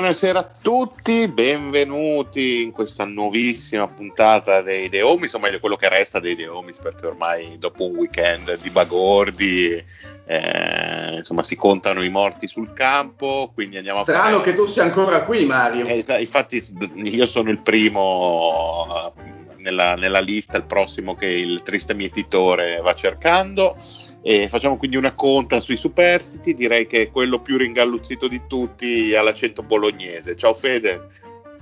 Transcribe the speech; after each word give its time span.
Buonasera 0.00 0.38
a 0.38 0.50
tutti, 0.62 1.28
benvenuti 1.28 2.62
in 2.62 2.70
questa 2.70 3.04
nuovissima 3.04 3.86
puntata 3.86 4.62
dei 4.62 4.88
The 4.88 5.02
Homies, 5.02 5.34
o 5.34 5.38
meglio 5.38 5.60
quello 5.60 5.76
che 5.76 5.90
resta 5.90 6.18
dei 6.18 6.34
The 6.34 6.48
Homies, 6.48 6.78
perché 6.78 7.04
ormai 7.04 7.58
dopo 7.58 7.84
un 7.84 7.96
weekend 7.96 8.62
di 8.62 8.70
bagordi 8.70 9.84
eh, 10.24 11.16
insomma 11.16 11.42
si 11.42 11.54
contano 11.54 12.02
i 12.02 12.08
morti 12.08 12.48
sul 12.48 12.72
campo, 12.72 13.50
quindi 13.52 13.76
andiamo 13.76 14.00
Strano 14.00 14.36
a 14.36 14.38
fare... 14.38 14.50
che 14.50 14.56
tu 14.56 14.64
sia 14.64 14.84
ancora 14.84 15.22
qui 15.24 15.44
Mario. 15.44 15.84
Eh, 15.84 16.02
infatti 16.18 16.64
io 17.02 17.26
sono 17.26 17.50
il 17.50 17.60
primo 17.60 19.12
nella, 19.58 19.96
nella 19.96 20.20
lista, 20.20 20.56
il 20.56 20.64
prossimo 20.64 21.14
che 21.14 21.26
il 21.26 21.60
triste 21.62 21.92
mietitore 21.92 22.80
va 22.82 22.94
cercando. 22.94 23.76
E 24.22 24.48
facciamo 24.48 24.76
quindi 24.76 24.96
una 24.96 25.14
conta 25.14 25.60
sui 25.60 25.76
superstiti, 25.76 26.54
direi 26.54 26.86
che 26.86 27.02
è 27.02 27.10
quello 27.10 27.40
più 27.40 27.56
ringalluzzito 27.56 28.28
di 28.28 28.42
tutti 28.46 29.14
all'accento 29.14 29.62
bolognese. 29.62 30.36
Ciao 30.36 30.52
Fede. 30.52 31.08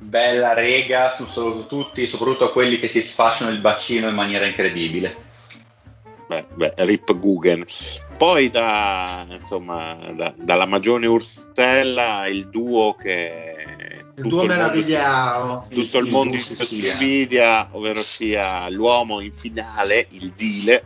Bella 0.01 0.55
rega 0.55 1.13
su, 1.13 1.27
su 1.27 1.67
tutti, 1.69 2.07
soprattutto 2.07 2.45
a 2.45 2.51
quelli 2.51 2.79
che 2.79 2.89
si 2.89 3.01
sfasciano 3.01 3.51
il 3.51 3.61
bacino 3.61 4.09
in 4.09 4.15
maniera 4.15 4.45
incredibile. 4.45 5.17
Beh, 6.29 6.47
beh 6.55 6.75
Rip 6.79 7.17
Guggen. 7.17 7.65
Poi 8.17 8.51
da, 8.51 9.27
insomma, 9.31 9.95
da, 10.15 10.35
dalla 10.37 10.67
Magione 10.67 11.07
Urstella 11.07 12.27
il 12.27 12.49
duo 12.49 12.95
che... 12.95 13.55
Il 14.17 14.27
duo 14.27 14.45
meravigliato. 14.45 15.65
Tutto 15.71 15.99
il, 15.99 16.07
il 16.07 16.13
mondo 16.13 16.35
invidia, 16.35 17.69
ovvero 17.71 18.03
sia 18.03 18.69
l'uomo 18.69 19.21
in 19.21 19.33
finale, 19.33 20.07
il 20.11 20.33
Dile. 20.35 20.85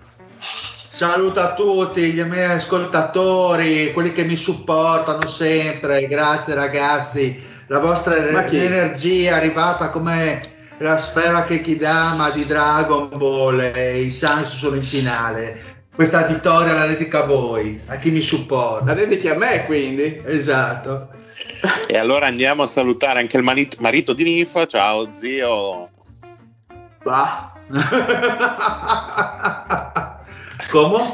Saluto 1.02 1.40
a 1.40 1.54
tutti 1.54 2.12
gli 2.12 2.22
miei 2.22 2.52
ascoltatori, 2.52 3.90
quelli 3.92 4.12
che 4.12 4.22
mi 4.22 4.36
supportano 4.36 5.26
sempre, 5.26 6.06
grazie 6.06 6.54
ragazzi, 6.54 7.42
la 7.66 7.80
vostra 7.80 8.14
energia 8.14 9.30
è 9.30 9.32
arrivata 9.32 9.88
come 9.88 10.40
la 10.78 10.96
sfera 10.98 11.42
che 11.42 11.60
Kidama 11.60 12.30
di 12.30 12.44
Dragon 12.44 13.08
Ball 13.16 13.72
e 13.74 14.02
i 14.02 14.10
Sans 14.10 14.48
sono 14.48 14.76
in 14.76 14.84
finale. 14.84 15.86
Questa 15.92 16.22
vittoria 16.22 16.74
la 16.74 16.86
dedico 16.86 17.16
a 17.18 17.26
voi, 17.26 17.80
a 17.86 17.96
chi 17.96 18.12
mi 18.12 18.20
supporta. 18.20 18.84
La 18.84 18.94
dedichi 18.94 19.28
a 19.28 19.34
me 19.34 19.64
quindi? 19.64 20.22
Esatto. 20.24 21.08
E 21.88 21.98
allora 21.98 22.26
andiamo 22.26 22.62
a 22.62 22.68
salutare 22.68 23.18
anche 23.18 23.36
il 23.36 23.42
marito, 23.42 23.76
marito 23.80 24.12
di 24.12 24.22
Ninfa, 24.22 24.68
ciao 24.68 25.12
zio. 25.12 25.90
Bah. 27.02 27.54
Come? 30.72 31.12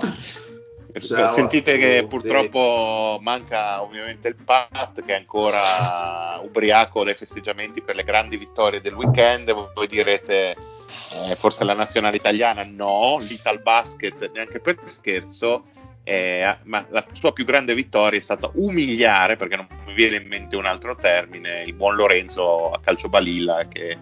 Ciao 1.00 1.26
Sentite 1.26 1.78
che 1.78 2.06
purtroppo 2.08 3.18
manca 3.20 3.82
ovviamente 3.82 4.28
il 4.28 4.36
Pat 4.36 5.04
che 5.04 5.14
è 5.14 5.16
ancora 5.16 6.38
ubriaco 6.40 7.02
dai 7.02 7.14
festeggiamenti 7.14 7.82
per 7.82 7.96
le 7.96 8.04
grandi 8.04 8.36
vittorie 8.36 8.80
del 8.80 8.94
weekend. 8.94 9.52
Voi 9.74 9.88
direte 9.88 10.50
eh, 10.50 11.34
forse 11.34 11.64
la 11.64 11.74
nazionale 11.74 12.14
italiana? 12.14 12.62
No, 12.62 13.16
l'Ital 13.18 13.60
Basket 13.60 14.30
neanche 14.32 14.60
per 14.60 14.78
scherzo. 14.84 15.64
Eh, 16.04 16.56
ma 16.62 16.86
la 16.90 17.04
sua 17.12 17.32
più 17.32 17.44
grande 17.44 17.74
vittoria 17.74 18.20
è 18.20 18.22
stata 18.22 18.48
umiliare, 18.54 19.34
perché 19.34 19.56
non 19.56 19.66
mi 19.86 19.92
viene 19.92 20.18
in 20.18 20.28
mente 20.28 20.54
un 20.54 20.66
altro 20.66 20.94
termine, 20.94 21.64
il 21.66 21.74
buon 21.74 21.96
Lorenzo 21.96 22.70
a 22.70 22.78
calcio 22.80 23.08
balilla 23.08 23.66
che 23.66 23.98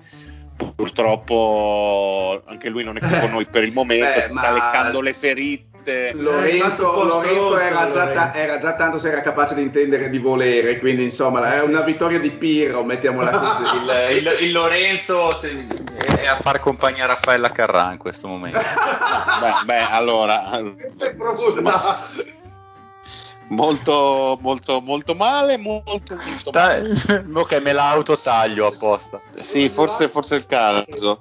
purtroppo 0.56 2.43
anche 2.47 2.69
lui 2.69 2.84
non 2.84 2.97
è 2.97 3.21
con 3.21 3.31
noi 3.31 3.47
per 3.47 3.65
il 3.65 3.72
momento, 3.72 4.05
Beh, 4.05 4.22
si 4.22 4.31
sta 4.31 4.53
leccando 4.53 5.00
le 5.00 5.12
ferite. 5.12 6.12
Lorenzo, 6.15 7.05
Lorenzo 7.05 7.56
era, 7.59 7.91
già 7.93 8.09
ta- 8.09 8.34
era, 8.34 8.59
già 8.59 8.75
tanto 8.75 8.99
se 8.99 9.09
era 9.09 9.21
capace 9.21 9.55
di 9.55 9.62
intendere 9.62 10.11
di 10.11 10.19
volere, 10.19 10.81
quindi 10.81 11.05
insomma 11.05 11.55
è 11.55 11.62
una 11.62 11.83
vittoria 11.83 12.19
di 12.19 12.31
Pirro, 12.31 12.83
mettiamola 12.83 13.31
così. 13.31 13.62
il, 13.77 14.16
il, 14.16 14.47
il, 14.47 14.53
Lorenzo 14.53 15.39
è 15.41 16.27
a 16.27 16.34
far 16.34 16.59
compagnia 16.59 17.05
a 17.05 17.09
Raffaella 17.09 17.53
Carrà 17.53 17.93
in 17.93 17.99
questo 17.99 18.27
momento. 18.27 18.59
beh, 18.59 19.65
beh, 19.65 19.87
allora... 19.91 20.61
Ma, 21.61 22.00
molto 23.49 24.39
molto 24.41 24.81
molto 24.81 25.15
male 25.15 25.57
molto 25.57 26.17
molto 26.17 26.51
male. 26.53 26.89
ok 27.33 27.62
me 27.62 27.73
la 27.73 27.91
autotaglio 27.91 28.67
apposta. 28.67 29.21
Sì 29.39 29.69
forse 29.69 30.09
forse 30.09 30.37
è 30.37 30.39
il 30.39 30.47
caso. 30.47 31.21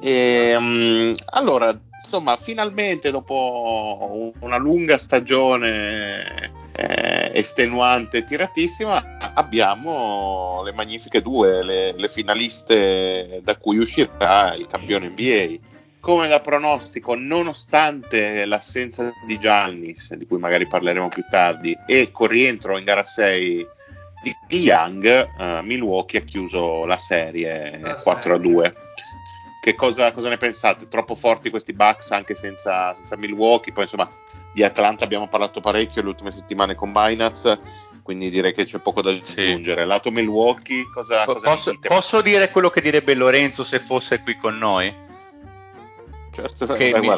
E, 0.00 0.54
um, 0.56 1.14
allora 1.32 1.78
insomma 1.98 2.36
finalmente 2.36 3.10
dopo 3.10 4.32
una 4.40 4.56
lunga 4.56 4.96
stagione 4.96 6.52
eh, 6.74 7.32
estenuante 7.34 8.22
tiratissima 8.22 9.18
abbiamo 9.34 10.62
le 10.64 10.72
magnifiche 10.72 11.20
due 11.20 11.64
le, 11.64 11.92
le 11.92 12.08
finaliste 12.08 13.40
da 13.42 13.56
cui 13.56 13.78
uscirà 13.78 14.54
il 14.54 14.66
campione 14.68 15.08
NBA 15.08 15.67
come 16.00 16.28
da 16.28 16.40
pronostico, 16.40 17.14
nonostante 17.14 18.44
l'assenza 18.44 19.12
di 19.26 19.38
Giannis, 19.38 20.14
di 20.14 20.26
cui 20.26 20.38
magari 20.38 20.66
parleremo 20.66 21.08
più 21.08 21.24
tardi, 21.28 21.76
e 21.86 22.10
con 22.12 22.28
rientro 22.28 22.78
in 22.78 22.84
gara 22.84 23.04
6 23.04 23.66
di 24.46 24.58
Young, 24.58 25.28
uh, 25.38 25.64
Milwaukee 25.64 26.20
ha 26.20 26.24
chiuso 26.24 26.84
la 26.84 26.96
serie 26.96 27.78
la 27.80 27.94
4 27.94 28.34
a 28.34 28.38
2. 28.38 28.74
Che 29.60 29.74
cosa, 29.74 30.12
cosa, 30.12 30.28
ne 30.28 30.36
pensate? 30.36 30.88
Troppo 30.88 31.14
forti 31.14 31.50
questi 31.50 31.72
Bucks 31.72 32.10
anche 32.10 32.34
senza, 32.34 32.94
senza, 32.94 33.16
Milwaukee? 33.16 33.72
Poi 33.72 33.84
insomma 33.84 34.08
di 34.54 34.62
Atlanta 34.62 35.04
abbiamo 35.04 35.28
parlato 35.28 35.60
parecchio 35.60 36.02
le 36.02 36.08
ultime 36.08 36.32
settimane 36.32 36.74
con 36.74 36.92
Binance, 36.92 37.60
quindi 38.02 38.30
direi 38.30 38.54
che 38.54 38.64
c'è 38.64 38.78
poco 38.78 39.02
da 39.02 39.10
aggiungere. 39.10 39.82
Sì. 39.82 39.86
Lato 39.86 40.10
Milwaukee, 40.10 40.84
cosa, 40.92 41.24
cosa 41.24 41.50
posso, 41.50 41.78
posso 41.80 42.22
dire 42.22 42.50
quello 42.50 42.70
che 42.70 42.80
direbbe 42.80 43.14
Lorenzo 43.14 43.62
se 43.62 43.78
fosse 43.78 44.22
qui 44.22 44.36
con 44.36 44.56
noi? 44.56 45.06
Certo, 46.38 46.72
che, 46.74 46.96
mi, 47.00 47.10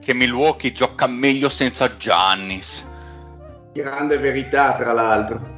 che 0.00 0.14
Milwaukee 0.14 0.72
gioca 0.72 1.06
meglio 1.06 1.50
senza 1.50 1.96
Giannis. 1.96 2.88
Grande 3.74 4.16
verità, 4.16 4.74
tra 4.76 4.92
l'altro. 4.92 5.54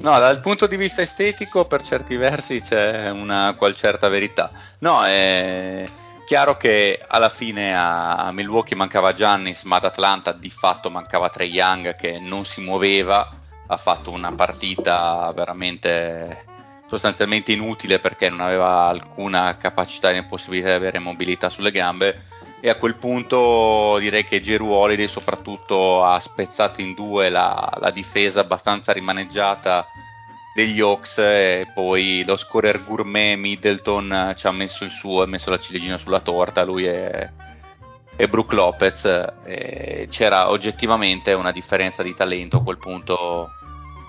No, 0.00 0.18
dal 0.18 0.40
punto 0.40 0.66
di 0.66 0.76
vista 0.76 1.00
estetico, 1.00 1.64
per 1.64 1.82
certi 1.82 2.16
versi 2.16 2.60
c'è 2.60 3.08
una 3.08 3.54
qual 3.56 3.74
certa 3.74 4.08
verità. 4.08 4.50
No, 4.80 5.02
è 5.04 5.88
chiaro 6.26 6.58
che 6.58 7.02
alla 7.06 7.30
fine 7.30 7.74
a 7.74 8.30
Milwaukee 8.32 8.76
mancava 8.76 9.14
Giannis, 9.14 9.62
ma 9.62 9.76
ad 9.76 9.84
Atlanta 9.84 10.32
di 10.32 10.50
fatto 10.50 10.90
mancava 10.90 11.30
Trey 11.30 11.50
Young 11.50 11.96
che 11.96 12.18
non 12.20 12.44
si 12.44 12.60
muoveva. 12.60 13.40
Ha 13.66 13.76
fatto 13.78 14.10
una 14.10 14.32
partita 14.32 15.32
veramente 15.34 16.44
sostanzialmente 16.86 17.52
inutile 17.52 17.98
perché 17.98 18.28
non 18.28 18.40
aveva 18.40 18.82
alcuna 18.82 19.56
capacità 19.56 20.10
né 20.10 20.26
possibilità 20.26 20.68
di 20.68 20.74
avere 20.74 20.98
mobilità 20.98 21.48
sulle 21.48 21.70
gambe 21.70 22.24
e 22.64 22.70
a 22.70 22.76
quel 22.76 22.96
punto 22.96 23.98
direi 23.98 24.24
che 24.24 24.40
Geru 24.40 24.70
Holiday 24.70 25.06
soprattutto 25.06 26.02
ha 26.02 26.18
spezzato 26.18 26.80
in 26.80 26.94
due 26.94 27.28
la, 27.28 27.70
la 27.78 27.90
difesa 27.90 28.40
abbastanza 28.40 28.90
rimaneggiata 28.90 29.86
degli 30.54 30.80
Hawks 30.80 31.18
e 31.18 31.70
poi 31.74 32.24
lo 32.26 32.38
scorer 32.38 32.82
gourmet 32.82 33.36
Middleton 33.36 34.32
ci 34.34 34.46
ha 34.46 34.50
messo 34.50 34.84
il 34.84 34.90
suo, 34.90 35.20
ha 35.20 35.26
messo 35.26 35.50
la 35.50 35.58
ciliegina 35.58 35.98
sulla 35.98 36.20
torta, 36.20 36.64
lui 36.64 36.86
è, 36.86 37.30
è 38.16 38.26
Brook 38.28 38.54
Lopez 38.54 39.04
e 39.44 40.06
c'era 40.08 40.48
oggettivamente 40.48 41.34
una 41.34 41.52
differenza 41.52 42.02
di 42.02 42.14
talento 42.14 42.56
a 42.56 42.62
quel 42.62 42.78
punto 42.78 43.50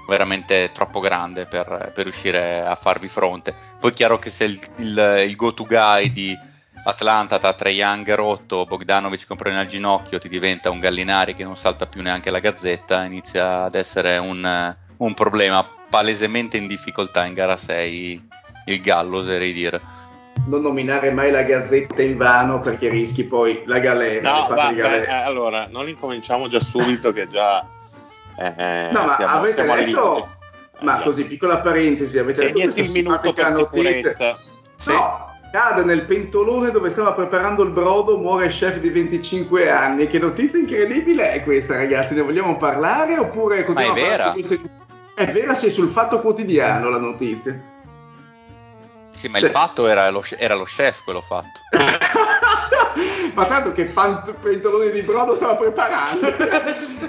veramente 0.07 0.71
troppo 0.71 1.01
grande 1.01 1.45
per, 1.45 1.91
per 1.93 2.03
riuscire 2.03 2.61
a 2.61 2.75
farvi 2.75 3.09
fronte. 3.09 3.53
Poi 3.81 3.91
è 3.91 3.93
chiaro 3.93 4.17
che 4.17 4.29
se 4.29 4.45
il, 4.45 4.57
il, 4.77 5.25
il 5.27 5.35
go-to 5.35 5.65
guy 5.65 6.09
di 6.09 6.53
Atlanta 6.83 7.39
tra 7.39 7.53
Trae 7.53 7.71
Young 7.71 8.13
rotto, 8.13 8.65
Bogdanovic 8.65 9.25
con 9.25 9.37
problemi 9.37 9.61
al 9.61 9.67
ginocchio, 9.67 10.19
ti 10.19 10.27
diventa 10.27 10.69
un 10.69 10.79
Gallinari 10.79 11.33
che 11.33 11.43
non 11.43 11.55
salta 11.55 11.87
più 11.87 12.01
neanche 12.01 12.29
la 12.29 12.39
gazzetta, 12.39 13.03
inizia 13.03 13.63
ad 13.63 13.75
essere 13.75 14.17
un, 14.17 14.75
un 14.97 15.13
problema 15.13 15.67
palesemente 15.89 16.57
in 16.57 16.67
difficoltà 16.67 17.25
in 17.25 17.33
gara 17.33 17.57
6 17.57 18.27
il 18.65 18.81
Gallo, 18.81 19.17
oserei 19.17 19.53
dire. 19.53 19.81
Non 20.47 20.61
nominare 20.61 21.11
mai 21.11 21.31
la 21.31 21.43
gazzetta 21.43 22.01
in 22.01 22.17
vano 22.17 22.59
perché 22.59 22.89
rischi 22.89 23.23
poi 23.23 23.63
la 23.65 23.79
galera. 23.79 24.31
No, 24.31 24.47
va, 24.53 24.71
galera. 24.73 25.05
Beh, 25.05 25.23
allora, 25.23 25.67
non 25.69 25.87
incominciamo 25.87 26.47
già 26.47 26.59
subito 26.59 27.13
che 27.13 27.29
già... 27.29 27.65
Eh, 28.37 28.89
no, 28.91 29.05
ma 29.05 29.15
siamo, 29.15 29.37
avete 29.37 29.63
siamo 29.63 29.75
letto... 29.75 30.29
Ma 30.81 30.99
così, 30.99 31.23
piccola 31.23 31.59
parentesi, 31.61 32.17
avete 32.19 32.43
letto 32.43 32.59
questa 32.59 32.81
il 32.81 32.91
minuto 32.91 33.31
per 33.31 33.51
notizia? 33.51 34.35
Sì. 34.75 34.91
No, 34.91 35.24
cade 35.55 35.85
nel 35.85 36.03
pentolone 36.03 36.69
dove 36.69 36.89
stava 36.89 37.13
preparando 37.13 37.63
il 37.63 37.69
brodo, 37.69 38.17
muore 38.17 38.47
il 38.47 38.51
chef 38.51 38.77
di 38.79 38.89
25 38.89 39.69
anni. 39.69 40.07
Che 40.07 40.19
notizia 40.19 40.59
incredibile 40.59 41.31
è 41.31 41.43
questa, 41.43 41.75
ragazzi? 41.75 42.13
Ne 42.13 42.23
vogliamo 42.23 42.57
parlare 42.57 43.17
oppure 43.17 43.65
Ma 43.69 43.83
è 43.83 43.93
vera? 43.93 44.31
Queste... 44.33 44.59
È 45.13 45.31
vera, 45.31 45.53
sì, 45.53 45.69
sul 45.69 45.87
fatto 45.87 46.19
quotidiano 46.19 46.89
la 46.89 46.97
notizia. 46.97 47.57
Sì, 49.15 49.27
ma 49.27 49.39
cioè... 49.39 49.47
il 49.47 49.53
fatto 49.53 49.87
era 49.87 50.09
lo, 50.09 50.23
era 50.37 50.55
lo 50.55 50.63
chef 50.63 51.03
quello 51.03 51.21
fatto. 51.21 51.61
ma 53.33 53.45
tanto 53.45 53.71
che 53.73 53.85
pentolone 53.85 54.91
di 54.91 55.01
brodo 55.01 55.35
stava 55.35 55.55
preparando. 55.55 56.33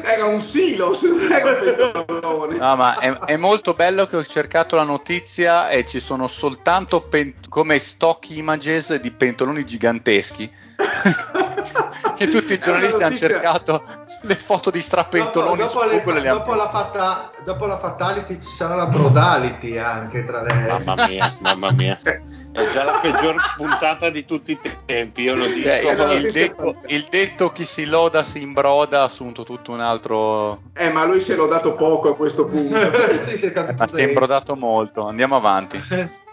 Era 0.02 0.26
un 0.26 0.40
silos 0.40 1.02
non 1.02 1.32
era 1.32 1.50
un 1.50 1.58
pentolone. 1.60 2.58
No 2.58 2.76
ma 2.76 2.98
è, 2.98 3.12
è, 3.18 3.36
molto 3.36 3.74
bello 3.74 4.06
che 4.06 4.16
ho 4.16 4.24
cercato 4.24 4.76
la 4.76 4.84
notizia 4.84 5.68
e 5.68 5.84
ci 5.84 5.98
sono 6.00 6.28
soltanto 6.28 7.00
pen- 7.00 7.34
come 7.48 7.78
stock 7.78 8.30
images 8.30 8.94
di 8.96 9.10
pentoloni 9.10 9.64
gigantesci 9.64 10.50
che 12.16 12.28
tutti 12.28 12.54
i 12.54 12.58
giornalisti 12.58 13.02
hanno 13.02 13.14
cercato 13.14 13.82
le 14.22 14.34
foto 14.34 14.70
di 14.70 14.80
strappentoloni 14.80 15.56
dopo, 15.56 15.84
dopo, 15.84 16.10
le, 16.10 16.22
dopo, 16.22 16.54
la 16.54 16.68
fata, 16.68 17.30
dopo, 17.44 17.66
la 17.66 17.78
fatality 17.78 18.40
ci 18.40 18.48
sarà 18.48 18.74
la 18.74 18.86
brodality 18.86 19.76
anche 19.76 20.24
tra 20.24 20.42
le 20.42 20.54
mamma 20.54 21.06
mia 21.06 21.36
mamma 21.40 21.70
mia. 21.72 21.98
È 22.56 22.70
già 22.70 22.84
la 22.84 22.98
peggior 23.02 23.36
puntata 23.54 24.08
di 24.08 24.24
tutti 24.24 24.52
i 24.52 24.58
tempi 24.86 25.24
io 25.24 25.34
lo 25.34 25.44
dico. 25.44 25.60
cioè, 25.60 26.14
il, 26.14 26.32
detto, 26.32 26.74
il, 26.86 27.06
detto, 27.10 27.52
chi 27.52 27.66
si 27.66 27.84
loda 27.84 28.22
si 28.22 28.40
imbroda 28.40 29.02
ha 29.02 29.04
assunto 29.04 29.44
tutto 29.44 29.72
un 29.72 29.80
altro 29.80 30.62
eh 30.72 30.90
ma 30.90 31.04
lui 31.04 31.20
si 31.20 31.32
è 31.32 31.36
lodato 31.36 31.74
poco 31.74 32.08
a 32.08 32.16
questo 32.16 32.46
punto. 32.46 32.74
Sì, 33.20 33.36
si 33.36 33.46
eh, 33.46 33.74
ma 33.76 33.88
si 33.88 34.00
è 34.00 34.06
imbrodato 34.06 34.56
molto. 34.56 35.06
Andiamo 35.06 35.36
avanti. 35.36 35.82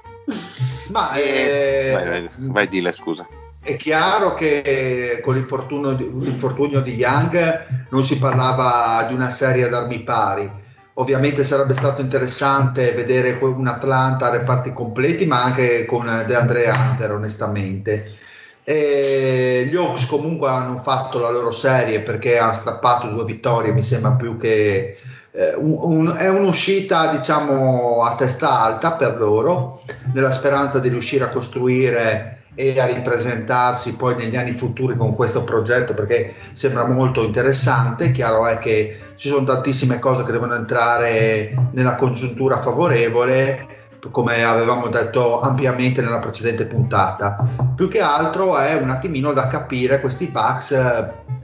Ma 0.89 1.13
eh... 1.15 1.91
vai, 1.93 2.07
vai, 2.07 2.29
vai 2.37 2.67
dile 2.69 2.93
scusa 2.93 3.25
è 3.63 3.77
chiaro 3.77 4.33
che 4.33 5.19
con 5.23 5.35
l'infortunio, 5.35 5.91
l'infortunio, 5.91 6.81
di 6.81 6.95
Young 6.95 7.87
non 7.89 8.03
si 8.03 8.19
parlava 8.19 9.05
di 9.07 9.13
una 9.13 9.29
serie 9.29 9.63
ad 9.63 9.73
armi 9.73 10.01
pari. 10.01 10.51
Ovviamente 10.95 11.45
sarebbe 11.45 11.73
stato 11.73 12.01
interessante 12.01 12.91
vedere 12.91 13.37
un 13.39 13.65
Atlanta 13.65 14.27
a 14.27 14.31
reparti 14.31 14.73
completi, 14.73 15.25
ma 15.25 15.43
anche 15.43 15.85
con 15.85 16.05
DeAndre 16.27 16.69
Hunter, 16.69 17.11
onestamente. 17.13 18.17
E 18.65 19.67
gli 19.69 19.75
Hawks 19.75 20.05
comunque 20.07 20.49
hanno 20.49 20.77
fatto 20.77 21.19
la 21.19 21.29
loro 21.29 21.51
serie 21.51 22.01
perché 22.01 22.37
hanno 22.37 22.53
strappato 22.53 23.07
due 23.07 23.23
vittorie, 23.23 23.71
mi 23.71 23.81
sembra 23.81 24.11
più 24.11 24.37
che 24.37 24.97
eh, 25.31 25.53
un, 25.55 25.77
un, 25.79 26.15
è 26.17 26.29
un'uscita 26.29 27.07
diciamo 27.07 28.03
a 28.03 28.15
testa 28.15 28.61
alta 28.61 28.91
per 28.91 29.17
loro, 29.17 29.81
nella 30.13 30.31
speranza 30.31 30.79
di 30.79 30.89
riuscire 30.89 31.23
a 31.23 31.29
costruire 31.29 32.42
e 32.55 32.79
a 32.79 32.85
ripresentarsi 32.85 33.95
poi 33.95 34.15
negli 34.15 34.35
anni 34.35 34.51
futuri 34.51 34.95
con 34.95 35.15
questo 35.15 35.43
progetto 35.43 35.93
perché 35.93 36.35
sembra 36.53 36.85
molto 36.85 37.23
interessante. 37.23 38.11
Chiaro 38.11 38.45
è 38.47 38.59
che 38.59 38.99
ci 39.15 39.29
sono 39.29 39.45
tantissime 39.45 39.99
cose 39.99 40.23
che 40.23 40.31
devono 40.31 40.55
entrare 40.55 41.69
nella 41.71 41.95
congiuntura 41.95 42.61
favorevole, 42.61 43.67
come 44.11 44.43
avevamo 44.43 44.87
detto 44.87 45.39
ampiamente 45.39 46.01
nella 46.01 46.19
precedente 46.19 46.65
puntata. 46.65 47.45
Più 47.75 47.87
che 47.87 48.01
altro 48.01 48.57
è 48.57 48.75
un 48.75 48.89
attimino 48.89 49.33
da 49.33 49.47
capire 49.47 50.01
questi 50.01 50.27
Bucks 50.27 50.71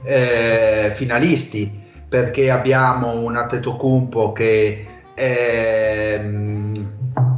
eh, 0.02 0.92
finalisti 0.94 1.88
perché 2.08 2.50
abbiamo 2.50 3.12
un 3.20 3.36
Antetokounmpo 3.36 4.32
che 4.32 4.86
è 5.14 6.18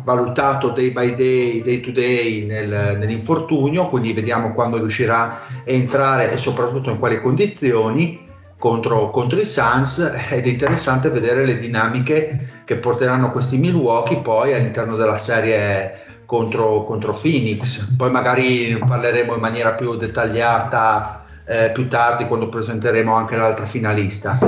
valutato 0.04 0.70
day 0.70 0.90
by 0.90 1.14
day, 1.14 1.62
day 1.62 1.80
to 1.80 1.90
day 1.90 2.44
nel, 2.44 2.96
nell'infortunio, 2.98 3.88
quindi 3.88 4.12
vediamo 4.12 4.52
quando 4.52 4.78
riuscirà 4.78 5.20
a 5.20 5.40
entrare 5.64 6.32
e 6.32 6.36
soprattutto 6.36 6.90
in 6.90 6.98
quali 6.98 7.20
condizioni 7.20 8.28
contro, 8.58 9.10
contro 9.10 9.40
i 9.40 9.44
Suns 9.44 9.98
ed 10.30 10.46
è 10.46 10.48
interessante 10.48 11.08
vedere 11.08 11.44
le 11.44 11.58
dinamiche 11.58 12.62
che 12.64 12.76
porteranno 12.76 13.32
questi 13.32 13.58
Milwaukee 13.58 14.20
poi 14.20 14.54
all'interno 14.54 14.96
della 14.96 15.18
serie 15.18 16.22
contro, 16.26 16.84
contro 16.84 17.12
Phoenix. 17.12 17.94
Poi 17.96 18.10
magari 18.10 18.78
parleremo 18.78 19.34
in 19.34 19.40
maniera 19.40 19.72
più 19.72 19.96
dettagliata 19.96 21.24
eh, 21.44 21.70
più 21.72 21.88
tardi 21.88 22.26
quando 22.26 22.48
presenteremo 22.48 23.12
anche 23.12 23.36
l'altra 23.36 23.66
finalista. 23.66 24.38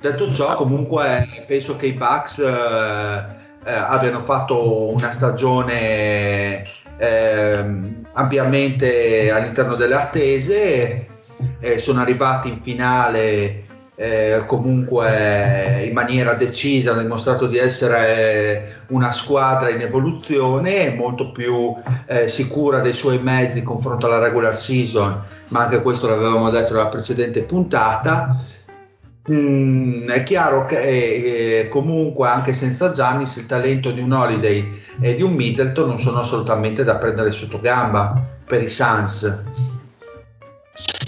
Detto 0.00 0.32
ciò, 0.32 0.54
comunque 0.54 1.26
penso 1.46 1.76
che 1.76 1.86
i 1.86 1.92
Bucks 1.92 2.38
eh, 2.38 3.42
eh, 3.64 3.72
abbiano 3.72 4.20
fatto 4.20 4.90
una 4.92 5.12
stagione 5.12 6.62
eh, 6.96 7.64
ampiamente 8.12 9.30
all'interno 9.30 9.74
delle 9.74 9.94
attese, 9.94 11.08
sono 11.78 12.00
arrivati 12.00 12.48
in 12.48 12.60
finale 12.62 13.64
eh, 13.96 14.42
comunque 14.46 15.84
in 15.86 15.92
maniera 15.92 16.34
decisa, 16.34 16.92
hanno 16.92 17.02
dimostrato 17.02 17.46
di 17.46 17.58
essere 17.58 18.82
una 18.88 19.12
squadra 19.12 19.70
in 19.70 19.80
evoluzione, 19.80 20.90
molto 20.90 21.30
più 21.30 21.74
eh, 22.06 22.28
sicura 22.28 22.80
dei 22.80 22.92
suoi 22.92 23.18
mezzi 23.20 23.58
in 23.58 23.64
confronto 23.64 24.06
alla 24.06 24.18
regular 24.18 24.56
season, 24.56 25.22
ma 25.48 25.62
anche 25.62 25.80
questo 25.82 26.08
l'avevamo 26.08 26.50
detto 26.50 26.72
nella 26.72 26.88
precedente 26.88 27.42
puntata. 27.42 28.36
Mm, 29.30 30.06
è 30.08 30.22
chiaro 30.22 30.66
che 30.66 31.60
eh, 31.60 31.68
comunque 31.68 32.28
anche 32.28 32.52
senza 32.52 32.92
Giannis 32.92 33.36
il 33.36 33.46
talento 33.46 33.90
di 33.90 34.00
un 34.00 34.12
Holiday 34.12 34.82
e 35.00 35.14
di 35.14 35.22
un 35.22 35.32
Middleton 35.32 35.88
non 35.88 35.98
sono 35.98 36.20
assolutamente 36.20 36.84
da 36.84 36.96
prendere 36.96 37.32
sotto 37.32 37.58
gamba 37.58 38.22
per 38.44 38.62
i 38.62 38.68
Suns. 38.68 39.42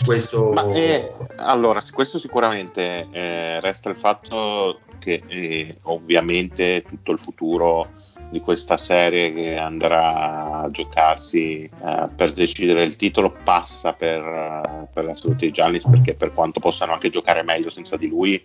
Questo... 0.05 0.53
Ma, 0.53 0.73
eh, 0.73 1.13
allora, 1.37 1.83
questo 1.93 2.19
sicuramente 2.19 3.07
eh, 3.11 3.61
resta 3.61 3.91
il 3.91 3.97
fatto 3.97 4.81
che 4.99 5.23
eh, 5.27 5.77
ovviamente 5.83 6.85
tutto 6.89 7.13
il 7.13 7.19
futuro 7.19 7.91
di 8.31 8.41
questa 8.41 8.77
serie 8.77 9.33
che 9.33 9.57
andrà 9.57 10.63
a 10.63 10.71
giocarsi 10.71 11.69
uh, 11.81 12.09
per 12.15 12.33
decidere. 12.33 12.85
Il 12.85 12.97
titolo 12.97 13.35
passa 13.43 13.93
per, 13.93 14.23
uh, 14.23 14.89
per 14.93 15.05
la 15.05 15.15
salute 15.15 15.47
di 15.47 15.53
Giannis 15.53 15.87
perché 15.89 16.15
per 16.15 16.33
quanto 16.35 16.61
possano 16.61 16.93
anche 16.93 17.11
giocare 17.11 17.43
meglio 17.43 17.71
senza 17.71 17.97
di 17.97 18.09
lui 18.09 18.43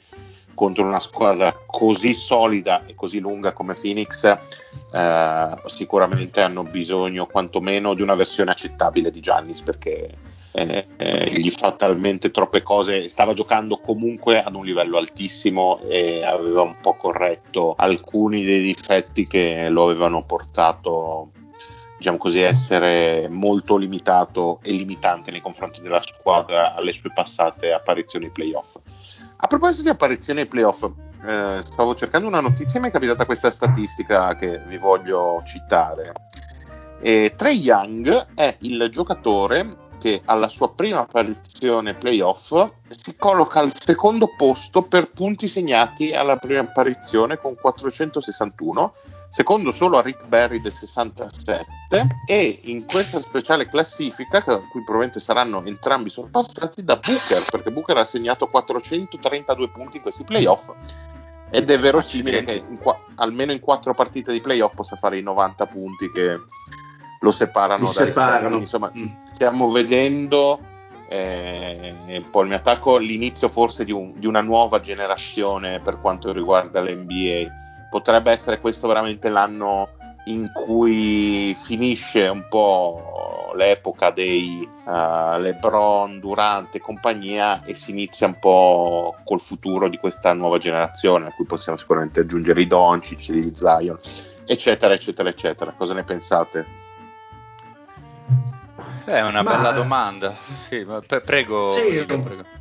contro 0.53 0.83
una 0.83 0.99
squadra 0.99 1.57
così 1.65 2.13
solida 2.13 2.85
e 2.85 2.93
così 2.93 3.19
lunga 3.19 3.53
come 3.53 3.73
Phoenix 3.73 4.23
uh, 4.91 5.67
sicuramente 5.67 6.41
hanno 6.41 6.63
bisogno 6.63 7.25
quantomeno 7.25 7.93
di 7.93 8.01
una 8.01 8.15
versione 8.15 8.51
accettabile 8.51 9.11
di 9.11 9.21
Giannis 9.21 9.61
perché 9.61 10.09
eh, 10.53 10.87
eh, 10.97 11.31
gli 11.39 11.49
fa 11.49 11.71
talmente 11.71 12.31
troppe 12.31 12.61
cose, 12.61 13.07
stava 13.09 13.33
giocando 13.33 13.77
comunque 13.77 14.43
ad 14.43 14.55
un 14.55 14.65
livello 14.65 14.97
altissimo 14.97 15.79
e 15.87 16.23
aveva 16.23 16.61
un 16.61 16.75
po' 16.81 16.93
corretto 16.93 17.73
alcuni 17.77 18.43
dei 18.43 18.61
difetti 18.61 19.27
che 19.27 19.69
lo 19.69 19.85
avevano 19.85 20.23
portato 20.23 21.31
diciamo 22.01 22.17
così, 22.17 22.39
essere 22.39 23.27
molto 23.29 23.77
limitato 23.77 24.59
e 24.63 24.71
limitante 24.71 25.29
nei 25.29 25.39
confronti 25.39 25.81
della 25.81 26.01
squadra 26.01 26.73
alle 26.73 26.93
sue 26.93 27.11
passate 27.13 27.71
apparizioni 27.71 28.25
ai 28.25 28.31
playoff. 28.31 28.75
A 29.37 29.45
proposito 29.45 29.83
di 29.83 29.89
apparizioni 29.89 30.39
ai 30.39 30.47
playoff, 30.47 30.89
eh, 31.23 31.59
stavo 31.63 31.93
cercando 31.93 32.27
una 32.27 32.39
notizia 32.39 32.79
e 32.79 32.81
mi 32.81 32.89
è 32.89 32.91
capitata 32.91 33.27
questa 33.27 33.51
statistica 33.51 34.33
che 34.33 34.63
vi 34.65 34.79
voglio 34.79 35.43
citare. 35.45 36.13
E 36.99 37.33
Trey 37.35 37.57
Young 37.59 38.33
è 38.33 38.57
il 38.61 38.89
giocatore 38.91 39.89
che 40.01 40.21
alla 40.25 40.47
sua 40.47 40.73
prima 40.73 41.01
apparizione 41.01 41.93
playoff 41.93 42.53
si 42.87 43.15
colloca 43.15 43.59
al 43.59 43.71
secondo 43.71 44.33
posto 44.35 44.81
per 44.81 45.11
punti 45.11 45.47
segnati 45.47 46.11
alla 46.11 46.37
prima 46.37 46.61
apparizione 46.61 47.37
con 47.37 47.55
461 47.55 48.93
secondo 49.31 49.71
solo 49.71 49.97
a 49.97 50.01
Rick 50.01 50.25
Berry 50.25 50.59
del 50.59 50.73
67 50.73 52.07
e 52.25 52.59
in 52.63 52.85
questa 52.85 53.19
speciale 53.19 53.69
classifica, 53.69 54.39
a 54.39 54.57
cui 54.67 54.83
probabilmente 54.83 55.21
saranno 55.21 55.63
entrambi 55.63 56.09
sorpassati 56.09 56.83
da 56.83 56.97
Booker, 56.97 57.45
perché 57.49 57.71
Booker 57.71 57.95
ha 57.95 58.03
segnato 58.03 58.47
432 58.47 59.69
punti 59.69 59.97
in 59.97 60.03
questi 60.03 60.25
playoff. 60.25 60.67
Ed 61.49 61.69
è 61.69 61.79
verosimile 61.79 62.43
che 62.43 62.63
in 62.67 62.77
qua- 62.77 62.99
almeno 63.15 63.53
in 63.53 63.61
quattro 63.61 63.93
partite 63.93 64.33
di 64.33 64.41
playoff 64.41 64.75
possa 64.75 64.97
fare 64.97 65.17
i 65.17 65.21
90 65.21 65.65
punti 65.65 66.09
che 66.09 66.37
lo 67.21 67.31
separano. 67.31 67.85
Li 67.85 67.91
separano. 67.91 68.55
Insomma, 68.57 68.91
mm. 68.95 69.23
stiamo 69.23 69.71
vedendo 69.71 70.59
eh, 71.07 72.23
poi 72.29 72.43
il 72.43 72.47
mio 72.47 72.57
attacco 72.57 72.97
l'inizio 72.97 73.49
forse 73.49 73.83
di, 73.83 73.91
un, 73.91 74.13
di 74.15 74.27
una 74.27 74.41
nuova 74.41 74.79
generazione 74.79 75.81
per 75.81 75.99
quanto 75.99 76.31
riguarda 76.31 76.81
l'NBA 76.81 77.59
potrebbe 77.89 78.31
essere 78.31 78.61
questo 78.61 78.87
veramente 78.87 79.27
l'anno 79.27 79.89
in 80.25 80.51
cui 80.53 81.53
finisce 81.55 82.27
un 82.27 82.45
po' 82.47 83.51
l'epoca 83.55 84.11
dei 84.11 84.65
uh, 84.85 85.37
LeBron, 85.37 86.19
Durant 86.19 86.73
e 86.75 86.79
compagnia 86.79 87.61
e 87.63 87.75
si 87.75 87.91
inizia 87.91 88.27
un 88.27 88.39
po' 88.39 89.17
col 89.25 89.41
futuro 89.41 89.89
di 89.89 89.97
questa 89.97 90.31
nuova 90.31 90.59
generazione 90.59 91.27
a 91.27 91.33
cui 91.33 91.45
possiamo 91.45 91.77
sicuramente 91.77 92.21
aggiungere 92.21 92.61
i 92.61 92.67
Doncic, 92.67 93.31
gli 93.31 93.51
Zion, 93.53 93.99
eccetera, 94.45 94.93
eccetera, 94.93 95.27
eccetera. 95.27 95.73
Cosa 95.75 95.93
ne 95.93 96.03
pensate? 96.03 96.80
È 99.03 99.21
una 99.21 99.41
ma... 99.41 99.55
bella 99.55 99.71
domanda. 99.71 100.35
Sì, 100.67 100.85
pre- 101.05 101.21
prego, 101.21 101.67
sì, 101.67 102.03
prego. 102.05 102.59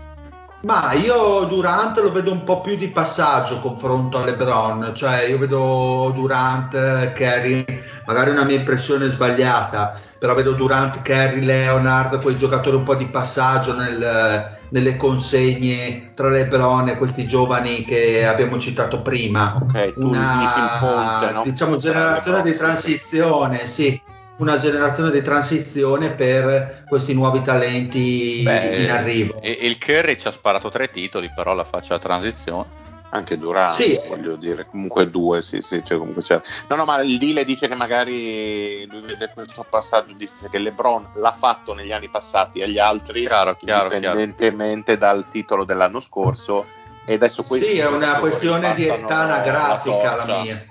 Ma 0.63 0.93
io 0.93 1.45
Durant 1.45 1.99
lo 2.01 2.13
vedo 2.13 2.33
un 2.33 2.45
po' 2.45 2.61
più 2.61 2.77
di 2.77 2.89
passaggio 2.89 3.61
confronto 3.61 4.19
a 4.19 4.25
LeBron, 4.25 4.93
cioè 4.95 5.23
io 5.23 5.39
vedo 5.39 6.13
Durant, 6.15 7.13
Kerry, 7.13 7.65
magari 8.05 8.31
una 8.31 8.45
mia 8.45 8.57
impressione 8.57 9.09
sbagliata, 9.09 9.99
però 10.19 10.35
vedo 10.35 10.53
Durant, 10.53 11.01
Kerry, 11.01 11.43
Leonard, 11.43 12.21
quei 12.21 12.37
giocatori 12.37 12.77
un 12.77 12.83
po' 12.83 12.95
di 12.95 13.07
passaggio 13.07 13.75
nel, 13.75 14.59
nelle 14.69 14.97
consegne 14.97 16.13
tra 16.15 16.29
LeBron 16.29 16.91
e 16.91 16.99
questi 16.99 17.27
giovani 17.27 17.83
che 17.87 18.27
abbiamo 18.27 18.59
citato 18.59 19.01
prima. 19.01 19.59
Ok, 19.63 19.95
tu 19.95 20.09
una, 20.09 20.41
dici 20.41 20.59
il 20.59 20.79
ponte, 20.79 21.33
no? 21.33 21.43
Diciamo 21.43 21.77
generazione 21.79 22.43
di 22.43 22.53
transizione, 22.53 23.67
sì 23.67 24.19
una 24.41 24.59
generazione 24.59 25.11
di 25.11 25.23
transizione 25.23 26.11
per 26.13 26.85
questi 26.89 27.13
nuovi 27.15 27.43
talenti 27.43 28.41
Beh, 28.43 28.79
in 28.79 28.91
arrivo. 28.91 29.41
E, 29.41 29.51
il 29.51 29.79
Curry 29.79 30.19
ci 30.19 30.29
ha 30.29 30.33
sparato 30.33 30.71
tre 30.71 30.91
titoli, 30.91 31.31
però 31.35 31.55
la 31.55 31.65
faccia 31.65 31.95
la 31.95 32.01
transizione. 32.01 32.79
Anche 33.13 33.37
Durant, 33.37 33.75
sì. 33.75 33.99
voglio 34.09 34.37
dire, 34.37 34.67
comunque 34.71 35.11
due, 35.11 35.43
sì, 35.43 35.63
sì, 35.63 35.83
cioè 35.85 35.99
comunque 35.99 36.23
c'è. 36.23 36.41
No, 36.69 36.77
no, 36.77 36.85
ma 36.85 37.01
il 37.01 37.19
Dile 37.19 37.45
dice 37.45 37.67
che 37.67 37.75
magari 37.75 38.87
lui 38.87 39.01
vede 39.01 39.33
questo 39.35 39.67
passaggio, 39.69 40.13
dice 40.13 40.33
che 40.49 40.59
LeBron 40.59 41.11
l'ha 41.15 41.33
fatto 41.33 41.75
negli 41.75 41.91
anni 41.91 42.09
passati 42.09 42.63
agli 42.63 42.79
altri, 42.79 43.23
chiaro, 43.23 43.57
chiaro, 43.57 43.93
indipendentemente 43.93 44.97
chiaro. 44.97 45.15
dal 45.17 45.29
titolo 45.29 45.65
dell'anno 45.65 45.99
scorso. 45.99 46.65
E 47.05 47.15
adesso 47.15 47.43
sì, 47.43 47.79
è 47.79 47.87
una 47.89 48.21
questione 48.21 48.75
di 48.75 48.87
età 48.87 49.19
anagrafica 49.23 50.15
la, 50.15 50.25
la 50.25 50.41
mia. 50.43 50.65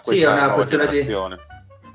sì, 0.00 0.22
è 0.22 0.32
una 0.32 0.48
questione 0.52 0.86
di 0.86 1.02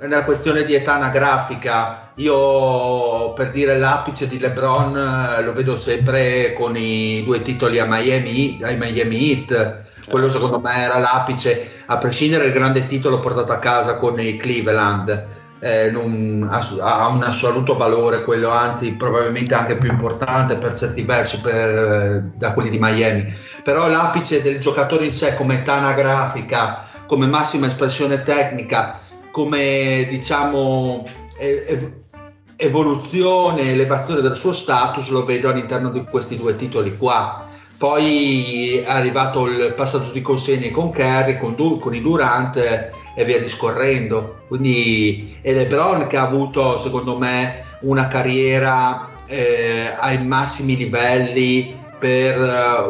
una 0.02 0.24
questione 0.24 0.64
di 0.64 0.74
età 0.74 0.96
anagrafica. 0.96 2.12
Io 2.16 3.34
per 3.34 3.52
dire 3.52 3.78
l'apice 3.78 4.28
di 4.28 4.40
LeBron 4.40 4.98
eh, 4.98 5.42
lo 5.44 5.54
vedo 5.54 5.78
sempre 5.78 6.54
con 6.54 6.76
i 6.76 7.24
due 7.26 7.42
titoli 7.42 7.80
a 7.80 7.86
Miami, 7.86 8.60
ai 8.62 8.78
Miami 8.78 9.32
Heat. 9.32 9.88
Quello 10.10 10.32
secondo 10.32 10.60
me 10.60 10.84
era 10.84 10.98
l'apice, 10.98 11.84
a 11.86 11.98
prescindere 11.98 12.46
dal 12.46 12.54
grande 12.54 12.86
titolo 12.88 13.20
portato 13.20 13.52
a 13.52 13.60
casa 13.60 13.96
con 13.98 14.20
i 14.20 14.38
Cleveland. 14.38 15.38
Eh, 15.62 15.92
non, 15.92 16.48
ha 16.50 17.08
un 17.10 17.22
assoluto 17.22 17.76
valore 17.76 18.24
quello, 18.24 18.50
anzi 18.50 18.94
probabilmente 18.94 19.54
anche 19.54 19.76
più 19.76 19.90
importante 19.90 20.56
per 20.56 20.78
certi 20.78 21.04
versi 21.04 21.42
per, 21.42 21.70
eh, 21.70 22.24
da 22.36 22.54
quelli 22.54 22.70
di 22.70 22.80
Miami. 22.80 23.34
Però 23.62 23.88
l'apice 23.88 24.42
del 24.42 24.60
giocatore 24.60 25.06
in 25.06 25.12
sé 25.12 25.36
come 25.36 25.56
età 25.56 25.74
anagrafica, 25.74 26.86
come 27.06 27.28
massima 27.28 27.68
espressione 27.68 28.24
tecnica, 28.24 29.02
come 29.40 30.06
diciamo 30.10 31.08
evoluzione, 32.58 33.72
elevazione 33.72 34.20
del 34.20 34.36
suo 34.36 34.52
status 34.52 35.08
lo 35.08 35.24
vedo 35.24 35.48
all'interno 35.48 35.92
di 35.92 36.04
questi 36.04 36.36
due 36.36 36.58
titoli 36.58 36.98
qua. 36.98 37.48
Poi 37.78 38.80
è 38.80 38.90
arrivato 38.90 39.46
il 39.46 39.74
passaggio 39.78 40.12
di 40.12 40.22
consegne 40.22 40.72
con 40.72 40.92
Kerry, 40.92 41.38
con, 41.38 41.56
du- 41.56 41.80
con 41.80 41.96
i 41.96 42.02
Durant 42.02 42.58
e 42.58 43.24
via 43.24 43.40
discorrendo. 43.40 44.44
Quindi 44.50 45.38
è 45.42 45.54
LeBron 45.54 46.08
che 46.08 46.18
ha 46.18 46.24
avuto, 46.24 46.78
secondo 46.78 47.18
me, 47.18 47.78
una 47.84 48.10
carriera 48.10 49.12
eh, 49.26 49.96
ai 49.98 50.22
massimi 50.26 50.76
livelli 50.76 51.80
per 51.98 52.38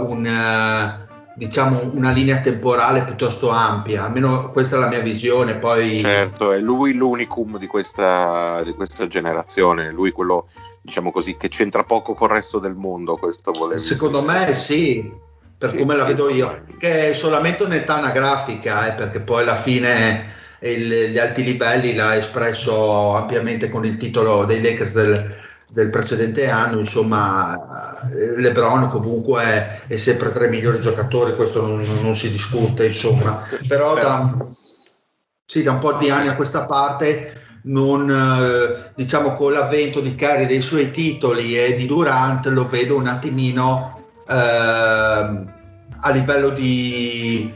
un, 0.03 1.07
diciamo 1.39 1.91
una 1.93 2.11
linea 2.11 2.39
temporale 2.39 3.03
piuttosto 3.03 3.49
ampia, 3.49 4.03
almeno 4.03 4.51
questa 4.51 4.75
è 4.75 4.79
la 4.79 4.89
mia 4.89 4.99
visione. 4.99 5.55
Poi... 5.55 6.01
Certo, 6.01 6.51
è 6.51 6.59
lui 6.59 6.93
l'unicum 6.93 7.57
di 7.57 7.65
questa, 7.65 8.61
di 8.63 8.73
questa 8.73 9.07
generazione, 9.07 9.91
lui 9.91 10.11
quello 10.11 10.49
diciamo 10.81 11.11
così 11.11 11.37
che 11.37 11.47
c'entra 11.47 11.83
poco 11.83 12.13
col 12.13 12.29
resto 12.29 12.59
del 12.59 12.75
mondo. 12.75 13.15
Questo 13.15 13.53
volevo 13.53 13.79
Secondo 13.79 14.19
dire. 14.19 14.33
me 14.33 14.53
sì, 14.53 15.09
per 15.57 15.71
sì, 15.71 15.77
come 15.77 15.93
sì, 15.93 15.99
la 15.99 16.05
vedo 16.05 16.29
io, 16.29 16.61
che 16.77 17.09
è 17.09 17.13
solamente 17.13 17.63
un'età 17.63 17.95
anagrafica, 17.95 18.87
eh, 18.87 18.97
perché 18.97 19.21
poi 19.21 19.43
alla 19.43 19.55
fine 19.55 20.33
il, 20.59 21.11
gli 21.11 21.17
alti 21.17 21.45
livelli 21.45 21.95
l'ha 21.95 22.17
espresso 22.17 23.15
ampiamente 23.15 23.69
con 23.69 23.85
il 23.85 23.95
titolo 23.95 24.43
dei 24.43 24.61
Lakers 24.61 24.91
del 24.91 25.38
del 25.71 25.89
precedente 25.89 26.49
anno, 26.49 26.79
insomma, 26.79 27.99
LeBron 28.37 28.89
comunque 28.89 29.43
è, 29.43 29.79
è 29.87 29.95
sempre 29.97 30.31
tra 30.31 30.45
i 30.45 30.49
migliori 30.49 30.79
giocatori, 30.79 31.35
questo 31.35 31.61
non, 31.61 31.85
non 32.01 32.15
si 32.15 32.31
discute, 32.31 32.87
insomma, 32.87 33.43
però 33.67 33.93
da, 33.93 34.35
sì, 35.45 35.61
da, 35.61 35.71
un 35.71 35.79
po' 35.79 35.93
di 35.93 36.09
anni 36.09 36.27
a 36.27 36.35
questa 36.35 36.65
parte 36.65 37.39
non, 37.63 38.09
eh, 38.09 38.91
diciamo 38.95 39.35
con 39.35 39.51
l'avvento 39.51 39.99
di 39.99 40.15
Cari 40.15 40.47
dei 40.47 40.61
suoi 40.61 40.91
titoli 40.91 41.57
e 41.57 41.75
di 41.75 41.85
Durant 41.85 42.45
lo 42.47 42.65
vedo 42.65 42.95
un 42.95 43.07
attimino 43.07 44.01
eh, 44.27 44.33
a 44.35 46.09
livello 46.11 46.49
di 46.49 47.53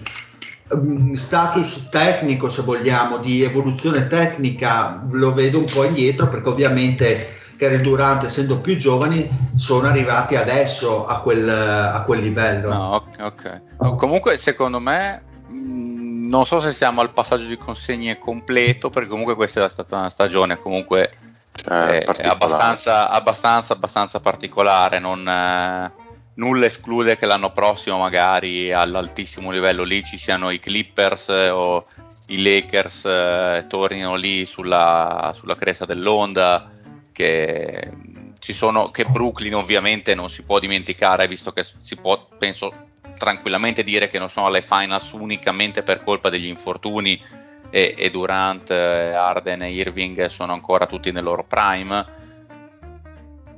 mm, 0.76 1.14
status 1.14 1.88
tecnico 1.90 2.50
se 2.50 2.64
vogliamo 2.64 3.18
di 3.18 3.44
evoluzione 3.44 4.08
tecnica 4.08 5.04
lo 5.10 5.34
vedo 5.34 5.60
un 5.60 5.66
po' 5.72 5.86
indietro 5.86 6.28
perché 6.28 6.50
ovviamente 6.50 7.42
Kerry 7.58 7.82
Durant, 7.82 8.24
essendo 8.24 8.60
più 8.60 8.78
giovani, 8.78 9.30
sono 9.56 9.88
arrivati 9.88 10.36
adesso 10.36 11.06
a 11.06 11.20
quel, 11.20 11.48
a 11.48 12.02
quel 12.06 12.22
livello. 12.22 12.74
No, 12.74 12.96
ok. 12.96 13.16
okay. 13.20 13.96
comunque, 13.96 14.38
secondo 14.38 14.80
me, 14.80 15.22
mh, 15.48 15.56
mm, 15.56 16.30
non 16.30 16.46
so 16.46 16.60
se 16.60 16.74
siamo 16.74 17.02
al 17.02 17.12
passaggio 17.12 17.46
di 17.46 17.58
consegne 17.58 18.18
completo, 18.18 18.90
perché 18.90 19.10
comunque 19.10 19.36
questa 19.36 19.66
è 19.66 19.70
stata 19.70 19.98
una 19.98 20.10
stagione 20.10 20.60
comunque 20.60 21.12
eh, 21.70 22.00
è, 22.02 22.28
abbastanza, 22.28 23.10
abbastanza, 23.10 23.74
abbastanza 23.74 24.20
particolare. 24.20 25.00
Non, 25.00 25.28
eh, 25.28 25.92
nulla 26.36 26.66
esclude 26.66 27.18
che 27.18 27.26
l'anno 27.26 27.52
prossimo, 27.52 27.98
magari 27.98 28.72
all'altissimo 28.72 29.52
livello 29.52 29.84
lì, 29.84 30.04
ci 30.04 30.18
siano 30.18 30.50
i 30.50 30.60
Clippers 30.60 31.30
eh, 31.30 31.50
o 31.50 31.86
i 32.28 32.42
Lakers 32.42 33.06
eh, 33.06 33.66
tornino 33.68 34.16
lì 34.16 34.46
sulla, 34.46 35.34
sulla 35.36 35.56
cresta 35.56 35.86
dell'onda 35.86 36.70
che 37.14 37.92
ci 38.40 38.52
sono 38.52 38.92
che 38.92 39.06
Brooklyn 39.06 39.56
ovviamente 39.56 40.14
non 40.16 40.30
si 40.30 40.44
può 40.44 40.60
dimenticare 40.60 41.30
visto 41.30 41.54
che 41.54 41.64
si 41.64 41.96
può 41.96 42.28
penso 42.38 42.90
tranquillamente 43.18 43.84
dire 43.84 44.10
che 44.10 44.20
non 44.20 44.30
sono 44.30 44.48
alle 44.48 44.62
finals 44.62 45.12
unicamente 45.14 45.82
per 45.82 46.04
colpa 46.04 46.30
degli 46.30 46.48
infortuni 46.48 47.22
e, 47.70 47.96
e 47.98 48.12
Durant, 48.12 48.70
eh, 48.70 49.14
Arden 49.14 49.64
e 49.64 49.72
Irving 49.72 50.26
sono 50.26 50.54
ancora 50.54 50.86
tutti 50.86 51.12
nel 51.12 51.24
loro 51.24 51.44
prime. 51.44 52.22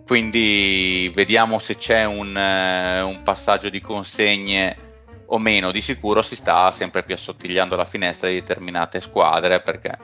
Quindi 0.07 1.11
vediamo 1.13 1.59
se 1.59 1.75
c'è 1.75 2.05
un, 2.05 2.37
eh, 2.37 3.01
un 3.01 3.23
passaggio 3.23 3.69
di 3.69 3.81
consegne 3.81 4.77
o 5.25 5.37
meno. 5.37 5.71
Di 5.71 5.81
sicuro 5.81 6.21
si 6.21 6.37
sta 6.37 6.71
sempre 6.71 7.03
più 7.03 7.13
assottigliando 7.13 7.75
la 7.75 7.83
finestra 7.83 8.29
di 8.29 8.35
determinate 8.35 9.01
squadre 9.01 9.59
perché 9.59 9.97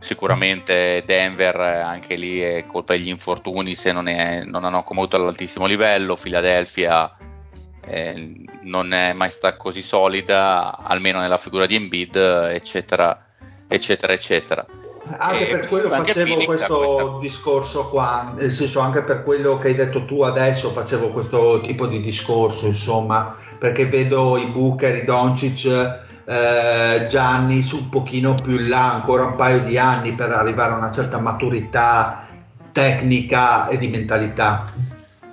Sicuramente 0.00 1.04
Denver 1.04 1.60
anche 1.60 2.16
lì 2.16 2.40
è 2.40 2.64
colpa 2.66 2.94
degli 2.96 3.08
infortuni 3.08 3.74
se 3.74 3.92
non, 3.92 4.08
è, 4.08 4.42
non 4.44 4.64
hanno 4.64 4.78
accommodato 4.78 5.16
all'altissimo 5.16 5.66
livello, 5.66 6.16
Philadelphia 6.16 7.14
eh, 7.86 8.44
non 8.62 8.92
è 8.92 9.12
mai 9.12 9.30
stata 9.30 9.56
così 9.56 9.82
solida, 9.82 10.78
almeno 10.78 11.20
nella 11.20 11.38
figura 11.38 11.66
di 11.66 11.74
Embiid, 11.74 12.16
eccetera, 12.52 13.26
eccetera, 13.66 14.12
eccetera. 14.12 14.66
anche 15.18 15.46
per 15.46 15.68
quello 15.68 15.88
facevo 15.88 16.44
questo 16.44 16.78
questa... 16.78 17.18
discorso 17.20 17.88
qua, 17.88 18.32
nel 18.36 18.52
senso 18.52 18.80
anche 18.80 19.02
per 19.02 19.24
quello 19.24 19.58
che 19.58 19.68
hai 19.68 19.74
detto 19.74 20.04
tu 20.04 20.22
adesso 20.22 20.70
facevo 20.70 21.10
questo 21.10 21.60
tipo 21.60 21.86
di 21.86 22.00
discorso, 22.00 22.66
insomma, 22.66 23.36
perché 23.58 23.86
vedo 23.86 24.38
i 24.38 24.46
Booker, 24.46 24.96
i 24.96 25.04
Doncic, 25.04 26.08
eh, 26.24 27.06
Gianni 27.08 27.66
un 27.72 27.88
pochino 27.88 28.34
più 28.34 28.58
in 28.58 28.68
là, 28.68 28.92
ancora 28.92 29.24
un 29.24 29.36
paio 29.36 29.60
di 29.60 29.78
anni 29.78 30.14
per 30.14 30.30
arrivare 30.30 30.72
a 30.72 30.76
una 30.76 30.90
certa 30.90 31.18
maturità 31.18 32.28
tecnica 32.72 33.68
e 33.68 33.78
di 33.78 33.88
mentalità. 33.88 34.88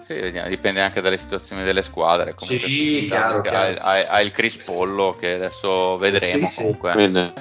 Sì, 0.08 0.32
dipende 0.48 0.82
anche 0.82 1.02
dalle 1.02 1.18
situazioni 1.18 1.66
delle 1.66 1.82
squadre. 1.82 2.34
Comunque, 2.34 2.70
sì, 2.70 3.08
chiaro, 3.08 3.42
chiaro. 3.42 3.78
Hai, 3.82 4.06
hai, 4.08 4.26
il 4.26 4.32
Chris 4.32 4.56
Pollo 4.56 5.18
che 5.20 5.34
adesso 5.34 5.98
vedremo 5.98 6.48
sì, 6.48 6.56
comunque. 6.56 6.94
Sì. 6.94 7.34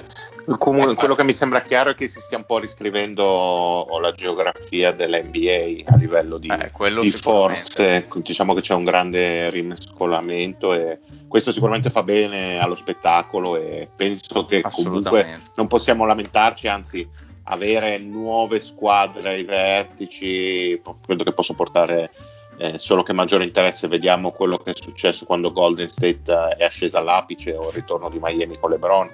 Comunque, 0.59 0.95
quello 0.95 1.17
che 1.17 1.25
mi 1.25 1.33
sembra 1.33 1.61
chiaro 1.61 1.91
è 1.91 1.95
che 1.95 2.07
si 2.07 2.21
stia 2.21 2.37
un 2.37 2.45
po' 2.45 2.59
riscrivendo 2.59 3.87
la 4.01 4.13
geografia 4.13 4.93
dell'NBA 4.93 5.93
a 5.93 5.97
livello 5.97 6.39
di, 6.39 6.49
eh, 6.49 6.95
di 7.01 7.11
forze. 7.11 8.07
Diciamo 8.15 8.55
che 8.55 8.61
c'è 8.61 8.75
un 8.75 8.85
grande 8.85 9.51
rimescolamento 9.51 10.73
e 10.73 11.01
questo 11.27 11.51
sicuramente 11.51 11.91
fa 11.91 12.05
bene 12.05 12.61
allo 12.61 12.77
spettacolo 12.77 13.57
e 13.57 13.89
penso 13.95 14.47
che 14.47 14.63
comunque 14.63 15.41
non 15.57 15.67
possiamo 15.67 16.05
lamentarci, 16.05 16.69
anzi 16.69 17.09
avere 17.49 17.99
nuove 17.99 18.61
squadre 18.61 19.31
ai 19.31 19.45
vertici 19.45 20.81
credo 21.05 21.25
che 21.25 21.33
possa 21.33 21.55
portare 21.55 22.11
eh, 22.59 22.79
solo 22.79 23.03
che 23.03 23.13
maggiore 23.13 23.43
interesse. 23.43 23.89
Vediamo 23.89 24.31
quello 24.31 24.59
che 24.59 24.71
è 24.71 24.75
successo 24.77 25.25
quando 25.25 25.51
Golden 25.51 25.89
State 25.89 26.55
è 26.57 26.65
ascesa 26.65 26.99
all'apice 26.99 27.53
o 27.53 27.69
il 27.69 27.75
ritorno 27.75 28.09
di 28.09 28.19
Miami 28.21 28.57
con 28.61 28.71
LeBron 28.71 29.11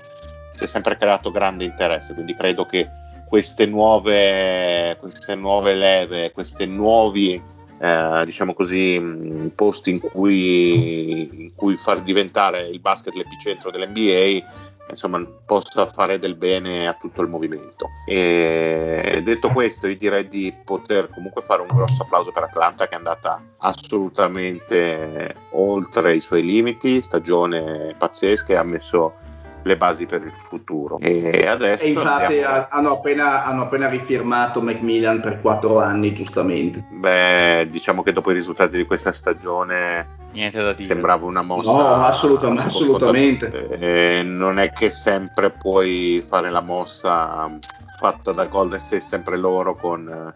è 0.65 0.67
sempre 0.67 0.97
creato 0.97 1.31
grande 1.31 1.65
interesse, 1.65 2.15
quindi 2.15 2.35
credo 2.35 2.67
che 2.67 2.89
queste 3.29 3.67
nuove, 3.67 4.97
queste 5.01 5.35
nuove 5.35 5.75
leve, 5.75 6.33
questi 6.33 6.67
nuovi 6.67 7.41
eh, 7.81 8.23
diciamo 8.25 8.55
così, 8.55 9.51
posti 9.55 9.91
in 9.91 10.01
cui, 10.01 11.45
in 11.45 11.55
cui, 11.55 11.77
far 11.77 12.01
diventare 12.03 12.69
il 12.69 12.79
basket 12.79 13.15
l'epicentro 13.15 13.71
dell'NBA 13.71 14.71
insomma 14.91 15.25
possa 15.47 15.87
fare 15.87 16.19
del 16.19 16.35
bene 16.35 16.87
a 16.87 16.93
tutto 16.93 17.23
il 17.23 17.29
movimento. 17.29 17.89
E 18.07 19.21
detto 19.25 19.49
questo 19.49 19.87
io 19.87 19.97
direi 19.97 20.29
di 20.29 20.55
poter 20.65 21.11
comunque 21.11 21.43
fare 21.43 21.63
un 21.63 21.69
grosso 21.69 22.03
applauso 22.03 22.31
per 22.31 22.45
Atlanta 22.45 22.87
che 22.87 22.95
è 22.95 22.99
andata 22.99 23.43
assolutamente 23.59 25.35
oltre 25.53 26.15
i 26.15 26.21
suoi 26.21 26.43
limiti 26.43 27.01
stagione 27.01 27.95
pazzesca 27.97 28.53
e 28.53 28.57
ha 28.57 28.65
messo 28.65 29.15
le 29.63 29.77
basi 29.77 30.07
per 30.07 30.23
il 30.23 30.33
futuro. 30.33 30.99
E 30.99 31.47
adesso. 31.47 31.85
E 31.85 31.89
infatti 31.89 32.25
andiamo... 32.25 32.67
hanno, 32.71 32.93
appena, 32.93 33.45
hanno 33.45 33.63
appena 33.63 33.89
rifirmato 33.89 34.61
Macmillan 34.61 35.21
per 35.21 35.41
quattro 35.41 35.81
anni, 35.81 36.13
giustamente. 36.13 36.85
Beh, 36.91 37.69
diciamo 37.71 38.03
che 38.03 38.13
dopo 38.13 38.31
i 38.31 38.35
risultati 38.35 38.77
di 38.77 38.85
questa 38.85 39.13
stagione. 39.13 40.21
Niente 40.33 40.63
da 40.63 40.73
dire. 40.73 40.89
Sembrava 40.89 41.27
una 41.27 41.43
mossa. 41.43 41.71
No, 41.71 42.05
assolutamente. 42.05 42.63
assolutamente. 42.63 43.69
Eh, 43.79 44.23
non 44.23 44.59
è 44.59 44.73
che 44.73 44.91
sempre 44.91 45.51
puoi 45.51 46.25
fare 46.27 46.51
la 46.51 46.63
mossa 46.63 47.51
fatta 47.99 48.33
da 48.33 48.47
Golden 48.47 48.81
State, 48.81 49.03
sempre 49.03 49.37
loro 49.37 49.77
con, 49.77 50.35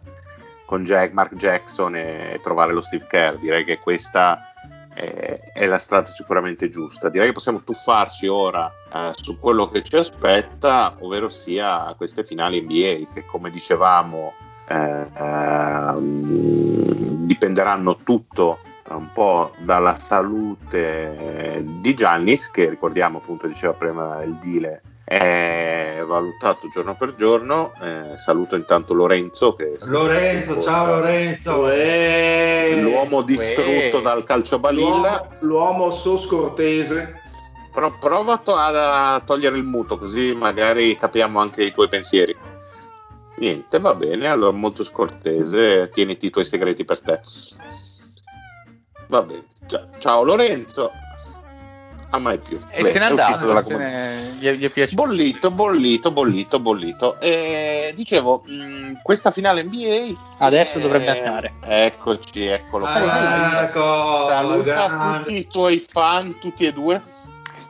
con 0.66 0.84
Jack, 0.84 1.12
Mark 1.12 1.34
Jackson 1.34 1.96
e 1.96 2.38
trovare 2.42 2.72
lo 2.72 2.82
Steve 2.82 3.06
Kerr. 3.08 3.36
Direi 3.36 3.64
che 3.64 3.78
questa 3.78 4.52
è 4.96 5.66
la 5.66 5.78
strada 5.78 6.06
sicuramente 6.06 6.70
giusta. 6.70 7.08
Direi 7.08 7.28
che 7.28 7.34
possiamo 7.34 7.62
tuffarci 7.62 8.26
ora 8.26 8.72
eh, 8.92 9.12
su 9.14 9.38
quello 9.38 9.68
che 9.68 9.82
ci 9.82 9.96
aspetta, 9.96 10.96
ovvero 11.00 11.28
sia 11.28 11.94
queste 11.96 12.24
finali 12.24 12.62
NBA 12.62 13.12
che 13.12 13.26
come 13.26 13.50
dicevamo 13.50 14.32
eh, 14.68 15.08
eh, 15.14 15.94
dipenderanno 15.98 17.98
tutto 17.98 18.58
un 18.88 19.10
po' 19.12 19.52
dalla 19.58 19.98
salute 19.98 21.64
di 21.80 21.94
Giannis 21.94 22.50
che 22.50 22.68
ricordiamo 22.68 23.18
appunto 23.18 23.48
diceva 23.48 23.72
prima 23.72 24.22
il 24.22 24.36
Dile 24.36 24.82
è 25.08 26.02
valutato 26.04 26.68
giorno 26.68 26.96
per 26.96 27.14
giorno. 27.14 27.72
Eh, 27.80 28.16
saluto 28.16 28.56
intanto 28.56 28.92
Lorenzo. 28.92 29.54
Che 29.54 29.76
Lorenzo, 29.86 30.60
ciao 30.60 30.86
Lorenzo. 30.86 31.60
Uè, 31.60 32.76
l'uomo 32.80 33.22
distrutto 33.22 33.98
Uè. 33.98 34.02
dal 34.02 34.24
calcio 34.24 34.58
balilla. 34.58 35.24
L'uomo, 35.38 35.74
l'uomo 35.74 35.90
so 35.92 36.16
scortese. 36.16 37.22
Pro, 37.70 37.96
prova 38.00 38.42
a 38.44 39.22
togliere 39.24 39.56
il 39.56 39.64
muto 39.64 39.96
così 39.96 40.34
magari 40.34 40.96
capiamo 40.96 41.38
anche 41.38 41.62
i 41.62 41.72
tuoi 41.72 41.88
pensieri. 41.88 42.36
Niente, 43.36 43.78
va 43.78 43.94
bene, 43.94 44.28
allora 44.28 44.50
molto 44.50 44.82
scortese, 44.82 45.90
tieniti 45.90 46.26
i 46.26 46.30
tuoi 46.30 46.46
segreti 46.46 46.84
per 46.84 47.00
te. 47.00 47.20
Va 49.08 49.22
bene, 49.22 49.44
ciao 49.98 50.24
Lorenzo 50.24 50.90
a 52.10 52.18
mai 52.18 52.38
più. 52.38 52.58
E 52.70 52.82
Beh, 52.82 52.90
se 52.90 52.98
n'è 52.98 53.04
andato, 53.04 53.64
se 53.64 53.76
ne... 53.76 54.34
Gli, 54.38 54.48
gli, 54.50 54.64
è 54.64 54.68
piaciuto. 54.68 55.02
Bollito, 55.02 55.50
bollito, 55.50 56.10
bollito, 56.10 56.60
bollito. 56.60 57.20
E, 57.20 57.92
dicevo, 57.94 58.42
mh, 58.44 59.00
questa 59.02 59.30
finale 59.30 59.62
NBA... 59.64 60.12
Adesso 60.38 60.78
è... 60.78 60.80
dovrebbe 60.80 61.18
andare. 61.18 61.54
Eccoci, 61.60 62.44
eccolo 62.44 62.84
ah, 62.86 63.62
ecco, 63.62 64.26
Saluta 64.28 65.18
tutti 65.18 65.36
i 65.36 65.46
tuoi 65.46 65.78
fan, 65.78 66.38
tutti 66.38 66.64
e 66.66 66.72
due. 66.72 67.02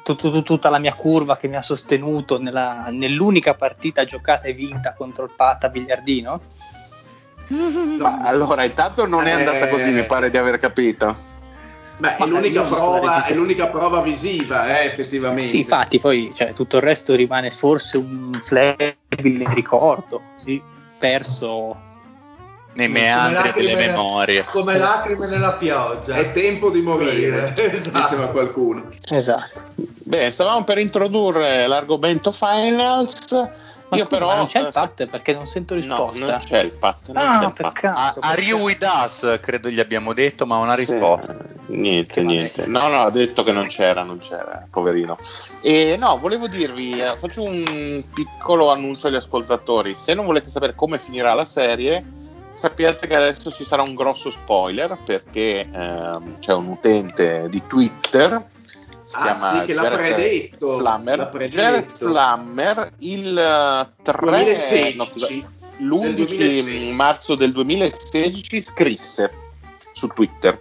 tutta 0.03 0.69
la 0.69 0.79
mia 0.79 0.95
curva 0.95 1.37
che 1.37 1.49
mi 1.49 1.57
ha 1.57 1.63
sostenuto 1.63 2.41
nella, 2.41 2.87
nell'unica 2.91 3.55
partita 3.55 4.05
giocata 4.05 4.47
e 4.47 4.53
vinta 4.53 4.95
contro 4.95 5.25
il 5.25 5.33
Pata 5.35 5.69
Biliardino. 5.69 6.41
No, 7.49 8.19
allora, 8.23 8.65
intanto 8.65 9.07
non 9.07 9.27
è 9.27 9.31
andata 9.31 9.69
così, 9.69 9.91
mi 9.91 10.05
pare 10.05 10.31
di 10.31 10.37
aver 10.37 10.59
capito. 10.59 11.35
Beh, 11.99 12.17
è 12.17 12.27
l'unica, 12.27 12.63
prova, 12.63 13.25
è 13.25 13.33
l'unica, 13.33 13.69
prova, 13.69 14.01
visiva, 14.01 14.79
eh, 14.79 14.85
effettivamente. 14.85 15.51
Sì, 15.51 15.59
infatti, 15.59 15.99
poi 15.99 16.31
cioè, 16.35 16.53
tutto 16.53 16.77
il 16.77 16.83
resto 16.83 17.15
rimane 17.15 17.51
forse 17.51 17.97
un 17.97 18.39
flebile 18.43 19.55
ricordo, 19.55 20.21
sì, 20.37 20.61
perso 20.99 21.85
nei 22.75 22.89
meandri 22.89 23.53
delle 23.53 23.77
memorie. 23.77 24.45
Come 24.45 24.77
lacrime 24.77 25.27
nella 25.27 25.53
pioggia. 25.53 26.17
È 26.17 26.33
tempo 26.33 26.71
di 26.71 26.83
morire, 26.83 27.55
esatto. 27.57 27.99
diceva 27.99 28.29
qualcuno. 28.29 28.91
Esatto. 29.09 29.63
Beh, 29.75 30.31
stavamo 30.31 30.65
per 30.65 30.79
introdurre 30.79 31.67
l'argomento 31.67 32.31
finals 32.31 33.29
ma 33.89 33.97
Io 33.97 34.05
scusa, 34.05 34.17
però 34.17 34.35
non 34.35 34.47
c'è 34.47 34.61
il 34.61 34.69
PAT 34.73 35.07
perché 35.07 35.33
non 35.33 35.47
sento 35.47 35.75
risposta. 35.75 36.25
No, 36.25 36.31
non 36.31 36.41
c'è 36.41 36.61
il 36.61 36.73
PAT. 36.73 37.13
Non 37.13 37.25
ah, 37.25 37.39
c'è 37.39 37.47
il 37.47 37.53
peccato. 37.53 38.21
A, 38.21 38.31
a 38.31 38.35
Ryu 38.35 38.69
Idas 38.69 39.39
credo 39.41 39.69
gli 39.69 39.79
abbiamo 39.79 40.13
detto, 40.13 40.45
ma 40.45 40.59
una 40.59 40.75
risposta. 40.75 41.37
Sì, 41.67 41.77
niente, 41.77 42.15
che 42.15 42.23
niente. 42.23 42.67
No, 42.67 42.89
no, 42.89 43.03
ha 43.03 43.11
detto 43.11 43.45
che 43.45 43.53
non 43.53 43.69
c'era, 43.69 44.03
non 44.03 44.19
c'era, 44.19 44.67
poverino. 44.69 45.17
E 45.61 45.97
no, 45.97 46.19
volevo 46.19 46.49
dirvi, 46.49 46.99
eh, 46.99 47.17
faccio 47.17 47.43
un 47.43 48.03
piccolo 48.13 48.71
annuncio 48.73 49.07
agli 49.07 49.15
ascoltatori. 49.15 49.95
Se 49.97 50.15
non 50.15 50.27
volete 50.27 50.51
sapere 50.51 50.75
come 50.75 50.99
finirà 50.99 51.33
la 51.35 51.45
serie, 51.45 52.05
sappiate 52.55 53.07
che 53.07 53.15
adesso 53.15 53.53
ci 53.53 53.65
sarà 53.65 53.83
un 53.83 53.95
grosso 53.95 54.31
spoiler 54.31 54.99
perché 55.05 55.69
ehm, 55.71 56.39
c'è 56.41 56.55
un 56.55 56.67
utente 56.69 57.49
di 57.49 57.63
Twitter 57.67 58.45
si 59.07 59.15
ah, 59.15 59.23
chiama 59.23 59.61
sì, 59.61 59.67
che 59.67 59.75
l'ha 59.75 59.89
predetto, 59.89 60.79
Flammer, 60.79 61.19
l'ha 61.19 61.27
predetto. 61.29 61.57
Jared 61.57 61.97
Flammer 61.97 62.93
il 62.99 63.93
3 64.03 64.19
2016, 64.19 64.97
no, 64.97 65.09
l'11 65.79 66.15
2016. 66.15 66.91
marzo 66.93 67.35
del 67.37 67.53
2016 67.53 68.61
scrisse 68.61 69.33
su 69.93 70.09
Twitter. 70.09 70.61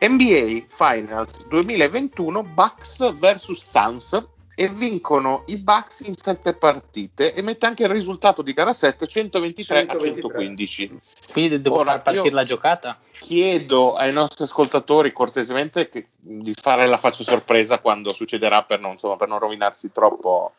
NBA 0.00 0.64
Finals 0.68 1.46
2021 1.46 2.42
Bucks 2.42 3.12
vs 3.14 3.52
Suns 3.52 4.26
e 4.54 4.68
vincono 4.68 5.44
i 5.46 5.56
Bucks 5.56 6.00
in 6.00 6.14
7 6.14 6.54
partite 6.54 7.32
e 7.34 7.42
mette 7.42 7.66
anche 7.66 7.84
il 7.84 7.88
risultato 7.88 8.42
di 8.42 8.52
gara 8.52 8.72
7 8.72 9.06
123, 9.06 9.86
123. 9.86 10.10
a 10.10 10.14
115 10.14 11.00
quindi 11.32 11.60
devo 11.60 11.76
Ora, 11.76 11.92
far 11.92 12.02
partire 12.02 12.30
la 12.30 12.44
giocata? 12.44 12.98
Chiedo 13.10 13.94
ai 13.94 14.12
nostri 14.12 14.44
ascoltatori 14.44 15.12
cortesemente 15.12 15.88
che, 15.88 16.08
di 16.20 16.54
fare 16.54 16.86
la 16.86 16.98
faccia 16.98 17.24
sorpresa 17.24 17.78
quando 17.78 18.12
succederà 18.12 18.62
per 18.64 18.80
non, 18.80 18.92
insomma, 18.92 19.16
per 19.16 19.28
non 19.28 19.38
rovinarsi 19.38 19.90
troppo, 19.90 20.52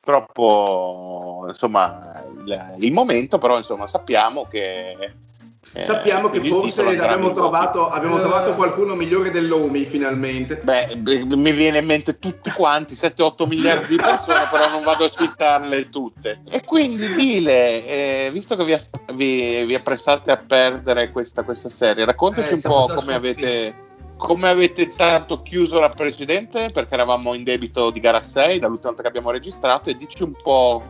troppo 0.00 1.46
insomma, 1.48 2.22
il, 2.26 2.76
il, 2.80 2.92
momento, 2.92 3.38
però 3.38 3.56
insomma, 3.56 3.86
sappiamo 3.86 4.46
che 4.46 5.14
eh, 5.72 5.84
Sappiamo 5.84 6.30
che 6.30 6.40
forse 6.40 6.80
abbiamo 6.82 7.32
trovato, 7.32 7.90
abbiamo 7.90 8.18
trovato, 8.18 8.54
qualcuno 8.54 8.94
migliore 8.94 9.30
dell'OMI 9.30 9.84
finalmente. 9.84 10.56
Beh, 10.56 10.96
mi 10.96 11.52
viene 11.52 11.78
in 11.78 11.84
mente 11.84 12.18
tutti 12.18 12.50
quanti, 12.50 12.94
7-8 12.94 13.46
miliardi 13.46 13.96
di 13.96 13.96
persone, 13.96 14.48
però 14.50 14.70
non 14.70 14.82
vado 14.82 15.04
a 15.04 15.10
citarle 15.10 15.90
tutte. 15.90 16.40
E 16.48 16.64
quindi 16.64 17.14
Dile, 17.14 17.86
eh, 17.86 18.30
visto 18.32 18.56
che 18.56 18.64
vi, 18.64 18.76
vi, 19.14 19.64
vi, 19.66 19.74
appressate 19.74 20.30
a 20.30 20.38
perdere 20.38 21.10
questa, 21.10 21.42
questa 21.42 21.68
serie, 21.68 22.06
raccontaci 22.06 22.52
eh, 22.52 22.54
un 22.54 22.60
po' 22.62 22.90
come 22.94 23.14
avete, 23.14 23.74
come 24.16 24.48
avete 24.48 24.94
tanto 24.94 25.42
chiuso 25.42 25.78
la 25.78 25.90
precedente, 25.90 26.70
perché 26.72 26.94
eravamo 26.94 27.34
in 27.34 27.44
debito 27.44 27.90
di 27.90 28.00
gara 28.00 28.22
6 28.22 28.58
dall'ultima 28.58 28.88
volta 28.88 29.02
che 29.02 29.08
abbiamo 29.08 29.30
registrato, 29.30 29.90
e 29.90 29.96
dici 29.96 30.22
un 30.22 30.32
po' 30.32 30.82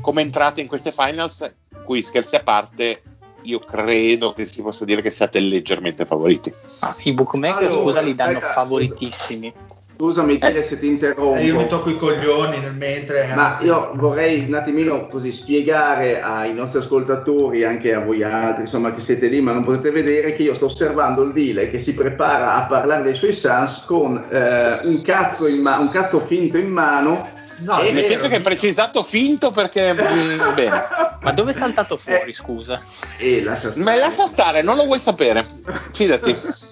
come 0.00 0.22
entrate 0.22 0.60
in 0.60 0.68
queste 0.68 0.92
finals, 0.92 1.52
qui 1.84 2.02
scherzi 2.02 2.36
a 2.36 2.42
parte, 2.42 3.02
io 3.42 3.58
credo 3.58 4.32
che 4.32 4.46
si 4.46 4.62
possa 4.62 4.84
dire 4.84 5.02
che 5.02 5.10
siate 5.10 5.40
leggermente 5.40 6.04
favoriti. 6.04 6.52
Ah, 6.80 6.94
I 7.02 7.12
bookmaker, 7.12 7.68
allora, 7.68 7.82
scusa, 7.82 8.00
li 8.00 8.14
danno 8.14 8.38
aspetta, 8.38 8.52
favoritissimi. 8.52 9.52
Scusami 10.00 10.38
eh, 10.38 10.62
se 10.62 10.78
ti 10.78 10.86
interrompo. 10.86 11.36
Eh, 11.36 11.44
io 11.44 11.56
mi 11.56 11.66
tocco 11.66 11.90
i 11.90 11.98
coglioni 11.98 12.58
nel 12.58 12.74
mentre. 12.74 13.34
Ma 13.34 13.52
anzi. 13.52 13.66
io 13.66 13.92
vorrei 13.96 14.46
un 14.46 14.54
attimino 14.54 15.08
così 15.08 15.30
spiegare 15.30 16.22
ai 16.22 16.54
nostri 16.54 16.78
ascoltatori, 16.78 17.64
anche 17.64 17.92
a 17.92 18.00
voi 18.00 18.22
altri, 18.22 18.62
insomma, 18.62 18.94
che 18.94 19.00
siete 19.00 19.26
lì 19.26 19.42
ma 19.42 19.52
non 19.52 19.62
potete 19.62 19.90
vedere, 19.90 20.32
che 20.34 20.44
io 20.44 20.54
sto 20.54 20.66
osservando 20.66 21.22
il 21.22 21.34
Dile 21.34 21.68
che 21.68 21.78
si 21.78 21.92
prepara 21.92 22.54
a 22.54 22.66
parlare 22.66 23.02
dei 23.02 23.14
suoi 23.14 23.34
Sans 23.34 23.84
con 23.84 24.16
eh, 24.30 24.80
un, 24.84 25.02
cazzo 25.02 25.44
ma- 25.60 25.78
un 25.78 25.90
cazzo 25.90 26.20
finto 26.20 26.56
in 26.56 26.70
mano 26.70 27.28
No, 27.60 27.80
e 27.80 27.92
nel 27.92 28.04
senso 28.04 28.28
che 28.28 28.36
è 28.36 28.40
precisato 28.40 29.02
finto 29.02 29.50
perché 29.50 29.92
mm, 29.92 30.54
bene. 30.54 30.88
Ma 31.20 31.32
dove 31.32 31.50
è 31.50 31.54
saltato 31.54 31.96
fuori, 31.96 32.30
eh, 32.30 32.34
scusa? 32.34 32.82
Eh, 33.18 33.42
lascia 33.42 33.72
Ma 33.76 33.94
lascia 33.94 34.26
stare, 34.26 34.62
non 34.62 34.76
lo 34.76 34.84
vuoi 34.84 34.98
sapere. 34.98 35.44
Fidati. 35.92 36.36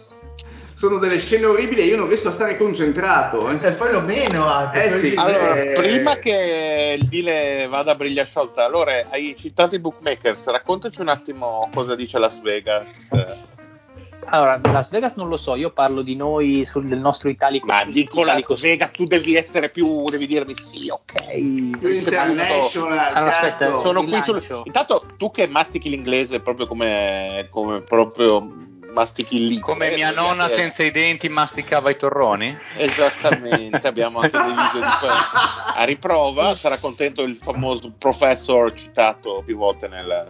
Sono 0.79 0.99
delle 0.99 1.19
scene 1.19 1.45
orribili 1.45 1.81
e 1.81 1.85
io 1.87 1.97
non 1.97 2.07
riesco 2.07 2.29
a 2.29 2.33
stare 2.33 2.57
concentrato. 2.57 3.51
Eh. 3.51 3.59
E 3.67 3.73
poi 3.73 3.91
lo 3.91 4.01
meno 4.01 4.47
anche. 4.47 4.85
Eh 4.85 4.93
sì, 4.93 5.13
allora, 5.17 5.57
eh... 5.57 5.73
prima 5.73 6.19
che 6.19 6.97
il 7.01 7.09
deal 7.09 7.69
vada 7.69 7.93
a 7.93 7.95
briglia 7.97 8.25
sciolta, 8.25 8.65
allora 8.65 8.93
hai 9.11 9.35
citato 9.37 9.75
i 9.75 9.81
bookmakers, 9.81 10.47
raccontaci 10.51 11.01
un 11.01 11.09
attimo 11.09 11.69
cosa 11.75 11.97
dice 11.97 12.19
Las 12.19 12.41
Vegas. 12.41 12.85
Allora, 14.31 14.61
Las 14.63 14.91
Vegas 14.91 15.15
non 15.15 15.29
lo 15.29 15.37
so, 15.37 15.55
io 15.57 15.71
parlo 15.71 16.03
di 16.03 16.15
noi 16.15 16.65
sul, 16.65 16.87
del 16.87 16.99
nostro 16.99 17.29
italico. 17.29 17.67
Ma 17.67 17.85
dico 17.85 18.23
italico. 18.23 18.53
Las 18.53 18.63
Vegas, 18.63 18.91
tu 18.91 19.05
devi 19.05 19.35
essere 19.35 19.71
più, 19.71 20.09
devi 20.09 20.27
dirmi 20.27 20.55
sì, 20.55 20.89
ok. 20.91 21.79
Più 21.79 21.89
international. 21.89 22.99
Allora, 23.15 23.31
aspetta, 23.31 23.73
sono 23.79 24.05
qui 24.05 24.21
sul. 24.21 24.43
Intanto 24.65 25.07
tu 25.17 25.31
che 25.31 25.47
mastichi 25.47 25.89
l'inglese 25.89 26.41
proprio 26.41 26.67
come, 26.67 27.49
come 27.51 27.81
proprio 27.81 28.67
mastichi 28.93 29.47
lì. 29.47 29.59
Come 29.59 29.95
mia 29.95 30.11
nonna 30.11 30.47
che... 30.47 30.55
senza 30.55 30.83
i 30.83 30.91
denti 30.91 31.29
masticava 31.29 31.91
i 31.91 31.97
torroni? 31.97 32.57
Esattamente, 32.77 33.87
abbiamo 33.87 34.21
anche 34.21 34.37
dei 34.37 34.47
video 34.47 34.81
di 34.81 35.07
a 35.75 35.85
riprova. 35.85 36.55
Sarà 36.57 36.79
contento 36.79 37.23
il 37.23 37.37
famoso 37.37 37.93
professor 37.97 38.73
citato 38.73 39.43
più 39.45 39.57
volte 39.57 39.89
nel, 39.89 40.27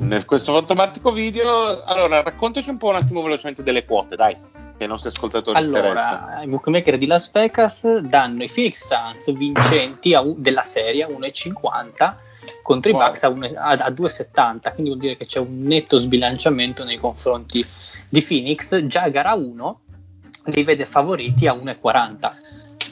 nel 0.00 0.24
questo 0.24 0.52
fantomatico 0.52 1.12
video. 1.12 1.82
Allora, 1.84 2.22
raccontaci 2.22 2.70
un 2.70 2.76
po' 2.76 2.88
un 2.88 2.96
attimo 2.96 3.22
velocemente 3.22 3.62
delle 3.62 3.84
quote, 3.84 4.16
dai, 4.16 4.36
che 4.76 4.84
i 4.84 4.86
nostri 4.86 5.10
ascoltatori 5.10 5.56
allora, 5.56 5.88
interessano. 5.88 6.42
i 6.42 6.46
bookmaker 6.46 6.98
di 6.98 7.06
Las 7.06 7.30
Vegas 7.30 7.98
danno 7.98 8.44
i 8.44 8.50
Phoenix 8.52 8.86
Suns 8.86 9.32
vincenti 9.36 10.14
a, 10.14 10.22
della 10.36 10.64
serie 10.64 11.04
a 11.04 11.08
1,50 11.08 12.14
contro 12.62 12.92
wow. 12.92 13.00
i 13.00 13.04
Bucks 13.04 13.22
a, 13.22 13.28
a, 13.28 13.70
a 13.72 13.90
2,70, 13.90 14.72
quindi 14.74 14.90
vuol 14.90 14.98
dire 14.98 15.16
che 15.16 15.26
c'è 15.26 15.38
un 15.38 15.62
netto 15.62 15.98
sbilanciamento 15.98 16.84
nei 16.84 16.98
confronti 16.98 17.66
di 18.08 18.22
Phoenix. 18.22 18.86
Già 18.86 19.02
a 19.02 19.08
gara 19.08 19.34
1 19.34 19.80
li 20.44 20.62
vede 20.62 20.84
favoriti 20.84 21.46
a 21.46 21.52
1,40 21.52 22.30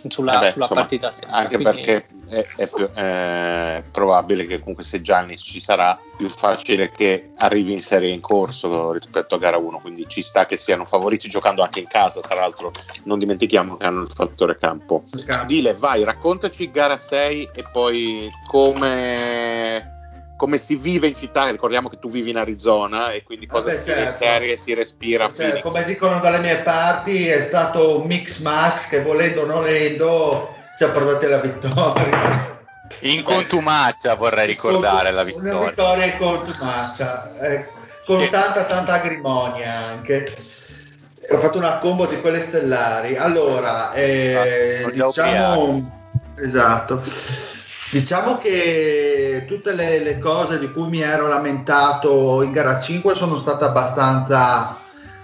sulla, 0.09 0.37
eh 0.37 0.41
beh, 0.41 0.51
sulla 0.53 0.65
insomma, 0.65 0.81
partita 0.81 1.11
secca. 1.11 1.33
Anche 1.33 1.59
quindi... 1.59 1.75
perché 1.75 2.07
è, 2.29 2.47
è, 2.57 2.69
più, 2.69 2.89
è, 2.91 3.83
probabile 3.91 4.47
che 4.47 4.59
comunque 4.59 4.85
se 4.85 5.01
Giannis 5.01 5.43
ci 5.43 5.61
sarà, 5.61 5.99
più 6.17 6.29
facile 6.29 6.91
che 6.91 7.31
arrivi 7.39 7.73
in 7.73 7.83
serie 7.83 8.11
in 8.11 8.21
corso 8.21 8.93
rispetto 8.93 9.35
a 9.35 9.39
gara 9.39 9.57
1. 9.57 9.79
Quindi 9.79 10.07
ci 10.09 10.23
sta 10.23 10.47
che 10.47 10.57
siano 10.57 10.85
favoriti 10.85 11.29
giocando 11.29 11.63
anche 11.63 11.81
in 11.81 11.87
casa. 11.87 12.21
Tra 12.21 12.37
l'altro, 12.37 12.73
non 13.05 13.19
dimentichiamo 13.19 13.77
che 13.77 13.87
hanno 13.87 14.03
il 14.03 14.11
fattore 14.11 14.59
campo. 14.59 15.05
campo. 15.25 15.47
Dile, 15.47 15.75
vai, 15.75 16.05
raccontaci 16.05 16.71
gara 16.71 16.97
6 16.97 17.51
e 17.55 17.65
poi 17.73 18.29
come 18.47 19.48
come 20.39 20.57
si 20.57 20.77
vive 20.77 21.09
in 21.09 21.17
città, 21.17 21.51
ricordiamo 21.51 21.89
che 21.89 21.99
tu 21.99 22.09
vivi 22.09 22.31
in 22.31 22.37
Arizona 22.37 23.11
e 23.11 23.25
quindi 23.25 23.47
cosa 23.47 23.65
Vabbè, 23.65 23.81
si 23.81 23.91
certo. 23.91 24.25
e 24.25 24.57
si 24.63 24.73
respira. 24.73 25.33
Cioè, 25.33 25.61
come 25.61 25.83
dicono 25.83 26.21
dalle 26.21 26.39
mie 26.39 26.59
parti, 26.59 27.27
è 27.27 27.43
stato 27.43 27.99
un 27.99 28.07
mix 28.07 28.39
max 28.39 28.89
che 28.89 29.03
volendo 29.03 29.43
o 29.43 29.47
nolendo 29.47 30.55
ci 30.77 30.85
ha 30.85 30.91
portati 30.91 31.25
alla 31.25 31.39
vittoria. 31.39 32.57
In 33.01 33.25
contumacia 33.25 34.15
vorrei 34.15 34.47
ricordare 34.47 35.11
la 35.11 35.25
vittoria. 35.25 35.57
Una 35.57 35.67
vittoria 35.67 36.05
in 36.05 36.17
contumacia, 36.19 37.41
eh, 37.41 37.67
con 38.07 38.21
sì. 38.21 38.31
tanta 38.31 38.63
tanta 38.63 38.93
agrimonia 38.93 39.75
anche. 39.75 40.37
Ho 41.31 41.39
fatto 41.39 41.59
una 41.59 41.79
combo 41.79 42.07
di 42.07 42.21
quelle 42.21 42.41
stellari. 42.41 43.17
Allora, 43.17 43.93
eh, 43.93 44.85
ah, 44.87 44.91
diciamo... 44.91 45.97
Esatto. 46.37 47.03
Diciamo 47.91 48.37
che 48.37 49.45
tutte 49.47 49.73
le, 49.73 50.01
le, 50.01 50.19
cose 50.19 50.59
di 50.59 50.71
cui 50.71 50.89
mi 50.89 51.01
ero 51.01 51.27
lamentato 51.27 52.43
in 52.43 52.53
gara 52.53 52.79
5 52.79 53.15
sono 53.15 53.39
state 53.39 53.65
abbastanza 53.65 54.77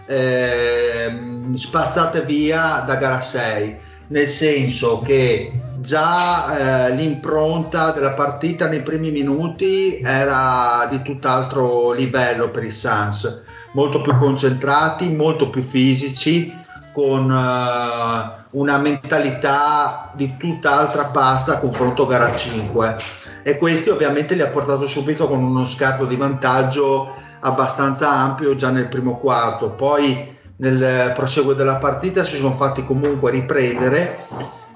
eh, 0.07 1.13
spazzate 1.55 2.23
via 2.23 2.83
da 2.87 2.95
gara 2.97 3.21
6, 3.21 3.77
nel 4.09 4.27
senso 4.27 5.01
che 5.01 5.53
già 5.81 6.89
eh, 6.89 6.95
l'impronta 6.95 7.91
della 7.91 8.13
partita 8.15 8.67
nei 8.67 8.81
primi 8.81 9.11
minuti 9.11 10.01
era 10.03 10.87
di 10.91 11.03
tutt'altro 11.03 11.93
livello 11.93 12.51
per 12.51 12.65
i 12.65 12.71
Suns, 12.71 13.43
molto 13.75 14.01
più 14.01 14.17
concentrati, 14.17 15.11
molto 15.11 15.51
più 15.51 15.63
fisici, 15.63 16.51
con 16.95 17.29
uh, 17.29 18.59
una 18.59 18.79
mentalità 18.79 20.13
di 20.15 20.37
tutt'altra 20.37 21.07
pasta 21.07 21.55
a 21.55 21.59
confronto 21.59 22.07
gara 22.07 22.37
5 22.37 22.97
e 23.43 23.59
questi 23.59 23.91
ovviamente 23.91 24.37
li 24.37 24.43
ha 24.43 24.47
portato 24.47 24.87
subito 24.87 25.27
con 25.27 25.43
uno 25.43 25.67
scarto 25.67 26.07
di 26.07 26.15
vantaggio 26.15 27.13
abbastanza 27.41 28.11
ampio 28.11 28.55
già 28.55 28.71
nel 28.71 28.87
primo 28.87 29.19
quarto. 29.19 29.71
Poi 29.71 30.37
nel 30.59 31.13
proseguo 31.17 31.53
della 31.53 31.77
partita 31.77 32.23
si 32.23 32.37
sono 32.37 32.53
fatti 32.53 32.85
comunque 32.85 33.33
riprendere. 33.33 34.29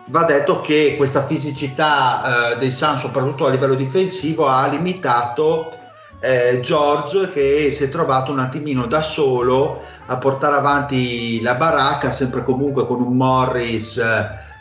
Va 0.07 0.25
detto 0.25 0.61
che 0.61 0.95
questa 0.97 1.25
fisicità 1.25 2.55
uh, 2.57 2.59
dei 2.59 2.73
Suns 2.73 3.01
soprattutto 3.01 3.47
a 3.47 3.51
livello 3.51 3.75
difensivo 3.75 4.49
ha 4.49 4.67
limitato 4.67 5.78
eh, 6.21 6.61
George 6.61 7.31
che 7.31 7.71
si 7.71 7.85
è 7.85 7.89
trovato 7.89 8.33
un 8.33 8.39
attimino 8.41 8.87
da 8.87 9.03
solo 9.03 9.83
a 10.07 10.17
portare 10.17 10.57
avanti 10.57 11.41
la 11.43 11.55
baracca, 11.55 12.11
sempre 12.11 12.43
comunque 12.43 12.87
con 12.87 13.01
un 13.03 13.17
Morris 13.17 14.03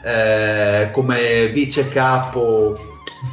eh, 0.04 0.90
come 0.92 1.48
vice 1.48 1.90
capo 1.90 2.78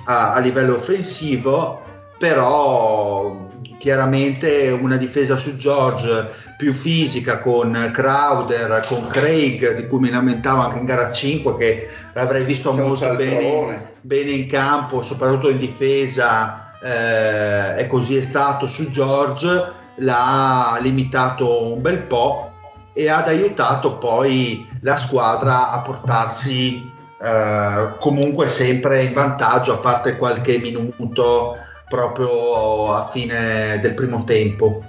a, 0.06 0.34
a, 0.34 0.38
livello 0.38 0.74
offensivo, 0.74 1.82
però 2.18 3.50
chiaramente 3.78 4.70
una 4.70 4.96
difesa 4.96 5.36
su 5.36 5.56
George 5.56 6.30
più 6.56 6.72
fisica 6.72 7.38
con 7.38 7.90
Crowder, 7.92 8.84
con 8.86 9.06
Craig, 9.08 9.74
di 9.74 9.86
cui 9.86 9.98
mi 9.98 10.10
lamentavo 10.10 10.62
anche 10.62 10.78
in 10.78 10.84
gara 10.84 11.12
5, 11.12 11.56
che 11.56 11.88
l'avrei 12.14 12.44
visto 12.44 12.72
C'è 12.72 12.80
molto 12.80 13.14
bene, 13.14 13.92
bene, 14.00 14.30
in 14.30 14.46
campo, 14.48 15.02
soprattutto 15.02 15.50
in 15.50 15.58
difesa, 15.58 16.63
eh, 16.84 17.80
e 17.80 17.86
così 17.86 18.16
è 18.16 18.22
stato 18.22 18.66
su 18.66 18.90
George 18.90 19.72
l'ha 19.96 20.76
limitato 20.80 21.72
un 21.72 21.80
bel 21.80 22.02
po' 22.02 22.50
e 22.92 23.08
ha 23.08 23.24
aiutato 23.24 23.96
poi 23.96 24.68
la 24.82 24.98
squadra 24.98 25.70
a 25.70 25.80
portarsi 25.80 26.92
eh, 27.20 27.94
comunque 27.98 28.48
sempre 28.48 29.02
in 29.02 29.14
vantaggio 29.14 29.72
a 29.72 29.78
parte 29.78 30.18
qualche 30.18 30.58
minuto 30.58 31.56
proprio 31.88 32.94
a 32.94 33.08
fine 33.08 33.78
del 33.80 33.94
primo 33.94 34.24
tempo. 34.24 34.84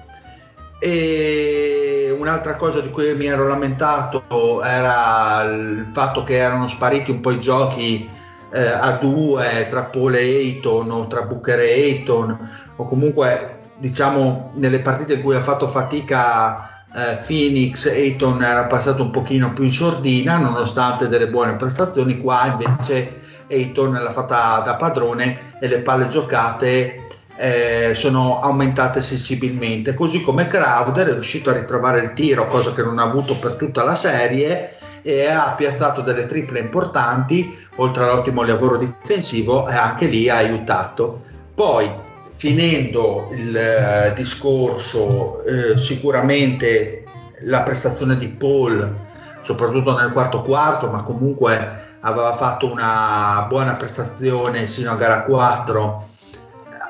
E 0.79 2.13
un'altra 2.17 2.55
cosa 2.55 2.81
di 2.81 2.89
cui 2.91 3.15
mi 3.15 3.27
ero 3.27 3.47
lamentato 3.47 4.61
era 4.63 5.43
il 5.43 5.89
fatto 5.93 6.23
che 6.23 6.35
erano 6.35 6.67
spariti 6.67 7.11
un 7.11 7.21
po' 7.21 7.31
i 7.31 7.39
giochi 7.39 8.09
eh, 8.55 8.67
a 8.67 8.91
due 8.91 9.67
tra 9.69 9.83
Paul 9.83 10.15
e 10.15 10.21
Ayton 10.21 10.89
o 10.89 11.07
tra 11.07 11.23
Booker 11.23 11.59
e 11.59 11.73
Ayton 11.73 12.49
o 12.77 12.87
comunque 12.87 13.55
diciamo 13.77 14.51
nelle 14.55 14.79
partite 14.79 15.15
in 15.15 15.21
cui 15.21 15.35
ha 15.35 15.41
fatto 15.41 15.67
fatica 15.67 16.85
eh, 16.95 17.17
Phoenix, 17.25 17.85
Ayton 17.87 18.41
era 18.41 18.65
passato 18.67 19.03
un 19.03 19.11
pochino 19.11 19.51
più 19.51 19.65
in 19.65 19.71
sordina 19.71 20.37
nonostante 20.37 21.09
delle 21.09 21.27
buone 21.27 21.57
prestazioni, 21.57 22.21
qua 22.21 22.57
invece 22.57 23.19
Ayton 23.49 23.91
l'ha 23.91 24.13
fatta 24.13 24.61
da 24.61 24.75
padrone 24.75 25.57
e 25.59 25.67
le 25.67 25.79
palle 25.79 26.07
giocate 26.07 27.03
eh, 27.35 27.91
sono 27.93 28.39
aumentate 28.39 29.01
sensibilmente, 29.01 29.93
così 29.93 30.21
come 30.21 30.47
Crowder 30.47 31.09
è 31.09 31.11
riuscito 31.11 31.49
a 31.49 31.53
ritrovare 31.53 31.99
il 31.99 32.13
tiro, 32.13 32.47
cosa 32.47 32.73
che 32.73 32.81
non 32.81 32.97
ha 32.97 33.03
avuto 33.03 33.35
per 33.35 33.55
tutta 33.55 33.83
la 33.83 33.95
serie 33.95 34.74
e 35.07 35.27
ha 35.27 35.53
piazzato 35.55 36.01
delle 36.01 36.25
triple 36.25 36.57
importanti, 36.57 37.55
oltre 37.75 38.05
all'ottimo 38.05 38.41
lavoro 38.41 38.75
difensivo 38.77 39.67
e 39.67 39.75
anche 39.75 40.07
lì 40.07 40.27
ha 40.29 40.37
aiutato. 40.37 41.21
Poi 41.53 41.87
finendo 42.31 43.29
il 43.31 43.55
eh, 43.55 44.13
discorso, 44.15 45.43
eh, 45.43 45.77
sicuramente 45.77 47.03
la 47.41 47.61
prestazione 47.61 48.17
di 48.17 48.29
Paul, 48.29 48.95
soprattutto 49.43 49.95
nel 49.95 50.11
quarto 50.11 50.41
quarto, 50.41 50.87
ma 50.87 51.03
comunque 51.03 51.83
aveva 51.99 52.35
fatto 52.35 52.65
una 52.65 53.45
buona 53.47 53.75
prestazione 53.75 54.65
sino 54.65 54.89
a 54.89 54.95
gara 54.95 55.21
4, 55.21 56.09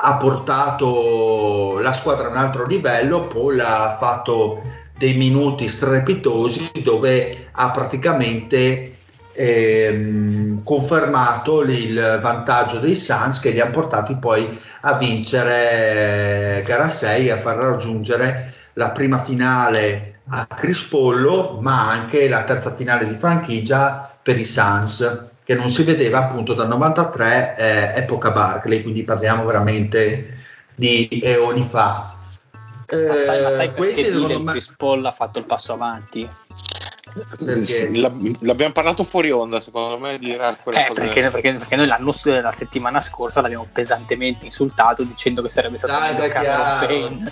ha 0.04 0.16
portato 0.16 1.80
la 1.82 1.92
squadra 1.92 2.28
a 2.28 2.32
un 2.32 2.38
altro 2.38 2.66
livello, 2.66 3.28
Paul 3.28 3.60
ha 3.60 3.98
fatto 4.00 4.62
dei 4.98 5.16
minuti 5.16 5.68
strepitosi 5.68 6.72
dove 6.82 7.45
ha 7.56 7.72
praticamente 7.72 8.96
ehm, 9.34 10.64
confermato 10.64 11.62
il 11.62 12.20
vantaggio 12.22 12.80
dei 12.80 12.96
Suns 12.96 13.40
che 13.40 13.52
li 13.52 13.60
ha 13.60 13.68
portati 13.68 14.16
poi 14.16 14.60
a 14.82 14.94
vincere 14.94 16.64
gara 16.66 16.90
6 16.90 17.28
e 17.28 17.32
a 17.32 17.38
far 17.38 17.58
raggiungere 17.58 18.54
la 18.74 18.90
prima 18.92 19.20
finale 19.20 20.22
a 20.30 20.48
Crispollo 20.48 21.60
ma 21.62 21.90
anche 21.90 22.28
la 22.28 22.44
terza 22.44 22.74
finale 22.74 23.08
di 23.08 23.16
franchigia 23.16 24.18
per 24.22 24.40
i 24.40 24.46
Suns 24.46 25.26
che 25.44 25.54
non 25.54 25.70
si 25.70 25.84
vedeva 25.84 26.20
appunto 26.20 26.54
dal 26.54 26.68
93 26.68 27.56
eh, 27.58 28.00
epoca 28.02 28.32
Barclay 28.32 28.82
quindi 28.82 29.04
parliamo 29.04 29.46
veramente 29.46 30.40
di 30.76 31.08
eoni 31.24 31.68
fa 31.70 32.14
eh, 32.88 33.08
ma 33.08 33.16
sai, 33.18 33.44
ma 33.44 33.52
sai 33.52 33.72
perché 33.72 34.12
Dylan 34.12 34.42
me... 34.42 34.52
Chris 34.52 34.74
Paul 34.76 35.06
ha 35.06 35.12
fatto 35.12 35.40
il 35.40 35.46
passo 35.46 35.74
avanti? 35.74 36.28
Perché? 37.16 37.90
L'abbiamo 38.40 38.74
parlato 38.74 39.06
fuori 39.06 39.32
onda, 39.32 39.62
secondo 39.62 39.98
me 39.98 40.18
dirà 40.18 40.54
quelle 40.62 40.84
eh, 40.84 40.88
cose... 40.88 41.02
perché, 41.02 41.30
perché, 41.30 41.54
perché, 41.54 41.76
noi 41.78 41.88
l'anno 41.88 42.14
la 42.24 42.52
settimana 42.52 43.00
scorsa 43.00 43.40
l'abbiamo 43.40 43.68
pesantemente 43.72 44.46
insultato 44.46 45.04
dicendo 45.04 45.42
che 45.42 45.50
sarebbe 45.50 45.78
stato 45.78 45.94
Dai, 45.94 46.14
meglio 46.14 46.28
Carlo 46.28 46.86
Payne. 46.86 47.32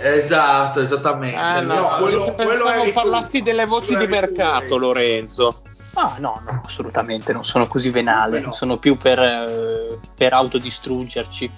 Esatto, 0.00 0.80
esattamente. 0.80 1.36
Ah, 1.36 1.60
no, 1.60 1.74
no, 1.74 1.88
quello, 2.00 2.32
quello 2.34 2.68
è 2.68 2.92
parlassi 2.92 3.42
delle 3.42 3.66
voci 3.66 3.96
di 3.96 4.06
mercato, 4.06 4.66
tu. 4.66 4.78
Lorenzo. 4.78 5.62
Ah, 5.94 6.14
no, 6.18 6.40
no, 6.44 6.62
assolutamente, 6.64 7.32
non 7.32 7.44
sono 7.44 7.66
così 7.66 7.90
venale, 7.90 8.38
no. 8.38 8.52
sono 8.52 8.76
più 8.76 8.96
per, 8.96 9.18
eh, 9.18 9.98
per 10.14 10.32
autodistruggerci. 10.32 11.50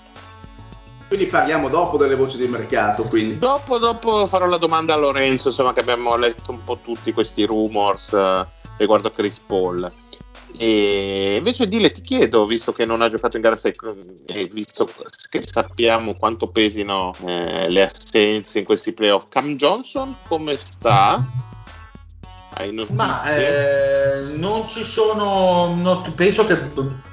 Quindi 1.11 1.27
parliamo 1.27 1.68
dopo 1.68 1.96
delle 1.96 2.14
voci 2.14 2.37
di 2.37 2.46
mercato. 2.46 3.03
Quindi. 3.03 3.37
Dopo, 3.37 3.79
dopo 3.79 4.29
farò 4.29 4.46
la 4.46 4.59
domanda 4.59 4.94
a 4.94 4.96
Lorenzo, 4.96 5.49
insomma, 5.49 5.73
che 5.73 5.81
abbiamo 5.81 6.14
letto 6.14 6.53
un 6.53 6.62
po' 6.62 6.79
tutti 6.79 7.12
questi 7.12 7.44
rumors 7.44 8.12
eh, 8.12 8.46
riguardo 8.77 9.11
Chris 9.11 9.40
Paul. 9.44 9.90
E 10.57 11.35
invece 11.37 11.66
Dile 11.66 11.90
ti 11.90 12.01
chiedo, 12.01 12.46
visto 12.46 12.73
che 12.73 12.85
non 12.85 13.03
ha 13.03 13.09
giocato 13.09 13.35
in 13.35 13.42
gara 13.42 13.57
6 13.57 13.73
e 14.27 14.44
visto 14.53 14.87
che 15.29 15.42
sappiamo 15.42 16.14
quanto 16.14 16.46
pesino 16.46 17.11
eh, 17.27 17.68
le 17.68 17.83
assenze 17.83 18.61
in 18.61 18.64
questi 18.64 18.92
playoff, 18.92 19.31
Cam 19.31 19.57
Johnson 19.57 20.16
come 20.29 20.55
sta? 20.55 21.27
Ma 22.90 23.25
eh, 23.35 24.20
non 24.37 24.68
ci 24.68 24.85
sono, 24.85 25.75
non, 25.75 26.12
penso 26.14 26.46
che 26.46 26.57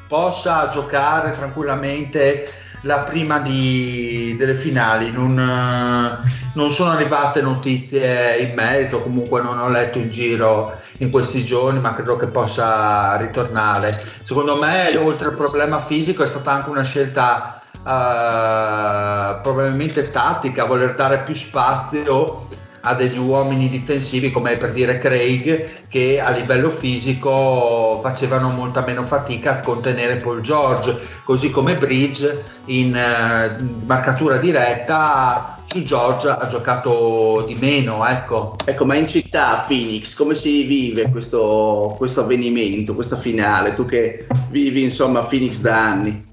possa 0.08 0.70
giocare 0.70 1.32
tranquillamente 1.32 2.57
la 2.82 3.00
prima 3.00 3.40
di, 3.40 4.36
delle 4.38 4.56
finali. 4.56 5.12
Non, 5.12 5.38
eh, 5.40 6.30
non, 6.54 6.72
sono 6.72 6.92
arrivate 6.92 7.42
notizie 7.42 8.38
in 8.38 8.54
merito, 8.56 9.02
comunque 9.02 9.42
non 9.42 9.60
ho 9.60 9.70
letto 9.70 9.98
in 9.98 10.10
giro 10.10 10.78
in 11.00 11.12
questi 11.12 11.44
giorni, 11.44 11.80
ma 11.80 11.94
credo 11.94 12.18
che 12.18 12.28
possa 12.28 13.16
ritornare. 13.18 14.04
Secondo 14.24 14.58
me, 14.58 14.96
oltre 14.98 15.28
al 15.28 15.36
problema 15.36 15.82
fisico, 15.82 16.24
è 16.24 16.28
stata 16.28 16.52
anche 16.52 16.70
una 16.70 16.84
scelta 16.84 17.62
Uh, 17.88 19.40
probabilmente 19.42 20.10
tattica, 20.10 20.66
voler 20.66 20.94
dare 20.96 21.22
più 21.22 21.34
spazio 21.34 22.48
a 22.82 22.94
degli 22.94 23.18
uomini 23.18 23.70
difensivi 23.70 24.32
come 24.32 24.58
per 24.58 24.72
dire 24.72 25.00
Craig 25.00 25.88
che 25.88 26.20
a 26.20 26.30
livello 26.30 26.70
fisico 26.70 28.00
facevano 28.02 28.50
molta 28.50 28.84
meno 28.86 29.04
fatica 29.04 29.52
a 29.52 29.60
contenere 29.60 30.18
Paul 30.18 30.42
George 30.42 30.98
così 31.24 31.50
come 31.50 31.76
Bridge 31.76 32.44
in 32.66 32.94
uh, 32.94 33.86
marcatura 33.86 34.38
diretta 34.38 35.58
su 35.68 35.84
George 35.84 36.30
ha 36.30 36.48
giocato 36.48 37.44
di 37.46 37.56
meno 37.56 38.06
ecco. 38.06 38.56
ecco 38.66 38.86
ma 38.86 38.96
in 38.96 39.08
città 39.08 39.66
Phoenix 39.68 40.14
come 40.14 40.34
si 40.34 40.64
vive 40.64 41.10
questo, 41.10 41.96
questo 41.98 42.22
avvenimento 42.22 42.96
questa 42.96 43.18
finale? 43.18 43.76
Tu 43.76 43.86
che 43.86 44.28
vivi 44.50 44.84
insomma 44.84 45.22
Phoenix 45.22 45.60
da 45.60 45.78
anni. 45.78 46.26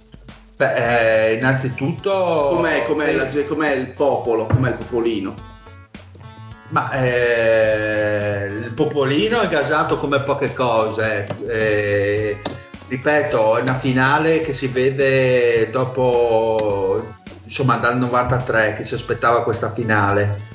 Beh, 0.57 1.31
eh, 1.31 1.35
innanzitutto 1.35 2.51
com'è, 2.55 2.85
com'è, 2.87 3.13
la, 3.13 3.27
com'è 3.49 3.73
il 3.73 3.89
popolo 3.89 4.47
com'è 4.47 4.69
il 4.69 4.77
popolino 4.77 5.35
ma 6.75 6.91
eh, 6.91 8.47
il 8.47 8.73
Popolino 8.73 9.41
è 9.41 9.49
gasato 9.49 9.97
come 9.97 10.19
poche 10.23 10.53
cose. 10.53 11.25
Eh, 11.47 12.41
ripeto, 12.89 13.57
è 13.57 13.61
una 13.61 13.79
finale 13.79 14.41
che 14.41 14.53
si 14.53 14.67
vede 14.67 15.71
dopo, 15.71 17.15
insomma, 17.45 17.77
dal 17.77 17.97
93 17.97 18.75
che 18.77 18.85
si 18.85 18.95
aspettava 18.95 19.45
questa 19.45 19.73
finale. 19.73 20.53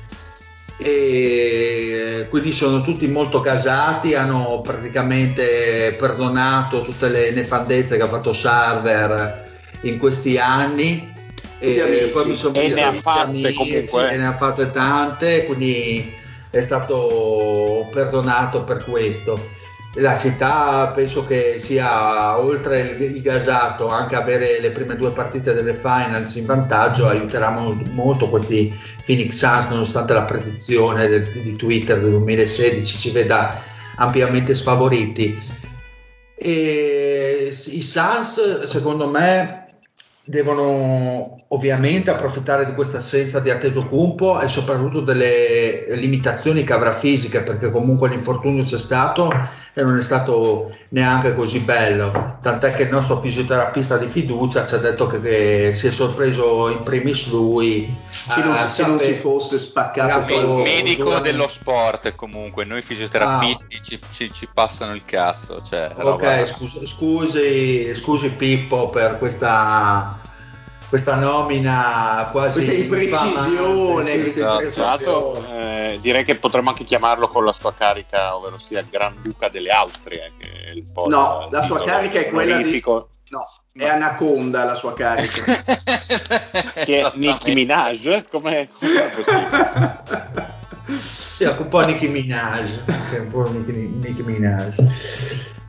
E 0.76 2.26
quindi 2.28 2.52
sono 2.52 2.82
tutti 2.82 3.06
molto 3.06 3.40
gasati, 3.40 4.14
hanno 4.14 4.60
praticamente 4.62 5.96
perdonato 5.98 6.82
tutte 6.82 7.08
le 7.08 7.30
nefandezze 7.30 7.96
che 7.96 8.02
ha 8.02 8.08
fatto 8.08 8.34
Sarver 8.34 9.48
in 9.82 9.98
questi 9.98 10.36
anni 10.36 11.09
e 11.60 12.10
poi 12.12 12.26
mi 12.26 12.36
sono 12.36 12.54
e 12.54 12.68
ne 12.68 12.82
ha 12.82 12.92
fatte 12.92 13.20
amici, 13.20 13.54
comunque 13.54 14.10
e 14.10 14.16
ne 14.16 14.26
ha 14.26 14.36
fatte 14.36 14.70
tante 14.70 15.44
quindi 15.44 16.10
è 16.50 16.60
stato 16.62 17.86
perdonato 17.92 18.64
per 18.64 18.84
questo. 18.84 19.58
La 19.94 20.16
città 20.16 20.92
penso 20.94 21.26
che 21.26 21.56
sia 21.58 22.38
oltre 22.38 22.80
il, 22.80 23.02
il 23.02 23.22
gasato 23.22 23.88
anche 23.88 24.14
avere 24.14 24.60
le 24.60 24.70
prime 24.70 24.96
due 24.96 25.10
partite 25.10 25.52
delle 25.52 25.74
finals 25.74 26.36
in 26.36 26.46
vantaggio 26.46 27.08
aiuterà 27.08 27.50
molto, 27.50 27.90
molto 27.90 28.28
questi 28.28 28.72
Phoenix 29.04 29.36
Suns 29.36 29.68
nonostante 29.68 30.12
la 30.12 30.22
predizione 30.22 31.08
del, 31.08 31.28
di 31.42 31.56
Twitter 31.56 32.00
del 32.00 32.10
2016 32.10 32.98
ci 32.98 33.10
veda 33.10 33.62
ampiamente 33.96 34.54
sfavoriti. 34.54 35.58
E 36.36 37.48
i 37.50 37.82
Suns 37.82 38.62
secondo 38.62 39.08
me 39.08 39.66
devono 40.30 41.34
ovviamente 41.48 42.10
approfittare 42.10 42.64
di 42.64 42.72
questa 42.72 42.98
assenza 42.98 43.40
di 43.40 43.50
Antetokounmpo 43.50 44.40
e 44.40 44.46
soprattutto 44.46 45.00
delle 45.00 45.86
limitazioni 45.96 46.62
che 46.62 46.72
avrà 46.72 46.92
fisiche 46.92 47.42
perché 47.42 47.72
comunque 47.72 48.08
l'infortunio 48.08 48.62
c'è 48.62 48.78
stato 48.78 49.28
e 49.74 49.82
non 49.82 49.96
è 49.96 50.00
stato 50.00 50.72
neanche 50.90 51.34
così 51.34 51.58
bello. 51.60 52.38
Tant'è 52.40 52.72
che 52.74 52.84
il 52.84 52.90
nostro 52.90 53.20
fisioterapista 53.20 53.98
di 53.98 54.06
fiducia 54.06 54.64
ci 54.64 54.74
ha 54.74 54.78
detto 54.78 55.08
che, 55.08 55.20
che 55.20 55.72
si 55.74 55.88
è 55.88 55.90
sorpreso 55.90 56.70
in 56.70 56.84
primis 56.84 57.28
lui 57.28 57.92
se 58.08 58.44
non, 58.44 58.54
se 58.54 58.86
non 58.86 58.98
si 58.98 59.14
fosse 59.14 59.58
spaccato 59.58 60.32
il 60.32 60.46
medico 60.62 61.18
dello 61.18 61.48
sport 61.48 62.14
comunque 62.14 62.64
noi 62.64 62.82
fisioterapisti 62.82 63.76
ah. 63.76 63.82
ci, 63.82 63.98
ci, 64.12 64.32
ci, 64.32 64.48
passano 64.52 64.94
il 64.94 65.04
cazzo 65.04 65.60
cioè, 65.62 65.92
ok 65.98 66.46
scusi, 66.46 66.86
scusi, 66.86 67.94
scusi 67.94 68.30
Pippo 68.30 68.90
per 68.90 69.18
questa 69.18 70.19
questa 70.90 71.14
nomina 71.14 72.28
quasi 72.32 72.64
questa 72.64 72.74
imprecisione, 72.74 74.20
sì, 74.22 74.28
esatto. 74.28 74.62
esatto. 74.62 75.46
Eh, 75.48 75.98
direi 76.02 76.24
che 76.24 76.34
potremmo 76.34 76.70
anche 76.70 76.82
chiamarlo 76.82 77.28
con 77.28 77.44
la 77.44 77.52
sua 77.52 77.72
carica 77.72 78.34
ovvero 78.36 78.58
sia 78.58 78.82
Granduca 78.82 79.48
delle 79.48 79.70
Austrie 79.70 80.32
no, 81.06 81.48
la 81.48 81.62
sua 81.62 81.84
carica 81.84 82.18
è 82.18 82.28
quella 82.28 82.56
di 82.56 82.82
no, 82.84 83.46
è 83.72 83.86
Anaconda 83.86 84.64
la 84.64 84.74
sua 84.74 84.92
carica. 84.92 85.44
Che 86.84 87.00
è 87.00 87.12
Nicki 87.14 87.54
Minaj 87.54 88.26
come 88.28 88.68
sì, 91.36 91.44
un 91.44 91.68
po' 91.68 91.80
Nicki 91.86 92.08
Minaj 92.08 92.68
un 93.12 93.28
po' 93.28 93.48
Nicki 93.48 94.22
Minaj 94.22 94.74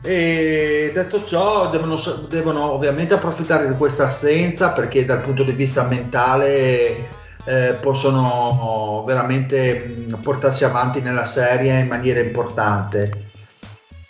e 0.04 0.90
detto 0.92 1.24
ciò, 1.24 1.70
devono, 1.70 1.96
devono, 2.28 2.72
ovviamente 2.72 3.14
approfittare 3.14 3.68
di 3.68 3.76
questa 3.76 4.08
assenza 4.08 4.70
perché 4.70 5.04
dal 5.04 5.20
punto 5.20 5.44
di 5.44 5.52
vista 5.52 5.84
mentale 5.84 7.08
eh, 7.44 7.76
possono 7.80 9.04
veramente 9.06 10.06
portarsi 10.20 10.64
avanti 10.64 11.00
nella 11.00 11.24
serie 11.24 11.78
in 11.78 11.86
maniera 11.86 12.18
importante. 12.18 13.30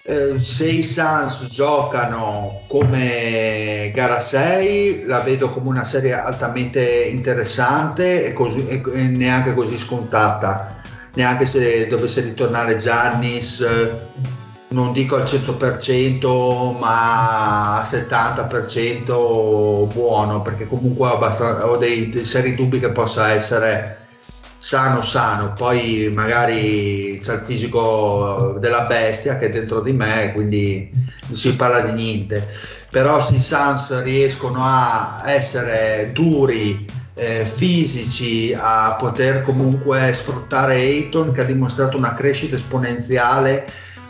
Eh, 0.04 0.38
se 0.40 0.68
i 0.68 0.82
Suns 0.82 1.46
giocano 1.48 2.62
come 2.68 3.92
gara 3.94 4.20
6, 4.20 5.04
la 5.04 5.20
vedo 5.20 5.50
come 5.50 5.68
una 5.68 5.84
serie 5.84 6.14
altamente 6.14 6.82
interessante 7.04 8.24
e, 8.24 8.32
così, 8.32 8.66
e 8.66 8.80
neanche 9.08 9.52
così 9.52 9.76
scontata. 9.76 10.80
Neanche 11.14 11.44
se 11.44 11.86
dovesse 11.86 12.22
ritornare 12.22 12.78
Giannis 12.78 13.62
non 14.72 14.92
dico 14.92 15.16
al 15.16 15.24
100% 15.24 16.78
ma 16.78 17.78
al 17.78 17.84
70% 17.84 19.92
buono 19.92 20.42
perché 20.42 20.66
comunque 20.66 21.08
ho, 21.08 21.18
ho 21.18 21.76
dei, 21.76 22.08
dei, 22.08 22.24
seri 22.24 22.54
dubbi 22.54 22.80
che 22.80 22.90
possa 22.90 23.30
essere 23.30 23.98
sano 24.58 25.02
sano. 25.02 25.52
Poi 25.52 26.10
magari 26.14 27.18
c'è 27.20 27.34
il 27.34 27.40
fisico 27.40 28.56
della 28.58 28.82
bestia 28.82 29.38
che 29.38 29.46
è 29.46 29.50
dentro 29.50 29.80
di 29.80 29.92
me 29.92 30.32
quindi 30.32 30.90
non 30.92 31.36
si 31.36 31.54
parla 31.56 31.80
di 31.80 31.92
niente. 31.92 32.46
Però 32.90 33.22
se 33.22 33.34
i 33.34 33.40
Suns 33.40 34.02
riescono 34.02 34.62
a 34.64 35.22
essere 35.24 36.10
duri, 36.12 36.84
eh, 37.14 37.44
fisici, 37.44 38.54
a 38.58 38.96
poter 38.98 39.42
comunque 39.42 40.12
sfruttare 40.12 40.76
Ayton 40.76 41.32
che 41.32 41.42
ha 41.42 41.44
dimostrato 41.44 41.96
una 41.96 42.14
crescita 42.14 42.56
esponenziale, 42.56 43.66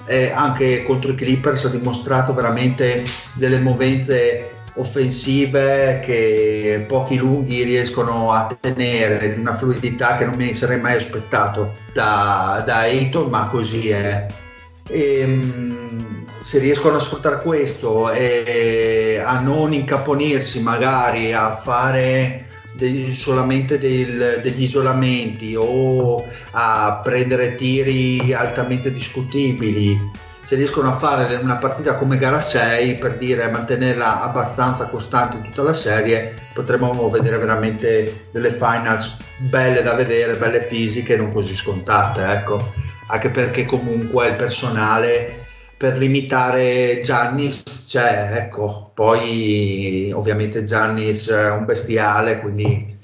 eh, 0.07 0.31
anche 0.31 0.83
contro 0.83 1.13
i 1.13 1.15
Clippers 1.15 1.65
ha 1.65 1.69
dimostrato 1.69 2.35
veramente 2.35 3.03
delle 3.35 3.59
movenze 3.59 4.51
offensive 4.75 6.01
che 6.05 6.85
pochi 6.89 7.17
lunghi 7.17 7.63
riescono 7.63 8.31
a 8.33 8.57
tenere, 8.59 9.35
di 9.35 9.41
una 9.41 9.55
fluidità 9.55 10.17
che 10.17 10.25
non 10.25 10.35
mi 10.37 10.55
sarei 10.55 10.81
mai 10.81 10.97
aspettato 10.97 11.75
da, 11.93 12.63
da 12.65 12.79
Ayton, 12.79 13.29
ma 13.29 13.47
così 13.47 13.91
è. 13.91 14.27
E, 14.89 15.21
ehm, 15.21 16.27
se 16.41 16.59
riescono 16.59 16.97
a 16.97 17.01
sfruttare 17.01 17.41
questo 17.41 18.11
e 18.11 19.23
a 19.25 19.39
non 19.41 19.73
incaponirsi 19.73 20.61
magari 20.61 21.33
a 21.33 21.55
fare 21.57 22.47
degli, 22.83 23.15
solamente 23.15 23.79
del, 23.79 24.41
degli 24.43 24.65
isolamenti 24.65 25.55
o 25.57 26.27
a 26.51 27.01
prendere 27.03 27.55
tiri 27.55 28.35
altamente 28.35 28.93
discutibili. 28.93 30.11
Se 30.43 30.57
riescono 30.57 30.89
a 30.89 30.97
fare 30.97 31.37
una 31.37 31.57
partita 31.57 31.95
come 31.95 32.19
gara 32.19 32.41
6 32.41 32.97
per 32.97 33.17
dire 33.17 33.49
mantenerla 33.49 34.23
abbastanza 34.23 34.87
costante 34.87 35.37
in 35.37 35.45
tutta 35.45 35.63
la 35.63 35.73
serie 35.73 36.35
potremmo 36.53 37.09
vedere 37.09 37.39
veramente 37.39 38.27
delle 38.33 38.51
finals 38.51 39.19
belle 39.37 39.83
da 39.83 39.95
vedere 39.95 40.35
belle 40.35 40.63
fisiche 40.63 41.17
non 41.17 41.33
così 41.33 41.55
scontate 41.55 42.25
ecco. 42.25 42.73
Anche 43.07 43.29
perché 43.29 43.67
comunque 43.67 44.29
il 44.29 44.35
personale 44.35 45.45
per 45.77 45.97
limitare 45.97 47.01
Giannis 47.03 47.63
c'è, 47.93 48.31
ecco, 48.33 48.91
poi 48.95 50.11
ovviamente 50.15 50.65
Giannis 50.65 51.29
è 51.29 51.51
un 51.51 51.67
bestiale, 51.67 52.41
quindi 52.41 52.99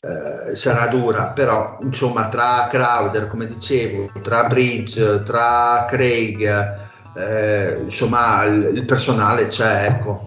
eh, 0.00 0.56
sarà 0.56 0.88
dura, 0.88 1.30
però 1.30 1.78
insomma 1.82 2.28
tra 2.28 2.66
Crowder, 2.68 3.28
come 3.28 3.46
dicevo, 3.46 4.08
tra 4.20 4.48
Bridge, 4.48 5.22
tra 5.22 5.86
Craig, 5.88 7.14
eh, 7.14 7.78
insomma 7.78 8.42
il, 8.42 8.72
il 8.74 8.84
personale 8.84 9.46
c'è, 9.46 9.86
ecco. 9.86 10.26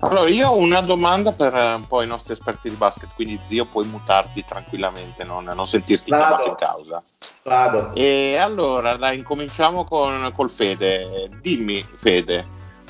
Allora, 0.00 0.28
io 0.28 0.50
ho 0.50 0.58
una 0.58 0.82
domanda 0.82 1.32
per 1.32 1.54
eh, 1.54 1.72
un 1.72 1.86
po' 1.86 2.02
i 2.02 2.06
nostri 2.06 2.34
esperti 2.34 2.68
di 2.68 2.76
basket, 2.76 3.08
quindi 3.14 3.38
zio 3.40 3.64
puoi 3.64 3.86
mutarti 3.86 4.44
tranquillamente, 4.46 5.24
non, 5.24 5.50
non 5.54 5.66
sentirti 5.66 6.10
Vado. 6.10 6.24
chiamato 6.24 6.48
in 6.50 6.56
causa. 6.56 7.02
Vado. 7.44 7.92
E 7.94 8.36
allora, 8.38 8.96
dai, 8.96 9.18
incominciamo 9.18 9.84
con, 9.84 10.30
col 10.34 10.50
Fede. 10.50 11.28
Dimmi, 11.42 11.84
Fede. 11.84 12.42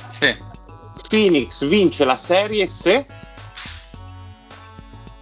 Sì. 0.09 0.37
Phoenix 1.09 1.65
vince 1.67 2.05
la 2.05 2.15
serie 2.15 2.69
se... 2.69 3.05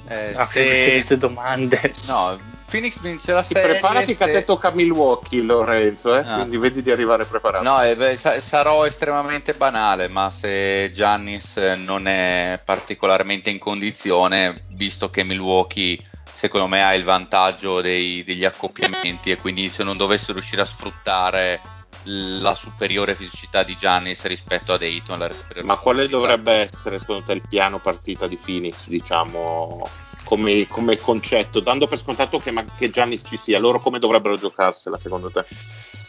Eh, 0.07 0.35
ah, 0.37 0.45
se... 0.45 0.91
queste 0.91 1.17
domande. 1.17 1.95
No, 2.07 2.39
Phoenix 2.69 3.01
vince 3.01 3.33
la 3.33 3.43
serie. 3.43 3.71
Preparati 3.71 4.13
se... 4.13 4.17
che 4.19 4.25
a 4.25 4.35
te 4.35 4.45
tocca 4.45 4.71
Milwaukee, 4.71 5.41
Lorenzo, 5.41 6.15
eh? 6.15 6.19
ah. 6.27 6.35
quindi 6.35 6.59
vedi 6.59 6.83
di 6.83 6.91
arrivare 6.91 7.25
preparato. 7.25 7.65
No, 7.65 7.83
eh, 7.83 7.97
beh, 7.97 8.17
sarò 8.17 8.85
estremamente 8.85 9.55
banale, 9.55 10.09
ma 10.09 10.31
se 10.31 10.91
Giannis 10.93 11.57
non 11.57 12.07
è 12.07 12.61
particolarmente 12.63 13.49
in 13.49 13.59
condizione, 13.59 14.55
visto 14.75 15.09
che 15.09 15.25
Milwaukee 15.25 15.99
secondo 16.43 16.67
me 16.67 16.83
ha 16.83 16.93
il 16.93 17.05
vantaggio 17.05 17.81
dei, 17.81 18.25
degli 18.25 18.45
accoppiamenti 18.45 19.31
e 19.31 19.37
quindi 19.37 19.69
se 19.69 19.85
non 19.85 19.97
dovesse 19.97 20.33
riuscire 20.33 20.63
a 20.63 20.65
sfruttare 20.65 21.61
la 22.03 22.57
superiore 22.57 23.15
fisicità 23.15 23.63
di 23.63 23.77
Giannis 23.77 24.25
rispetto 24.25 24.73
a 24.73 24.77
Dayton. 24.77 25.31
Ma 25.63 25.77
quale 25.77 26.09
dovrebbe 26.09 26.53
essere 26.53 26.99
secondo 26.99 27.23
te 27.27 27.35
il 27.35 27.43
piano 27.49 27.79
partita 27.79 28.27
di 28.27 28.37
Phoenix, 28.37 28.89
diciamo? 28.89 29.89
Come, 30.33 30.67
come 30.67 30.97
concetto, 30.97 31.61
dando 31.61 31.87
per 31.87 31.99
scontato 31.99 32.39
che, 32.39 32.55
che 32.79 32.89
Giannis 32.89 33.21
ci 33.23 33.37
sia, 33.37 33.59
loro 33.59 33.79
come 33.79 33.99
dovrebbero 33.99 34.39
giocarsela 34.39 34.97
secondo 34.99 35.31
te? 35.31 35.45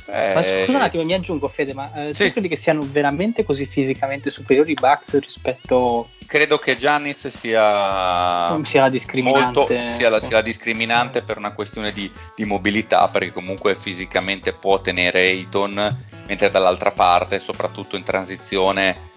Eh, 0.07 0.33
ma 0.33 0.41
scusa 0.41 0.77
un 0.77 0.81
attimo, 0.81 1.03
mi 1.03 1.13
aggiungo 1.13 1.49
Fede, 1.49 1.73
ma 1.73 1.91
eh, 1.93 2.13
sì. 2.13 2.25
tu 2.25 2.31
credi 2.31 2.47
che 2.47 2.55
siano 2.55 2.87
veramente 2.89 3.43
così 3.43 3.65
fisicamente 3.65 4.29
superiori 4.29 4.71
i 4.71 4.77
Bucks 4.79 5.19
rispetto... 5.19 6.09
Credo 6.25 6.57
che 6.57 6.77
Giannis 6.77 7.27
sia, 7.27 8.57
sia 8.63 8.81
la 8.81 8.89
discriminante, 8.89 9.59
molto, 9.59 9.83
sia 9.83 10.09
la, 10.09 10.19
sia 10.19 10.37
la 10.37 10.41
discriminante 10.41 11.21
per 11.21 11.37
una 11.37 11.51
questione 11.51 11.91
di, 11.91 12.09
di, 12.33 12.45
mobilità, 12.45 13.09
perché 13.09 13.33
comunque 13.33 13.75
fisicamente 13.75 14.53
può 14.53 14.79
tenere 14.79 15.19
Ayton, 15.19 16.05
mentre 16.27 16.49
dall'altra 16.49 16.91
parte, 16.91 17.39
soprattutto 17.39 17.97
in 17.97 18.03
transizione, 18.03 19.11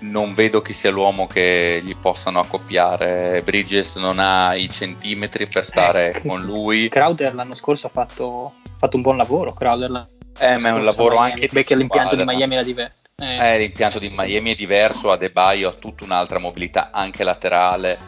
non 0.00 0.34
vedo 0.34 0.60
chi 0.62 0.72
sia 0.72 0.90
l'uomo 0.90 1.26
che 1.26 1.80
gli 1.82 1.96
possano 1.96 2.40
accoppiare. 2.40 3.42
Bridges 3.42 3.96
non 3.96 4.18
ha 4.18 4.54
i 4.54 4.68
centimetri 4.70 5.46
per 5.46 5.64
stare 5.64 6.12
eh, 6.12 6.20
con 6.20 6.40
lui. 6.40 6.88
Crowder 6.88 7.34
l'anno 7.34 7.54
scorso 7.54 7.86
ha 7.86 7.90
fatto, 7.90 8.54
fatto 8.78 8.96
un 8.96 9.02
buon 9.02 9.16
lavoro. 9.16 9.52
Crowder 9.52 10.06
eh, 10.38 10.56
ma 10.58 10.68
è 10.68 10.72
un 10.72 10.84
lavoro 10.84 11.16
anche 11.16 11.48
perché 11.48 11.74
l'impianto 11.74 12.16
di 12.16 12.24
Miami 12.24 12.54
era 12.54 12.64
diverso. 12.64 12.96
Eh, 13.16 13.54
eh, 13.54 13.58
l'impianto 13.58 13.98
di 13.98 14.10
Miami 14.16 14.52
è 14.52 14.54
diverso, 14.54 15.10
Adebayo 15.10 15.68
ha 15.68 15.72
tutta 15.72 16.04
un'altra 16.04 16.38
mobilità 16.38 16.88
anche 16.90 17.22
laterale 17.22 17.98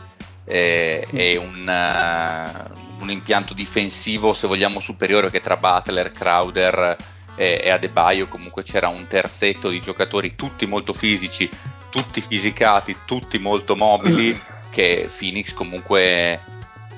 eh, 0.46 1.07
mm. 1.12 1.18
e 1.18 1.37
un, 1.37 1.68
uh, 1.68 3.02
un, 3.02 3.11
impianto 3.11 3.52
difensivo 3.52 4.33
se 4.33 4.46
vogliamo 4.46 4.81
superiore 4.81 5.31
che 5.31 5.40
tra 5.40 5.59
Butler, 5.59 6.11
Crowder 6.11 6.96
e, 7.35 7.61
e 7.62 7.68
Adebayo 7.68 8.26
comunque 8.28 8.62
c'era 8.62 8.88
un 8.88 9.07
terzetto 9.07 9.68
di 9.68 9.81
giocatori 9.81 10.35
tutti 10.35 10.64
molto 10.64 10.94
fisici 10.94 11.48
tutti 11.92 12.22
fisicati, 12.22 12.96
tutti 13.05 13.38
molto 13.38 13.76
mobili, 13.76 14.40
che 14.70 15.11
Phoenix 15.14 15.52
comunque 15.52 16.40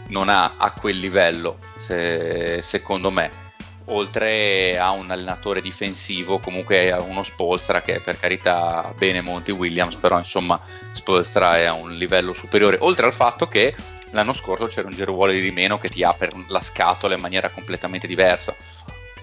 non 0.06 0.28
ha 0.28 0.54
a 0.56 0.70
quel 0.70 0.98
livello, 0.98 1.58
se, 1.76 2.62
secondo 2.62 3.10
me. 3.10 3.42
Oltre 3.88 4.78
a 4.78 4.92
un 4.92 5.10
allenatore 5.10 5.60
difensivo, 5.60 6.38
comunque 6.38 6.92
a 6.92 7.02
uno 7.02 7.24
Spolstra 7.24 7.82
che 7.82 8.00
per 8.00 8.18
carità 8.18 8.94
bene 8.96 9.20
Monty 9.20 9.50
Williams, 9.50 9.96
però 9.96 10.16
insomma 10.16 10.58
Spolstra 10.92 11.58
è 11.58 11.64
a 11.64 11.72
un 11.74 11.94
livello 11.96 12.32
superiore. 12.32 12.78
Oltre 12.80 13.06
al 13.06 13.12
fatto 13.12 13.46
che 13.48 13.74
l'anno 14.12 14.32
scorso 14.32 14.68
c'era 14.68 14.86
un 14.86 14.94
Giro 14.94 15.26
di 15.26 15.50
meno 15.50 15.76
che 15.76 15.88
ti 15.88 16.04
apre 16.04 16.30
la 16.46 16.60
scatola 16.60 17.16
in 17.16 17.20
maniera 17.20 17.50
completamente 17.50 18.06
diversa. 18.06 18.54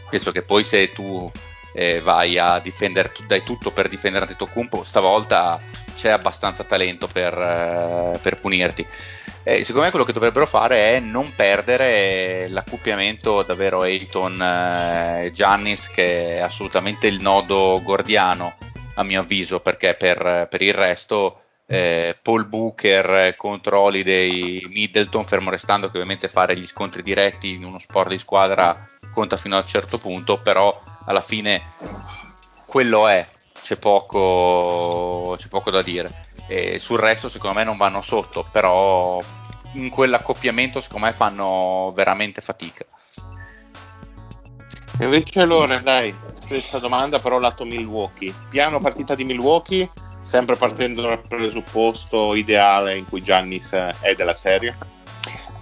Penso 0.10 0.32
che 0.32 0.42
poi 0.42 0.64
se 0.64 0.92
tu 0.92 1.32
eh, 1.74 2.02
vai 2.02 2.38
a 2.38 2.60
difendere, 2.60 3.12
dai 3.28 3.44
tutto 3.44 3.72
per 3.72 3.88
difendere 3.88 4.26
Antetokounmpo, 4.26 4.84
stavolta 4.84 5.60
c'è 5.96 6.10
abbastanza 6.10 6.64
talento 6.64 7.08
per, 7.08 7.34
eh, 7.34 8.20
per 8.22 8.40
punirti. 8.40 8.86
Eh, 9.44 9.64
secondo 9.64 9.82
me 9.82 9.90
quello 9.90 10.06
che 10.06 10.14
dovrebbero 10.14 10.46
fare 10.46 10.96
è 10.96 11.00
non 11.00 11.34
perdere 11.36 12.48
l'accoppiamento 12.48 13.42
davvero 13.42 13.82
Ayton 13.82 14.40
e 14.40 15.26
eh, 15.26 15.32
Giannis 15.32 15.90
che 15.90 16.36
è 16.36 16.40
assolutamente 16.40 17.08
il 17.08 17.22
nodo 17.22 17.82
gordiano 17.84 18.56
a 18.96 19.04
mio 19.04 19.22
avviso 19.22 19.60
perché 19.60 19.96
per, 19.96 20.46
per 20.48 20.62
il 20.62 20.76
resto 20.76 21.42
eh, 21.66 22.16
Paul 22.22 22.46
Booker 22.46 23.34
contro 23.36 23.82
Holiday 23.82 24.62
Middleton 24.70 25.26
fermo 25.26 25.50
restando 25.50 25.88
che 25.88 25.98
ovviamente 25.98 26.28
fare 26.28 26.56
gli 26.56 26.68
scontri 26.68 27.02
diretti 27.02 27.54
in 27.54 27.64
uno 27.64 27.80
sport 27.80 28.10
di 28.10 28.20
squadra 28.20 28.86
conta 29.12 29.38
fino 29.38 29.56
a 29.56 29.60
un 29.60 29.68
certo 29.68 29.98
punto 29.98 30.40
però 30.40 30.82
alla 31.06 31.22
fine 31.22 31.64
quello 32.66 33.08
è, 33.08 33.28
c'è 33.62 33.78
poco, 33.78 35.36
c'è 35.38 35.48
poco 35.48 35.72
da 35.72 35.82
dire. 35.82 36.30
E 36.48 36.80
sul 36.80 37.00
resto 37.00 37.30
secondo 37.30 37.58
me 37.58 37.64
non 37.64 37.78
vanno 37.78 38.02
sotto, 38.02 38.46
però 38.52 39.20
in 39.74 39.90
quell'accoppiamento 39.90 40.82
secondo 40.82 41.08
me 41.08 41.14
fanno 41.14 41.92
veramente 41.94 42.42
fatica. 42.42 42.86
Invece 45.00 45.40
allora, 45.40 45.80
dai, 45.80 46.14
stessa 46.34 46.78
domanda 46.78 47.20
però 47.20 47.40
lato 47.40 47.66
Milwaukee. 47.66 48.34
Piano 48.50 48.80
partita 48.80 49.16
di 49.16 49.24
Milwaukee, 49.24 49.90
sempre 50.22 50.56
partendo 50.56 51.02
dal 51.02 51.22
presupposto 51.28 52.36
ideale 52.36 52.98
in 52.98 53.06
cui 53.06 53.22
Giannis 53.22 53.72
è 53.72 54.14
della 54.16 54.36
serie? 54.36 54.76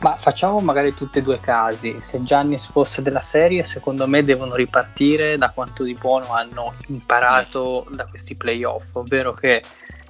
Ma 0.01 0.15
facciamo 0.15 0.59
magari 0.59 0.93
tutti 0.93 1.19
e 1.19 1.21
due 1.21 1.41
casi. 1.41 1.99
Se 1.99 2.23
Giannis 2.23 2.67
fosse 2.67 3.01
della 3.01 3.19
serie, 3.19 3.65
secondo 3.65 4.07
me 4.07 4.23
devono 4.23 4.55
ripartire 4.55 5.35
da 5.37 5.49
quanto 5.49 5.83
di 5.83 5.93
buono 5.93 6.33
hanno 6.33 6.73
imparato 6.87 7.85
da 7.91 8.05
questi 8.05 8.33
playoff, 8.35 8.95
ovvero 8.95 9.33
che 9.33 9.61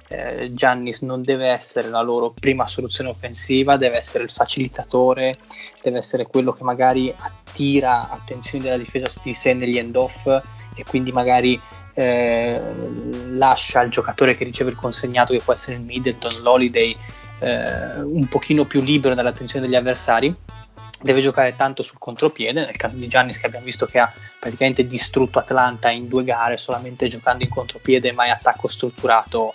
eh, 0.06 0.50
Giannis 0.52 1.02
non 1.02 1.22
deve 1.22 1.48
essere 1.48 1.88
la 1.88 2.02
loro 2.02 2.30
prima 2.30 2.68
soluzione 2.68 3.10
offensiva, 3.10 3.76
deve 3.76 3.96
essere 3.96 4.22
il 4.24 4.30
facilitatore, 4.30 5.36
deve 5.82 5.98
essere 5.98 6.24
quello 6.26 6.52
che 6.52 6.62
magari 6.62 7.12
attira 7.16 8.10
attenzione 8.10 8.62
della 8.62 8.76
difesa 8.76 9.08
su 9.08 9.18
di 9.24 9.34
sé 9.34 9.54
negli 9.54 9.78
end-off 9.78 10.26
e 10.26 10.84
quindi 10.88 11.10
magari 11.10 11.60
eh, 11.94 12.60
lascia 13.30 13.82
il 13.82 13.90
giocatore 13.90 14.36
che 14.36 14.44
riceve 14.44 14.70
il 14.70 14.76
consegnato, 14.76 15.32
che 15.32 15.42
può 15.42 15.52
essere 15.52 15.76
il 15.76 15.84
Middleton, 15.84 16.42
l'Holiday, 16.42 16.96
eh, 17.40 18.00
un 18.02 18.26
pochino 18.28 18.64
più 18.64 18.80
libero 18.82 19.14
dall'attenzione 19.14 19.66
degli 19.66 19.76
avversari 19.76 20.34
deve 21.02 21.20
giocare 21.20 21.56
tanto 21.56 21.82
sul 21.82 21.98
contropiede, 21.98 22.64
nel 22.64 22.76
caso 22.76 22.96
di 22.96 23.08
Giannis 23.08 23.38
che 23.38 23.46
abbiamo 23.46 23.64
visto 23.64 23.86
che 23.86 23.98
ha 23.98 24.12
praticamente 24.38 24.84
distrutto 24.84 25.38
Atlanta 25.38 25.90
in 25.90 26.08
due 26.08 26.24
gare 26.24 26.56
solamente 26.56 27.08
giocando 27.08 27.42
in 27.42 27.50
contropiede 27.50 28.12
mai 28.12 28.30
attacco 28.30 28.68
strutturato 28.68 29.50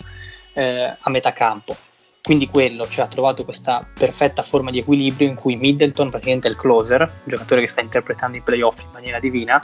eh, 0.54 0.96
a 0.98 1.10
metà 1.10 1.32
campo. 1.32 1.76
Quindi 2.20 2.48
quello, 2.48 2.88
cioè 2.88 3.04
ha 3.04 3.08
trovato 3.08 3.44
questa 3.44 3.86
perfetta 3.94 4.42
forma 4.42 4.72
di 4.72 4.80
equilibrio 4.80 5.28
in 5.28 5.36
cui 5.36 5.54
Middleton 5.54 6.10
praticamente 6.10 6.48
è 6.48 6.50
il 6.50 6.56
closer, 6.56 7.02
un 7.02 7.08
giocatore 7.24 7.60
che 7.60 7.68
sta 7.68 7.80
interpretando 7.80 8.36
i 8.36 8.40
playoff 8.40 8.80
in 8.80 8.88
maniera 8.92 9.20
divina, 9.20 9.62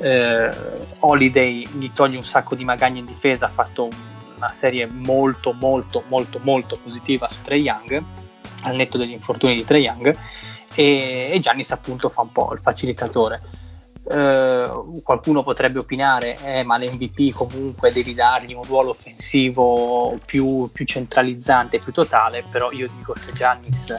eh, 0.00 0.50
Holiday 0.98 1.64
gli 1.78 1.92
toglie 1.92 2.16
un 2.16 2.24
sacco 2.24 2.56
di 2.56 2.64
magagni 2.64 2.98
in 2.98 3.04
difesa, 3.04 3.46
ha 3.46 3.50
fatto 3.50 3.88
una 4.42 4.52
serie 4.52 4.86
molto 4.86 5.52
molto 5.52 6.02
molto 6.08 6.40
molto 6.42 6.78
positiva 6.82 7.28
su 7.28 7.40
Trey 7.42 7.62
Young, 7.62 8.02
al 8.62 8.74
netto 8.74 8.98
degli 8.98 9.12
infortuni 9.12 9.54
di 9.54 9.64
Trey 9.64 9.82
Young, 9.82 10.14
e, 10.74 11.28
e 11.30 11.40
Giannis 11.40 11.70
appunto 11.70 12.08
fa 12.08 12.22
un 12.22 12.30
po' 12.30 12.52
il 12.52 12.58
facilitatore. 12.58 13.60
Uh, 14.02 15.00
qualcuno 15.04 15.44
potrebbe 15.44 15.78
opinare, 15.78 16.36
eh, 16.42 16.64
ma 16.64 16.76
l'MVP 16.76 17.32
comunque 17.32 17.92
devi 17.92 18.14
dargli 18.14 18.52
un 18.52 18.64
ruolo 18.64 18.90
offensivo 18.90 20.18
più, 20.26 20.68
più 20.72 20.84
centralizzante, 20.84 21.78
più 21.78 21.92
totale, 21.92 22.44
però 22.50 22.72
io 22.72 22.90
dico 22.96 23.14
se 23.16 23.32
Giannis 23.32 23.90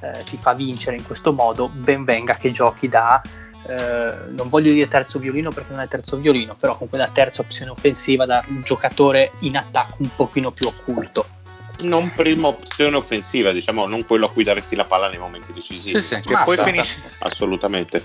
eh, 0.00 0.22
ti 0.24 0.36
fa 0.36 0.54
vincere 0.54 0.96
in 0.96 1.04
questo 1.04 1.32
modo, 1.32 1.68
ben 1.68 2.04
venga 2.04 2.36
che 2.36 2.52
giochi 2.52 2.88
da, 2.88 3.20
eh, 3.66 4.14
non 4.30 4.48
voglio 4.48 4.72
dire 4.72 4.88
terzo 4.88 5.18
violino 5.18 5.50
perché 5.50 5.72
non 5.72 5.80
è 5.80 5.88
terzo 5.88 6.16
violino, 6.16 6.54
però 6.54 6.74
comunque 6.74 6.98
da 6.98 7.08
terza 7.12 7.42
opzione 7.42 7.70
offensiva, 7.70 8.26
da 8.26 8.44
un 8.48 8.62
giocatore 8.62 9.32
in 9.40 9.56
attacco 9.56 9.96
un 9.98 10.10
pochino 10.14 10.50
più 10.50 10.66
occulto 10.66 11.26
non 11.80 12.10
prima 12.14 12.48
opzione 12.48 12.96
offensiva, 12.96 13.52
diciamo, 13.52 13.86
non 13.86 14.04
quello 14.04 14.26
a 14.26 14.30
cui 14.30 14.42
daresti 14.42 14.74
la 14.74 14.84
palla 14.84 15.08
nei 15.08 15.18
momenti 15.18 15.52
decisivi. 15.52 16.00
Sì, 16.00 16.14
sì, 16.16 16.20
che 16.20 16.36
poi 16.44 16.56
finisce 16.56 17.00
assolutamente. 17.18 18.02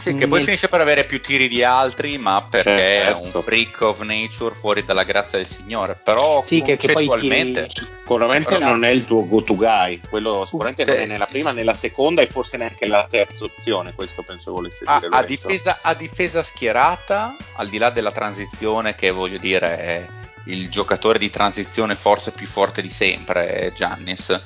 Sì, 0.00 0.14
che 0.14 0.26
poi 0.26 0.42
finisce 0.42 0.68
per 0.68 0.80
avere 0.80 1.04
più 1.04 1.20
tiri 1.20 1.46
di 1.46 1.62
altri, 1.62 2.16
ma 2.16 2.46
perché 2.48 2.70
certo. 2.70 3.22
è 3.22 3.34
un 3.34 3.42
freak 3.42 3.80
of 3.82 4.00
nature 4.00 4.54
fuori 4.54 4.82
dalla 4.82 5.02
grazia 5.02 5.36
del 5.36 5.46
Signore. 5.46 5.94
Però 6.02 6.42
sì, 6.42 6.62
che, 6.62 6.76
che 6.76 6.88
tiri... 6.88 7.04
sicuramente 7.04 8.56
però... 8.56 8.68
non 8.68 8.84
è 8.84 8.88
il 8.88 9.04
tuo 9.04 9.26
go-to 9.26 9.56
guy, 9.56 10.00
quello 10.08 10.44
sicuramente 10.46 10.84
sì. 10.84 10.90
non 10.90 11.00
è 11.00 11.06
nella 11.06 11.26
prima, 11.26 11.52
nella 11.52 11.74
seconda 11.74 12.22
e 12.22 12.26
forse 12.26 12.56
neanche 12.56 12.86
la 12.86 13.06
terza 13.10 13.44
opzione. 13.44 13.92
Questo 13.94 14.22
penso 14.22 14.52
volesse 14.52 14.84
dire. 14.86 15.08
A, 15.10 15.18
a, 15.18 15.22
difesa, 15.22 15.78
a 15.82 15.92
difesa 15.92 16.42
schierata, 16.42 17.36
al 17.56 17.68
di 17.68 17.76
là 17.76 17.90
della 17.90 18.12
transizione, 18.12 18.94
che 18.94 19.10
voglio 19.10 19.38
dire 19.38 19.78
è 19.78 20.06
il 20.44 20.70
giocatore 20.70 21.18
di 21.18 21.28
transizione 21.28 21.94
forse 21.94 22.30
più 22.30 22.46
forte 22.46 22.80
di 22.80 22.90
sempre, 22.90 23.70
Giannis. 23.74 24.40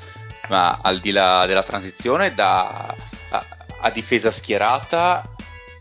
Ma 0.49 0.81
al 0.83 0.99
di 0.99 1.11
là 1.11 1.47
della 1.47 1.63
transizione, 1.63 2.35
da, 2.35 2.95
a, 3.31 3.47
a 3.81 3.91
difesa 3.91 4.31
schierata 4.31 5.27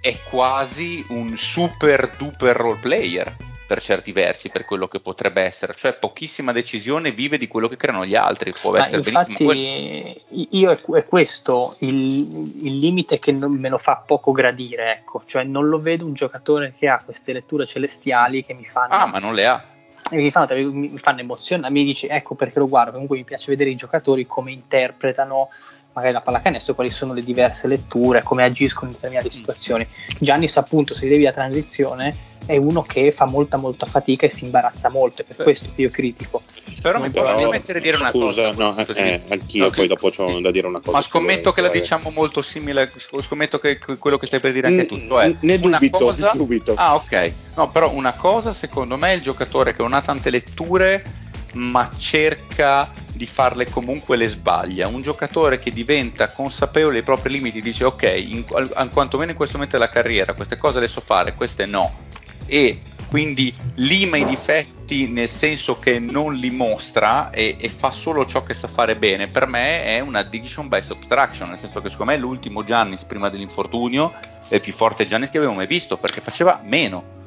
è 0.03 0.19
quasi 0.29 1.05
un 1.11 1.37
super 1.37 2.11
duper 2.17 2.57
role 2.57 2.77
player 2.81 3.33
per 3.65 3.79
certi 3.81 4.11
versi, 4.11 4.49
per 4.49 4.65
quello 4.65 4.89
che 4.89 4.99
potrebbe 4.99 5.41
essere, 5.41 5.75
cioè 5.75 5.93
pochissima 5.93 6.51
decisione 6.51 7.11
vive 7.11 7.37
di 7.37 7.47
quello 7.47 7.69
che 7.69 7.77
creano 7.77 8.05
gli 8.05 8.13
altri. 8.13 8.51
Può 8.51 8.75
essere 8.75 8.97
infatti, 8.97 9.45
benissimo. 9.45 10.45
Io 10.49 10.71
è, 10.71 10.81
è 10.81 11.05
questo 11.05 11.73
il, 11.79 12.65
il, 12.65 12.79
limite 12.79 13.17
che 13.17 13.31
non, 13.31 13.53
me 13.53 13.69
lo 13.69 13.77
fa 13.77 14.03
poco 14.05 14.33
gradire, 14.33 14.91
ecco, 14.91 15.23
cioè 15.25 15.45
non 15.45 15.69
lo 15.69 15.79
vedo 15.79 16.05
un 16.05 16.13
giocatore 16.13 16.73
che 16.77 16.89
ha 16.89 17.01
queste 17.01 17.31
letture 17.31 17.65
celestiali 17.65 18.43
che 18.43 18.53
mi 18.53 18.65
fanno. 18.65 18.93
Ah, 18.93 19.07
ma 19.07 19.19
non 19.19 19.33
le 19.33 19.45
ha. 19.45 19.63
Mi 20.11 20.31
fanno, 20.31 20.53
mi 20.69 20.89
fanno 20.89 21.21
emozionare, 21.21 21.71
mi 21.71 21.85
dici 21.85 22.07
ecco 22.07 22.35
perché 22.35 22.59
lo 22.59 22.67
guardo, 22.67 22.91
comunque 22.91 23.15
mi 23.15 23.23
piace 23.23 23.45
vedere 23.47 23.69
i 23.69 23.75
giocatori 23.75 24.25
come 24.25 24.51
interpretano 24.51 25.47
magari 25.93 26.13
la 26.13 26.21
pallacanestro, 26.21 26.73
quali 26.73 26.89
sono 26.89 27.13
le 27.13 27.23
diverse 27.23 27.67
letture, 27.67 28.23
come 28.23 28.43
agiscono 28.43 28.87
in 28.87 28.95
determinate 28.95 29.27
mm. 29.27 29.31
situazioni. 29.31 29.87
Giannis 30.19 30.57
appunto 30.57 30.93
se 30.93 31.07
devi 31.07 31.23
la 31.23 31.31
transizione 31.31 32.31
è 32.45 32.57
uno 32.57 32.81
che 32.81 33.11
fa 33.11 33.25
molta 33.25 33.57
molta 33.57 33.85
fatica 33.85 34.25
e 34.25 34.29
si 34.29 34.45
imbarazza 34.45 34.89
molto, 34.89 35.21
è 35.21 35.25
per 35.25 35.39
eh. 35.39 35.43
questo 35.43 35.69
che 35.73 35.81
io 35.81 35.89
critico. 35.89 36.41
Però 36.81 36.99
mi 36.99 37.09
può 37.09 37.23
permettere 37.23 37.79
di 37.79 37.85
dire 37.85 37.97
una 37.97 38.09
scusa, 38.09 38.49
cosa. 38.49 38.63
No, 38.63 38.77
eh, 38.95 39.21
anch'io 39.29 39.67
okay. 39.67 39.75
poi 39.77 39.87
dopo 39.87 40.11
ho 40.13 40.41
da 40.41 40.51
dire 40.51 40.67
una 40.67 40.81
cosa. 40.81 40.97
Ma 40.97 41.01
scommetto 41.01 41.51
che 41.51 41.61
la 41.61 41.69
diciamo 41.69 42.09
molto 42.09 42.41
simile, 42.41 42.91
scommetto 42.97 43.59
che 43.59 43.79
quello 43.97 44.17
che 44.17 44.25
stai 44.25 44.41
per 44.41 44.51
dire 44.51 44.67
anche 44.67 44.85
tu. 44.85 44.97
Cioè, 45.07 45.33
ne 45.39 45.59
dubito, 45.59 45.97
cosa... 45.97 46.31
dubito. 46.35 46.73
Ah 46.75 46.95
ok, 46.95 47.33
no 47.55 47.69
però 47.69 47.93
una 47.93 48.13
cosa 48.13 48.51
secondo 48.51 48.97
me 48.97 49.13
il 49.13 49.21
giocatore 49.21 49.73
che 49.73 49.81
non 49.81 49.93
ha 49.93 50.01
tante 50.01 50.29
letture 50.29 51.22
ma 51.53 51.89
cerca 51.97 52.91
di 53.13 53.25
farle 53.25 53.69
comunque 53.69 54.17
le 54.17 54.27
sbaglia. 54.27 54.87
Un 54.87 55.01
giocatore 55.01 55.59
che 55.59 55.71
diventa 55.71 56.31
consapevole 56.31 56.93
dei 56.93 57.03
propri 57.03 57.31
limiti, 57.31 57.61
dice 57.61 57.85
ok, 57.85 58.03
in, 58.03 58.45
in, 58.47 58.89
quantomeno 58.91 59.31
in 59.31 59.37
questo 59.37 59.57
momento 59.57 59.77
della 59.77 59.89
carriera, 59.89 60.33
queste 60.33 60.57
cose 60.57 60.79
le 60.79 60.87
so 60.87 61.01
fare, 61.01 61.35
queste 61.35 61.65
no. 61.65 62.01
E 62.45 62.81
quindi 63.09 63.53
lima 63.75 64.17
i 64.17 64.25
difetti 64.25 65.07
nel 65.07 65.29
senso 65.29 65.79
che 65.79 65.99
non 65.99 66.33
li 66.33 66.49
mostra 66.49 67.29
e, 67.29 67.55
e, 67.59 67.69
fa 67.69 67.91
solo 67.91 68.25
ciò 68.25 68.43
che 68.43 68.53
sa 68.53 68.67
fare 68.67 68.95
bene, 68.95 69.27
per 69.27 69.47
me 69.47 69.85
è 69.85 69.99
una 69.99 70.19
addiction 70.19 70.67
by 70.67 70.81
subtraction, 70.81 71.49
nel 71.49 71.57
senso 71.57 71.81
che 71.81 71.89
secondo 71.89 72.11
me 72.11 72.17
l'ultimo 72.17 72.63
Giannis 72.63 73.03
prima 73.05 73.29
dell'infortunio 73.29 74.13
è 74.49 74.55
il 74.55 74.61
più 74.61 74.73
forte 74.73 75.05
Giannis 75.05 75.29
che 75.29 75.37
abbiamo 75.37 75.55
mai 75.55 75.67
visto 75.67 75.97
perché 75.97 76.21
faceva 76.21 76.61
meno 76.65 77.21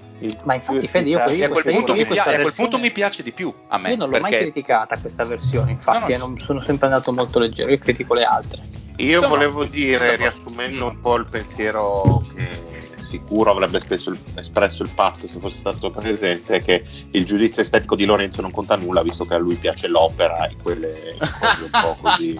ma 0.44 0.54
infatti 0.54 0.88
Fede 0.88 1.10
io, 1.10 1.18
io, 1.30 1.46
a 1.46 1.48
quel, 1.48 1.64
punto, 1.64 1.94
mi, 1.94 2.06
piace, 2.06 2.30
versione, 2.30 2.36
a 2.36 2.40
quel 2.40 2.54
punto 2.54 2.78
mi 2.78 2.90
piace 2.90 3.22
di 3.22 3.32
più 3.32 3.52
a 3.68 3.78
me 3.78 3.90
io 3.90 3.96
non 3.96 4.08
l'ho 4.08 4.18
perché... 4.18 4.30
mai 4.30 4.40
criticata 4.40 4.98
questa 4.98 5.24
versione 5.24 5.72
infatti 5.72 6.12
no, 6.12 6.18
no. 6.18 6.26
Non 6.28 6.38
sono 6.38 6.60
sempre 6.60 6.86
andato 6.86 7.12
molto 7.12 7.38
leggero 7.38 7.70
io 7.70 7.78
critico 7.78 8.14
le 8.14 8.24
altre. 8.24 8.84
Io 8.96 9.20
no, 9.20 9.28
volevo 9.28 9.64
dire 9.64 10.16
riassumendo 10.16 10.86
un 10.86 11.00
po' 11.00 11.16
il 11.16 11.26
pensiero 11.28 12.24
che 12.34 12.76
sicuro 13.06 13.50
avrebbe 13.50 13.78
spesso 13.78 14.16
espresso 14.34 14.82
il 14.82 14.90
Pat 14.94 15.26
se 15.26 15.38
fosse 15.38 15.58
stato 15.58 15.90
presente 15.90 16.60
che 16.60 16.84
il 17.10 17.24
giudizio 17.24 17.62
estetico 17.62 17.94
di 17.94 18.04
Lorenzo 18.04 18.40
non 18.40 18.50
conta 18.50 18.74
nulla 18.76 19.02
visto 19.02 19.24
che 19.26 19.34
a 19.34 19.38
lui 19.38 19.54
piace 19.56 19.86
l'opera 19.86 20.48
e 20.48 20.56
quelle 20.60 21.16
cose 21.18 21.62
un 21.62 21.70
po' 21.70 21.96
così 22.00 22.38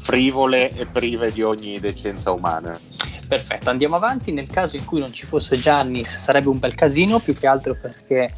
frivole 0.00 0.70
e 0.70 0.86
prive 0.86 1.30
di 1.30 1.42
ogni 1.42 1.78
decenza 1.78 2.32
umana 2.32 2.78
Perfetto, 3.28 3.68
andiamo 3.68 3.96
avanti. 3.96 4.32
Nel 4.32 4.50
caso 4.50 4.76
in 4.76 4.86
cui 4.86 5.00
non 5.00 5.12
ci 5.12 5.26
fosse 5.26 5.56
Giannis 5.56 6.16
sarebbe 6.16 6.48
un 6.48 6.58
bel 6.58 6.74
casino, 6.74 7.18
più 7.18 7.34
che 7.34 7.46
altro 7.46 7.76
perché 7.78 8.32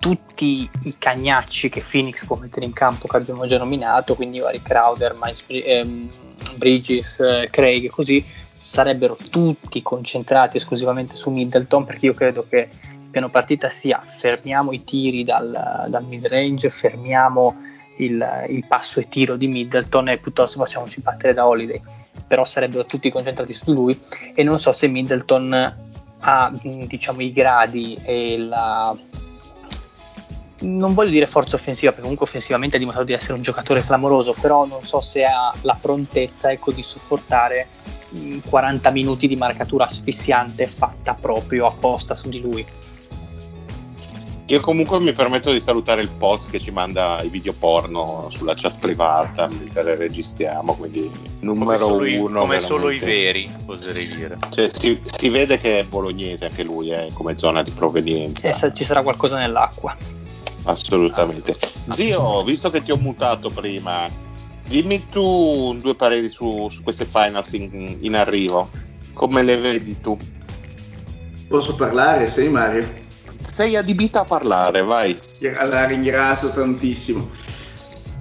tutti 0.00 0.68
i 0.82 0.96
cagnacci 0.98 1.68
che 1.68 1.80
Phoenix 1.88 2.26
può 2.26 2.34
mettere 2.34 2.66
in 2.66 2.72
campo 2.72 3.06
che 3.06 3.16
abbiamo 3.16 3.46
già 3.46 3.56
nominato, 3.56 4.16
quindi 4.16 4.40
vari 4.40 4.60
Crowder, 4.60 5.16
Miles, 5.16 5.44
ehm, 5.46 6.08
Bridges, 6.56 7.20
eh, 7.20 7.48
Craig 7.52 7.84
e 7.84 7.90
così, 7.90 8.24
sarebbero 8.50 9.16
tutti 9.30 9.80
concentrati 9.80 10.56
esclusivamente 10.56 11.14
su 11.14 11.30
Middleton 11.30 11.84
perché 11.84 12.06
io 12.06 12.14
credo 12.14 12.44
che 12.48 12.68
il 12.80 13.08
piano 13.12 13.30
partita 13.30 13.68
sia 13.68 14.02
fermiamo 14.04 14.72
i 14.72 14.82
tiri 14.82 15.22
dal, 15.22 15.86
dal 15.88 16.04
mid 16.04 16.26
range, 16.26 16.68
fermiamo 16.68 17.54
il, 17.98 18.46
il 18.48 18.66
passo 18.66 18.98
e 18.98 19.06
tiro 19.06 19.36
di 19.36 19.46
Middleton 19.46 20.08
e 20.08 20.18
piuttosto 20.18 20.58
facciamoci 20.58 21.00
battere 21.00 21.32
da 21.32 21.46
Holiday 21.46 21.80
però 22.26 22.44
sarebbero 22.44 22.84
tutti 22.86 23.10
concentrati 23.10 23.52
su 23.52 23.72
lui 23.72 23.98
e 24.34 24.42
non 24.42 24.58
so 24.58 24.72
se 24.72 24.86
Middleton 24.86 25.76
ha 26.20 26.52
diciamo 26.54 27.20
i 27.20 27.30
gradi 27.30 27.98
e 28.02 28.38
la 28.38 28.96
non 30.62 30.94
voglio 30.94 31.10
dire 31.10 31.26
forza 31.26 31.56
offensiva 31.56 31.90
perché 31.90 32.02
comunque 32.02 32.26
offensivamente 32.26 32.76
ha 32.76 32.78
dimostrato 32.78 33.08
di 33.08 33.16
essere 33.16 33.34
un 33.34 33.42
giocatore 33.42 33.82
clamoroso 33.82 34.34
però 34.40 34.64
non 34.64 34.82
so 34.82 35.00
se 35.00 35.24
ha 35.24 35.52
la 35.62 35.76
prontezza 35.80 36.50
ecco, 36.50 36.70
di 36.70 36.82
sopportare 36.82 37.68
40 38.48 38.90
minuti 38.90 39.26
di 39.26 39.36
marcatura 39.36 39.86
asfissiante 39.86 40.66
fatta 40.66 41.14
proprio 41.14 41.66
apposta 41.66 42.14
su 42.14 42.28
di 42.28 42.40
lui 42.40 42.64
io 44.52 44.60
comunque 44.60 45.00
mi 45.00 45.12
permetto 45.12 45.50
di 45.50 45.60
salutare 45.60 46.02
il 46.02 46.10
Poz 46.10 46.48
che 46.48 46.60
ci 46.60 46.70
manda 46.70 47.22
i 47.22 47.30
video 47.30 47.54
porno 47.54 48.28
sulla 48.28 48.52
chat 48.54 48.78
privata 48.78 49.48
mentre 49.48 49.96
registriamo, 49.96 50.74
quindi 50.74 51.10
numero 51.40 51.86
come 51.86 52.16
uno. 52.18 52.40
come 52.40 52.60
solo 52.60 52.90
i 52.90 52.98
veri, 52.98 53.50
oserei 53.64 54.06
dire. 54.14 54.36
Cioè, 54.50 54.68
si, 54.70 55.00
si, 55.06 55.30
vede 55.30 55.58
che 55.58 55.78
è 55.78 55.84
bolognese 55.84 56.44
anche 56.44 56.64
lui, 56.64 56.90
eh, 56.90 57.08
come 57.14 57.38
zona 57.38 57.62
di 57.62 57.70
provenienza. 57.70 58.50
Eh, 58.50 58.74
ci 58.74 58.84
sarà 58.84 59.00
qualcosa 59.02 59.38
nell'acqua. 59.38 59.96
Assolutamente. 60.64 61.56
Zio, 61.88 62.44
visto 62.44 62.68
che 62.68 62.82
ti 62.82 62.92
ho 62.92 62.98
mutato 62.98 63.48
prima, 63.48 64.06
dimmi 64.68 65.08
tu 65.08 65.78
due 65.80 65.94
pareri 65.94 66.28
su, 66.28 66.68
su 66.68 66.82
queste 66.82 67.06
finals 67.06 67.52
in, 67.52 67.96
in 68.00 68.14
arrivo. 68.14 68.68
Come 69.14 69.42
le 69.42 69.56
vedi 69.56 69.98
tu? 69.98 70.14
Posso 71.48 71.74
parlare? 71.74 72.26
Sei 72.26 72.50
Mario? 72.50 73.01
Sei 73.52 73.76
adibita 73.76 74.20
a 74.20 74.24
parlare, 74.24 74.82
vai. 74.82 75.14
La 75.40 75.84
ringrazio 75.84 76.48
tantissimo. 76.52 77.28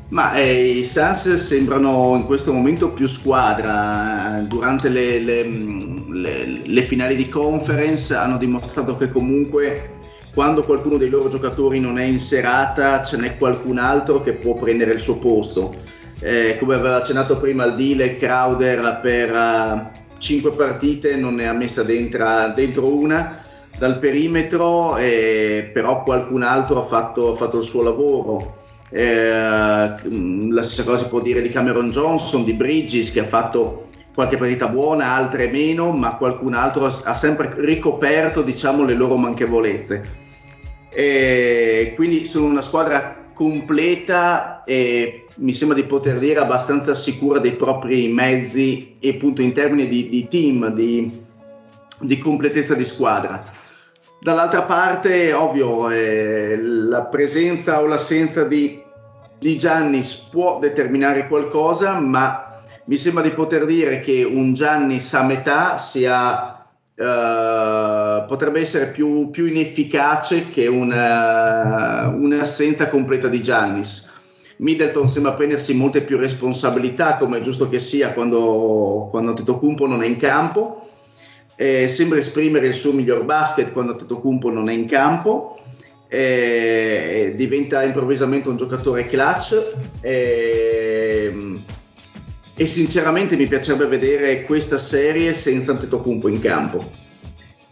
Ma 0.09 0.33
eh, 0.33 0.79
i 0.79 0.83
Suns 0.83 1.35
sembrano 1.35 2.15
in 2.17 2.25
questo 2.25 2.51
momento 2.51 2.89
più 2.89 3.07
squadra. 3.07 4.43
Durante 4.45 4.89
le, 4.89 5.19
le, 5.19 5.43
le, 5.43 6.61
le, 6.65 6.81
finali 6.81 7.15
di 7.15 7.29
conference 7.29 8.13
hanno 8.13 8.37
dimostrato 8.37 8.97
che 8.97 9.09
comunque 9.09 9.99
quando 10.33 10.65
qualcuno 10.65 10.97
dei 10.97 11.09
loro 11.09 11.29
giocatori 11.29 11.79
non 11.79 11.97
è 11.97 12.03
in 12.03 12.19
serata 12.19 13.01
ce 13.01 13.15
n'è 13.15 13.37
qualcun 13.37 13.77
altro 13.77 14.21
che 14.21 14.33
può 14.33 14.55
prendere 14.55 14.91
il 14.91 14.99
suo 14.99 15.17
posto. 15.17 15.73
Eh, 16.19 16.57
come 16.59 16.75
aveva 16.75 16.97
accennato 16.97 17.37
prima 17.37 17.63
il 17.63 17.75
deal 17.75 18.17
Crowder 18.17 18.99
per, 19.01 19.31
uh, 19.31 19.99
5 20.17 20.51
partite 20.51 21.15
non 21.15 21.35
ne 21.35 21.47
ha 21.47 21.53
messa 21.53 21.83
dentro, 21.83 22.51
dentro 22.53 22.93
una 22.93 23.40
dal 23.81 23.97
perimetro, 23.97 24.95
eh, 24.97 25.71
però 25.73 26.03
qualcun 26.03 26.43
altro 26.43 26.81
ha 26.81 26.85
fatto, 26.87 27.33
ha 27.33 27.35
fatto 27.35 27.57
il 27.57 27.63
suo 27.63 27.81
lavoro. 27.81 28.59
Eh, 28.91 29.31
la 29.31 30.61
stessa 30.61 30.83
cosa 30.83 31.01
si 31.01 31.09
può 31.09 31.19
dire 31.19 31.41
di 31.41 31.49
Cameron 31.49 31.89
Johnson, 31.89 32.43
di 32.43 32.53
Bridges 32.53 33.11
che 33.11 33.21
ha 33.21 33.25
fatto 33.25 33.87
qualche 34.13 34.37
partita 34.37 34.67
buona, 34.67 35.15
altre 35.15 35.47
meno, 35.47 35.89
ma 35.93 36.15
qualcun 36.17 36.53
altro 36.53 36.85
ha 36.85 37.13
sempre 37.15 37.55
ricoperto 37.57 38.43
diciamo, 38.43 38.85
le 38.85 38.93
loro 38.93 39.17
manchevolezze. 39.17 40.19
E 40.93 41.93
quindi 41.95 42.25
sono 42.25 42.45
una 42.45 42.61
squadra 42.61 43.31
completa 43.33 44.63
e 44.63 45.25
mi 45.37 45.55
sembra 45.55 45.75
di 45.75 45.85
poter 45.85 46.19
dire 46.19 46.39
abbastanza 46.39 46.93
sicura 46.93 47.39
dei 47.39 47.53
propri 47.53 48.09
mezzi 48.09 48.97
e 48.99 49.09
appunto 49.09 49.41
in 49.41 49.53
termini 49.53 49.87
di, 49.87 50.07
di 50.07 50.27
team, 50.27 50.71
di, 50.71 51.19
di, 51.99 52.19
completezza 52.19 52.75
di 52.75 52.83
squadra. 52.83 53.59
Dall'altra 54.23 54.61
parte, 54.61 55.33
ovvio, 55.33 55.89
eh, 55.89 56.55
la 56.61 57.05
presenza 57.05 57.81
o 57.81 57.87
l'assenza 57.87 58.43
di, 58.43 58.79
di 59.39 59.57
Giannis 59.57 60.13
può 60.29 60.59
determinare 60.59 61.27
qualcosa, 61.27 61.99
ma 61.99 62.61
mi 62.85 62.97
sembra 62.97 63.23
di 63.23 63.31
poter 63.31 63.65
dire 63.65 63.99
che 63.99 64.23
un 64.23 64.53
Giannis 64.53 65.13
a 65.15 65.23
metà 65.23 65.77
sia 65.77 66.55
Uh, 66.93 68.27
potrebbe 68.27 68.59
essere 68.59 68.87
più, 68.87 69.31
più 69.31 69.47
inefficace 69.47 70.49
che 70.49 70.67
una, 70.67 72.09
un'assenza 72.09 72.89
completa 72.89 73.27
di 73.27 73.41
Giannis. 73.41 74.07
Middleton 74.57 75.07
sembra 75.07 75.31
prendersi 75.31 75.73
molte 75.73 76.01
più 76.01 76.17
responsabilità, 76.17 77.17
come 77.17 77.39
è 77.39 77.41
giusto 77.41 77.69
che 77.69 77.79
sia 77.79 78.13
quando, 78.13 79.07
quando 79.09 79.33
Tetocumpo 79.33 79.87
non 79.87 80.03
è 80.03 80.05
in 80.05 80.17
campo. 80.17 80.85
Eh, 81.55 81.87
sembra 81.87 82.17
esprimere 82.17 82.67
il 82.67 82.73
suo 82.73 82.93
miglior 82.93 83.23
basket 83.23 83.71
quando 83.71 83.95
Tetocumpo 83.95 84.49
non 84.49 84.69
è 84.69 84.73
in 84.73 84.87
campo. 84.87 85.59
Eh, 86.07 87.33
diventa 87.35 87.83
improvvisamente 87.83 88.49
un 88.49 88.57
giocatore 88.57 89.05
clutch. 89.05 89.75
Eh, 90.01 91.59
e 92.55 92.65
sinceramente 92.65 93.35
mi 93.37 93.47
piacerebbe 93.47 93.85
vedere 93.85 94.43
questa 94.43 94.77
serie 94.77 95.33
senza 95.33 95.71
Antetokounmpo 95.71 96.27
in 96.27 96.39
campo 96.41 97.09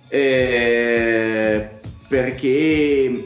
eh, 0.09 1.69
perché 2.07 3.25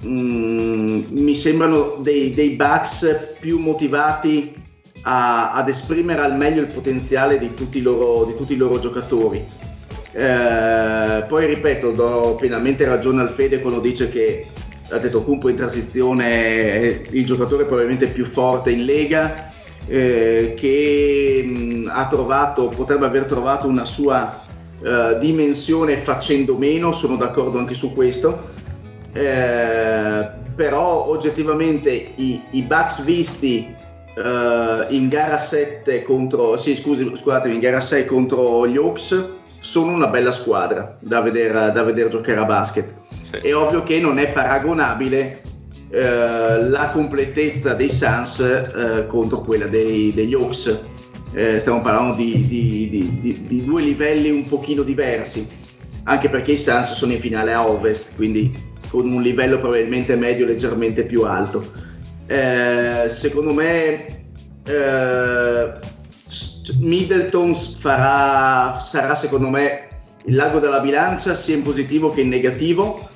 mh, 0.00 0.08
mm, 0.08 1.02
mi 1.10 1.34
sembrano 1.34 1.96
dei, 2.00 2.32
dei 2.32 2.50
Bucks 2.50 3.34
più 3.40 3.58
motivati 3.58 4.54
a, 5.02 5.52
ad 5.52 5.68
esprimere 5.68 6.22
al 6.22 6.36
meglio 6.36 6.60
il 6.60 6.72
potenziale 6.72 7.38
di 7.38 7.52
tutti 7.54 7.78
i 7.78 7.82
loro, 7.82 8.24
di 8.24 8.36
tutti 8.36 8.52
i 8.52 8.56
loro 8.56 8.78
giocatori 8.78 9.44
eh, 10.12 11.24
poi 11.26 11.46
ripeto 11.46 11.90
do 11.92 12.36
pienamente 12.38 12.84
ragione 12.84 13.22
al 13.22 13.30
Fede 13.30 13.60
quando 13.60 13.80
dice 13.80 14.10
che 14.10 14.46
Antetokounmpo 14.90 15.48
in 15.48 15.56
transizione 15.56 16.24
è 16.24 17.02
il 17.10 17.24
giocatore 17.24 17.64
probabilmente 17.64 18.08
più 18.08 18.26
forte 18.26 18.70
in 18.70 18.84
Lega 18.84 19.50
eh, 19.86 20.54
che 20.54 21.42
mh, 21.44 21.90
ha 21.90 22.06
trovato, 22.08 22.68
potrebbe 22.68 23.06
aver 23.06 23.24
trovato 23.24 23.66
una 23.66 23.84
sua 23.84 24.42
uh, 24.80 25.18
dimensione 25.18 25.96
facendo 25.96 26.56
meno, 26.56 26.92
sono 26.92 27.16
d'accordo 27.16 27.58
anche 27.58 27.74
su 27.74 27.92
questo. 27.94 28.50
Eh, 29.12 30.40
però 30.54 31.06
oggettivamente 31.08 31.90
i, 31.90 32.42
i 32.50 32.62
Bucks 32.62 33.02
visti 33.02 33.74
uh, 34.16 34.92
in 34.92 35.08
gara 35.08 35.38
7 35.38 36.02
contro 36.02 36.56
sì, 36.56 36.76
scusi, 36.76 37.10
scusatemi, 37.14 37.54
in 37.54 37.60
gara 37.60 37.80
6 37.80 38.04
contro 38.04 38.66
gli 38.66 38.76
Hawks 38.76 39.40
sono 39.62 39.92
una 39.92 40.08
bella 40.08 40.32
squadra 40.32 40.96
da 40.98 41.20
vedere, 41.20 41.70
da 41.70 41.82
vedere 41.84 42.08
giocare 42.08 42.40
a 42.40 42.44
basket. 42.44 42.92
Sì. 43.30 43.36
È 43.36 43.54
ovvio 43.54 43.84
che 43.84 44.00
non 44.00 44.18
è 44.18 44.32
paragonabile 44.32 45.40
eh, 45.88 46.68
la 46.68 46.88
completezza 46.92 47.72
dei 47.72 47.88
Suns 47.88 48.40
eh, 48.40 49.06
contro 49.06 49.40
quella 49.40 49.68
dei, 49.68 50.12
degli 50.12 50.34
Hawks. 50.34 50.80
Eh, 51.32 51.60
stiamo 51.60 51.80
parlando 51.80 52.16
di, 52.16 52.44
di, 52.46 52.88
di, 53.20 53.46
di, 53.46 53.64
due 53.64 53.82
livelli 53.82 54.30
un 54.30 54.42
pochino 54.42 54.82
diversi, 54.82 55.48
anche 56.04 56.28
perché 56.28 56.52
i 56.52 56.58
Suns 56.58 56.92
sono 56.94 57.12
in 57.12 57.20
finale 57.20 57.52
a 57.52 57.66
ovest, 57.68 58.16
quindi 58.16 58.50
con 58.90 59.10
un 59.10 59.22
livello 59.22 59.60
probabilmente 59.60 60.16
medio 60.16 60.44
leggermente 60.44 61.04
più 61.04 61.22
alto. 61.22 61.70
Eh, 62.26 63.04
secondo 63.08 63.54
me 63.54 64.24
eh, 64.64 65.72
Middleton 66.78 67.54
farà, 67.54 68.80
sarà 68.80 69.14
secondo 69.16 69.48
me 69.48 69.88
il 70.26 70.36
lago 70.36 70.60
della 70.60 70.80
bilancia 70.80 71.34
sia 71.34 71.56
in 71.56 71.62
positivo 71.62 72.12
che 72.12 72.20
in 72.20 72.28
negativo. 72.28 73.08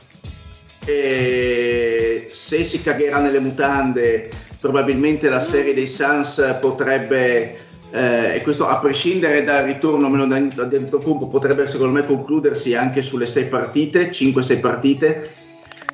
E 0.84 2.28
se 2.30 2.64
si 2.64 2.82
cagherà 2.82 3.20
nelle 3.20 3.40
mutande, 3.40 4.30
probabilmente 4.60 5.28
la 5.28 5.40
serie 5.40 5.74
dei 5.74 5.86
Suns 5.86 6.58
potrebbe, 6.60 7.56
eh, 7.90 8.34
e 8.34 8.42
questo 8.42 8.66
a 8.66 8.78
prescindere 8.78 9.44
dal 9.44 9.64
ritorno 9.64 10.08
meno 10.08 10.26
da 10.26 10.64
dentro 10.64 10.98
campo, 10.98 11.28
potrebbe 11.28 11.66
secondo 11.66 11.92
me 11.92 12.06
concludersi 12.06 12.74
anche 12.74 13.02
sulle 13.02 13.26
sei 13.26 13.46
partite, 13.46 14.10
5-6 14.10 14.60
partite. 14.60 15.30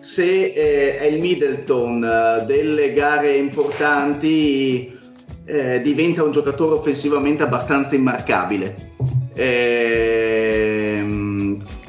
Se 0.01 0.25
eh, 0.25 0.99
è 0.99 1.05
il 1.05 1.21
Middleton 1.21 2.05
eh, 2.05 2.45
delle 2.45 2.93
gare 2.93 3.37
importanti, 3.37 5.01
eh, 5.45 5.83
diventa 5.83 6.23
un 6.23 6.31
giocatore 6.33 6.75
offensivamente 6.75 7.43
abbastanza 7.43 7.95
immarcabile. 7.95 8.91
Ehm, 9.35 10.73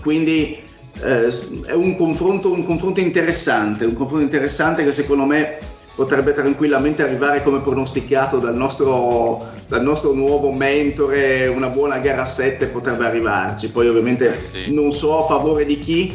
quindi 0.02 0.58
eh, 1.02 1.28
è 1.66 1.74
un 1.74 1.96
confronto, 1.96 2.52
un 2.52 2.64
confronto 2.66 3.00
interessante, 3.00 3.86
un 3.86 3.94
confronto 3.94 4.24
interessante 4.24 4.84
che 4.84 4.92
secondo 4.94 5.26
me 5.26 5.58
potrebbe 5.96 6.32
tranquillamente 6.32 7.04
arrivare 7.04 7.44
come 7.44 7.60
pronosticato 7.60 8.40
dal 8.40 8.56
nostro, 8.56 9.46
dal 9.68 9.84
nostro 9.84 10.14
nuovo 10.14 10.52
mentore, 10.52 11.48
una 11.48 11.70
buona 11.70 12.00
gara 12.00 12.24
a 12.24 12.26
7 12.26 12.66
potrebbe 12.68 13.06
arrivarci, 13.06 13.70
poi 13.70 13.88
ovviamente 13.88 14.40
sì. 14.40 14.74
non 14.74 14.92
so 14.92 15.24
a 15.24 15.28
favore 15.28 15.66
di 15.66 15.78
chi, 15.78 16.12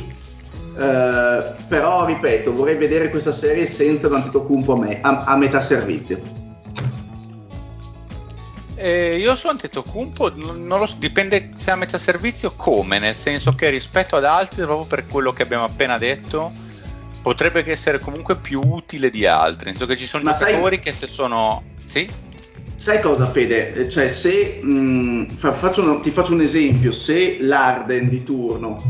eh, 0.76 1.42
però 1.68 2.04
ripeto, 2.04 2.52
vorrei 2.52 2.74
vedere 2.76 3.08
questa 3.10 3.32
serie 3.32 3.66
senza 3.66 4.08
l'Antetokounmpo 4.08 4.72
a, 4.72 4.78
me, 4.78 4.98
a, 5.00 5.24
a 5.24 5.36
metà 5.36 5.60
servizio. 5.60 6.46
Eh, 8.80 9.18
io 9.18 9.34
su 9.34 9.48
Antetokounmpo 9.48 10.34
non 10.36 10.68
lo 10.68 10.86
so, 10.86 10.94
dipende 11.00 11.50
se 11.56 11.72
a 11.72 11.76
metà 11.76 11.98
servizio 11.98 12.54
come, 12.54 13.00
nel 13.00 13.16
senso 13.16 13.52
che 13.52 13.70
rispetto 13.70 14.14
ad 14.14 14.24
altri, 14.24 14.62
proprio 14.62 14.86
per 14.86 15.06
quello 15.08 15.32
che 15.32 15.42
abbiamo 15.42 15.64
appena 15.64 15.98
detto, 15.98 16.52
potrebbe 17.20 17.68
essere 17.68 17.98
comunque 17.98 18.36
più 18.36 18.60
utile 18.62 19.10
di 19.10 19.26
altri, 19.26 19.70
nel 19.70 19.76
senso 19.76 19.86
che 19.92 19.98
ci 19.98 20.06
sono 20.06 20.22
Ma 20.22 20.32
giocatori 20.32 20.76
sai... 20.76 20.78
che 20.78 20.92
se 20.92 21.08
sono... 21.08 21.64
Sì? 21.84 22.08
Sai 22.76 23.00
cosa 23.00 23.26
Fede? 23.26 23.88
Cioè 23.88 24.08
se 24.08 24.60
mh, 24.62 24.72
mm, 24.72 25.26
fa, 25.30 25.52
faccio 25.52 25.82
una, 25.82 25.98
ti 25.98 26.12
faccio 26.12 26.34
un 26.34 26.42
esempio, 26.42 26.92
se 26.92 27.38
l'Arden 27.40 28.08
di 28.08 28.22
turno 28.22 28.80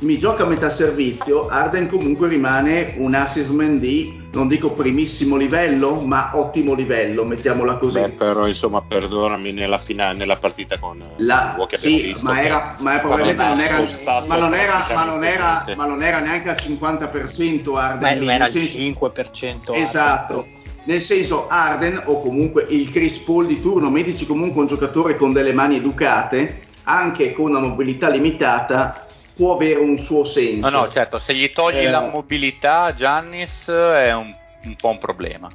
mi 0.00 0.16
gioca 0.16 0.44
a 0.44 0.46
metà 0.46 0.70
servizio, 0.70 1.48
Arden 1.48 1.88
comunque 1.88 2.28
rimane 2.28 2.94
un 2.98 3.14
assessment 3.14 3.80
di, 3.80 4.20
non 4.32 4.46
dico 4.46 4.72
primissimo 4.72 5.36
livello, 5.36 6.00
ma 6.00 6.30
ottimo 6.34 6.74
livello, 6.74 7.24
mettiamola 7.24 7.78
così. 7.78 7.98
Beh, 7.98 8.10
però 8.10 8.46
insomma, 8.46 8.80
perdonami, 8.80 9.52
nella, 9.52 9.78
finale, 9.78 10.16
nella 10.16 10.36
partita 10.36 10.78
con 10.78 11.04
la, 11.16 11.56
sì, 11.72 12.02
visto, 12.02 12.24
ma, 12.24 12.40
era, 12.40 12.76
ma 12.78 12.98
probabilmente 12.98 13.42
non 13.42 13.60
era, 13.60 13.88
ma 14.26 14.36
non 14.36 14.54
era, 14.54 14.86
ma 14.94 15.04
non 15.04 15.24
era, 15.24 15.64
ma 15.74 15.86
non 15.86 16.02
era 16.02 16.20
neanche 16.20 16.50
al 16.50 16.56
50% 16.56 17.76
Arden. 17.76 18.24
Ma 18.24 18.34
era 18.34 18.44
al 18.44 18.52
5%. 18.52 19.74
Esatto. 19.74 20.32
Arden. 20.38 20.56
Nel 20.84 21.02
senso, 21.02 21.48
Arden 21.48 22.02
o 22.06 22.20
comunque 22.20 22.64
il 22.70 22.88
Chris 22.88 23.18
Paul 23.18 23.46
di 23.46 23.60
turno, 23.60 23.90
mettici 23.90 24.24
comunque 24.24 24.60
un 24.60 24.68
giocatore 24.68 25.16
con 25.16 25.32
delle 25.32 25.52
mani 25.52 25.76
educate, 25.76 26.60
anche 26.84 27.32
con 27.32 27.50
una 27.50 27.58
mobilità 27.58 28.08
limitata, 28.08 29.07
può 29.38 29.54
avere 29.54 29.78
un 29.78 29.96
suo 29.98 30.24
senso. 30.24 30.68
No, 30.68 30.80
no, 30.80 30.88
certo, 30.88 31.20
se 31.20 31.32
gli 31.32 31.52
togli 31.52 31.76
eh, 31.76 31.90
la 31.90 32.00
mobilità, 32.00 32.92
Giannis 32.92 33.68
è 33.68 34.12
un, 34.12 34.34
un 34.64 34.74
po' 34.74 34.88
un 34.88 34.98
problema. 34.98 35.48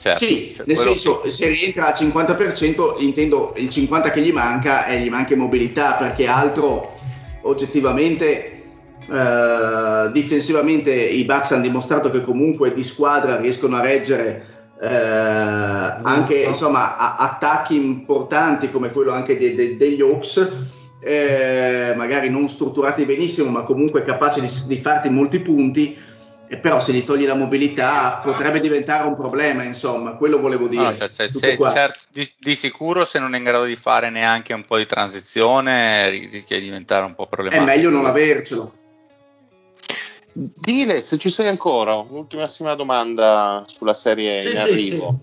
Certo, 0.00 0.24
sì, 0.24 0.54
cioè, 0.56 0.64
nel 0.66 0.78
senso, 0.78 1.20
che... 1.20 1.30
se 1.30 1.46
rientra 1.48 1.88
al 1.88 1.92
50%, 1.92 3.02
intendo 3.02 3.52
il 3.58 3.66
50% 3.66 4.10
che 4.10 4.22
gli 4.22 4.32
manca 4.32 4.86
e 4.86 5.00
gli 5.00 5.10
manca 5.10 5.36
mobilità, 5.36 5.92
perché 5.92 6.26
altro 6.26 6.94
oggettivamente 7.42 8.62
eh, 9.10 10.10
difensivamente 10.10 10.90
i 10.94 11.24
Bucks 11.24 11.52
hanno 11.52 11.62
dimostrato 11.62 12.10
che 12.10 12.22
comunque 12.22 12.72
di 12.72 12.82
squadra 12.82 13.36
riescono 13.36 13.76
a 13.76 13.82
reggere 13.82 14.46
eh, 14.80 14.88
anche 14.88 16.44
insomma, 16.44 16.96
a, 16.96 17.16
attacchi 17.16 17.76
importanti 17.76 18.70
come 18.70 18.88
quello 18.88 19.12
anche 19.12 19.36
de, 19.36 19.54
de, 19.54 19.76
degli 19.76 20.00
Hawks 20.00 20.76
eh, 21.00 21.94
magari 21.96 22.28
non 22.28 22.48
strutturati 22.48 23.04
benissimo, 23.04 23.50
ma 23.50 23.62
comunque 23.62 24.04
capaci 24.04 24.40
di, 24.40 24.50
di 24.66 24.80
farti 24.80 25.08
molti 25.08 25.40
punti. 25.40 26.06
Eh, 26.50 26.56
però 26.56 26.80
se 26.80 26.92
gli 26.92 27.04
togli 27.04 27.26
la 27.26 27.34
mobilità 27.34 28.20
potrebbe 28.22 28.60
diventare 28.60 29.06
un 29.06 29.14
problema, 29.14 29.62
insomma, 29.64 30.12
quello 30.12 30.40
volevo 30.40 30.66
dire. 30.66 30.82
No, 30.82 30.96
cioè, 30.96 31.10
cioè, 31.10 31.28
se, 31.28 31.58
certo, 31.58 31.98
di, 32.10 32.28
di, 32.38 32.54
sicuro 32.54 33.04
se 33.04 33.18
non 33.18 33.34
è 33.34 33.38
in 33.38 33.44
grado 33.44 33.64
di 33.64 33.76
fare 33.76 34.08
neanche 34.08 34.54
un 34.54 34.64
po' 34.64 34.78
di 34.78 34.86
transizione 34.86 36.08
rischia 36.08 36.56
di 36.56 36.64
diventare 36.64 37.04
un 37.04 37.14
po' 37.14 37.26
problematico. 37.26 37.70
È 37.70 37.74
meglio 37.74 37.90
non 37.90 38.06
avercelo. 38.06 38.72
Dile, 40.32 41.00
se 41.00 41.18
ci 41.18 41.30
sei 41.30 41.48
ancora, 41.48 41.96
un'ultimissima 41.96 42.74
domanda 42.74 43.64
sulla 43.66 43.94
serie 43.94 44.40
sì, 44.40 44.50
in 44.50 44.56
arrivo. 44.56 45.18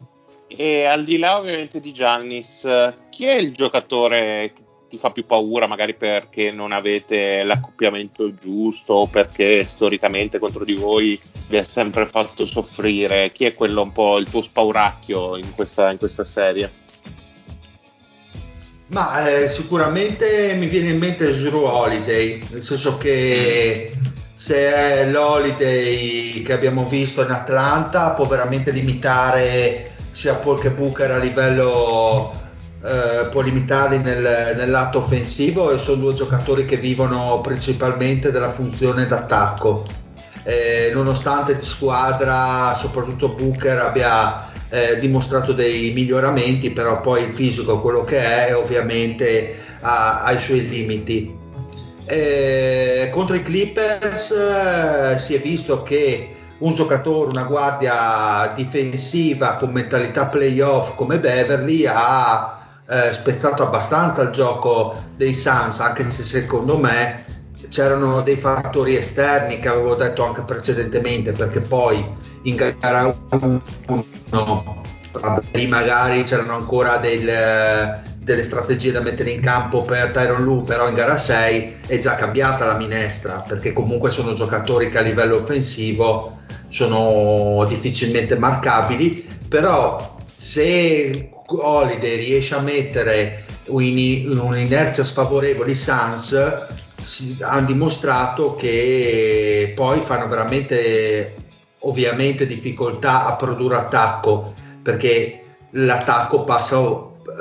Sì, 0.47 0.55
sì. 0.55 0.61
E 0.61 0.85
al 0.85 1.03
di 1.03 1.17
là 1.17 1.37
ovviamente 1.37 1.79
di 1.79 1.91
Giannis, 1.91 2.67
chi 3.09 3.25
è 3.25 3.33
il 3.33 3.51
giocatore 3.51 4.51
che 4.53 4.64
ti 4.87 4.97
fa 4.97 5.11
più 5.11 5.25
paura, 5.25 5.67
magari 5.67 5.93
perché 5.93 6.51
non 6.51 6.71
avete 6.71 7.43
l'accoppiamento 7.43 8.33
giusto 8.35 8.93
o 8.93 9.07
perché 9.07 9.65
storicamente 9.65 10.39
contro 10.39 10.63
di 10.63 10.73
voi 10.73 11.19
vi 11.47 11.57
ha 11.57 11.63
sempre 11.63 12.07
fatto 12.07 12.45
soffrire? 12.45 13.31
Chi 13.31 13.45
è 13.45 13.53
quello 13.53 13.81
un 13.81 13.91
po' 13.91 14.17
il 14.17 14.29
tuo 14.29 14.41
spauracchio 14.41 15.37
in 15.37 15.53
questa, 15.55 15.91
in 15.91 15.97
questa 15.97 16.25
serie? 16.25 16.83
Ma 18.87 19.27
eh, 19.27 19.47
sicuramente 19.47 20.53
mi 20.53 20.67
viene 20.67 20.89
in 20.89 20.99
mente 20.99 21.35
Drew 21.39 21.63
Holiday, 21.63 22.45
nel 22.51 22.61
senso 22.61 22.97
che 22.97 23.91
se 24.35 24.73
è 24.73 25.09
l'Holiday 25.09 26.43
che 26.43 26.53
abbiamo 26.53 26.87
visto 26.87 27.23
in 27.23 27.31
Atlanta 27.31 28.11
può 28.11 28.25
veramente 28.25 28.71
limitare 28.71 29.93
sia 30.11 30.35
Paul 30.35 30.59
che 30.59 30.71
Booker 30.71 31.11
a 31.11 31.17
livello 31.17 32.44
eh, 32.85 33.27
può 33.29 33.41
limitarli 33.41 33.97
nel, 33.97 34.53
nel, 34.55 34.69
lato 34.69 34.99
offensivo 34.99 35.71
e 35.71 35.79
sono 35.79 36.01
due 36.01 36.13
giocatori 36.13 36.65
che 36.65 36.77
vivono 36.77 37.41
principalmente 37.41 38.31
della 38.31 38.51
funzione 38.51 39.07
d'attacco. 39.07 39.83
Eh, 40.43 40.91
nonostante 40.93 41.55
di 41.55 41.65
squadra, 41.65 42.75
soprattutto 42.77 43.29
Booker 43.29 43.79
abbia 43.79 44.51
eh, 44.69 44.99
dimostrato 44.99 45.51
dei 45.53 45.93
miglioramenti, 45.93 46.69
però 46.69 47.01
poi 47.01 47.23
il 47.23 47.33
fisico, 47.33 47.79
quello 47.81 48.03
che 48.03 48.19
è, 48.47 48.55
ovviamente 48.55 49.55
ha, 49.81 50.21
ha 50.21 50.31
i 50.31 50.39
suoi 50.39 50.69
limiti. 50.69 51.43
Contro 53.09 53.35
i 53.35 53.41
Clippers 53.41 54.29
eh, 54.29 55.17
si 55.17 55.33
è 55.33 55.39
visto 55.39 55.81
che 55.81 56.35
un 56.59 56.73
giocatore, 56.73 57.31
una 57.31 57.45
guardia 57.45 58.51
difensiva 58.55 59.55
con 59.55 59.71
mentalità 59.71 60.27
playoff 60.27 60.93
come 60.95 61.19
Beverly 61.19 61.85
ha 61.87 62.54
eh, 62.87 63.13
spezzato 63.13 63.63
abbastanza 63.63 64.21
il 64.21 64.29
gioco 64.29 64.95
dei 65.15 65.33
Suns, 65.33 65.79
anche 65.79 66.09
se 66.09 66.23
secondo 66.23 66.77
me 66.77 67.25
c'erano 67.69 68.21
dei 68.21 68.37
fattori 68.37 68.95
esterni 68.95 69.57
che 69.57 69.67
avevo 69.67 69.95
detto 69.95 70.23
anche 70.23 70.43
precedentemente, 70.43 71.31
perché 71.31 71.61
poi 71.61 72.05
in 72.43 72.55
gara 72.79 73.15
1 73.29 74.83
magari 75.67 76.23
c'erano 76.23 76.55
ancora 76.55 76.97
del, 76.97 78.01
delle 78.19 78.43
strategie 78.43 78.91
da 78.91 79.01
mettere 79.01 79.31
in 79.31 79.41
campo 79.41 79.83
per 79.83 80.11
Tyron 80.11 80.43
Lu, 80.43 80.63
però 80.63 80.87
in 80.87 80.93
gara 80.93 81.17
6 81.17 81.75
è 81.87 81.97
già 81.97 82.15
cambiata 82.15 82.65
la 82.65 82.75
minestra, 82.75 83.43
perché 83.47 83.73
comunque 83.73 84.11
sono 84.11 84.33
giocatori 84.33 84.89
che 84.89 84.97
a 84.99 85.01
livello 85.01 85.37
offensivo 85.37 86.39
sono 86.69 87.65
difficilmente 87.67 88.37
marcabili, 88.37 89.27
però 89.47 90.17
se 90.37 91.34
Holiday 91.47 92.15
riesce 92.15 92.55
a 92.55 92.59
mettere 92.59 93.45
un'inerzia 93.67 95.03
sfavorevole 95.03 95.71
i 95.71 95.75
Suns 95.75 96.33
hanno 97.41 97.65
dimostrato 97.65 98.55
che 98.55 99.71
poi 99.75 100.01
fanno 100.01 100.27
veramente 100.27 101.35
ovviamente 101.79 102.47
difficoltà 102.47 103.25
a 103.25 103.35
produrre 103.35 103.75
attacco 103.75 104.53
perché 104.81 105.43
l'attacco 105.71 106.43
passa 106.43 106.79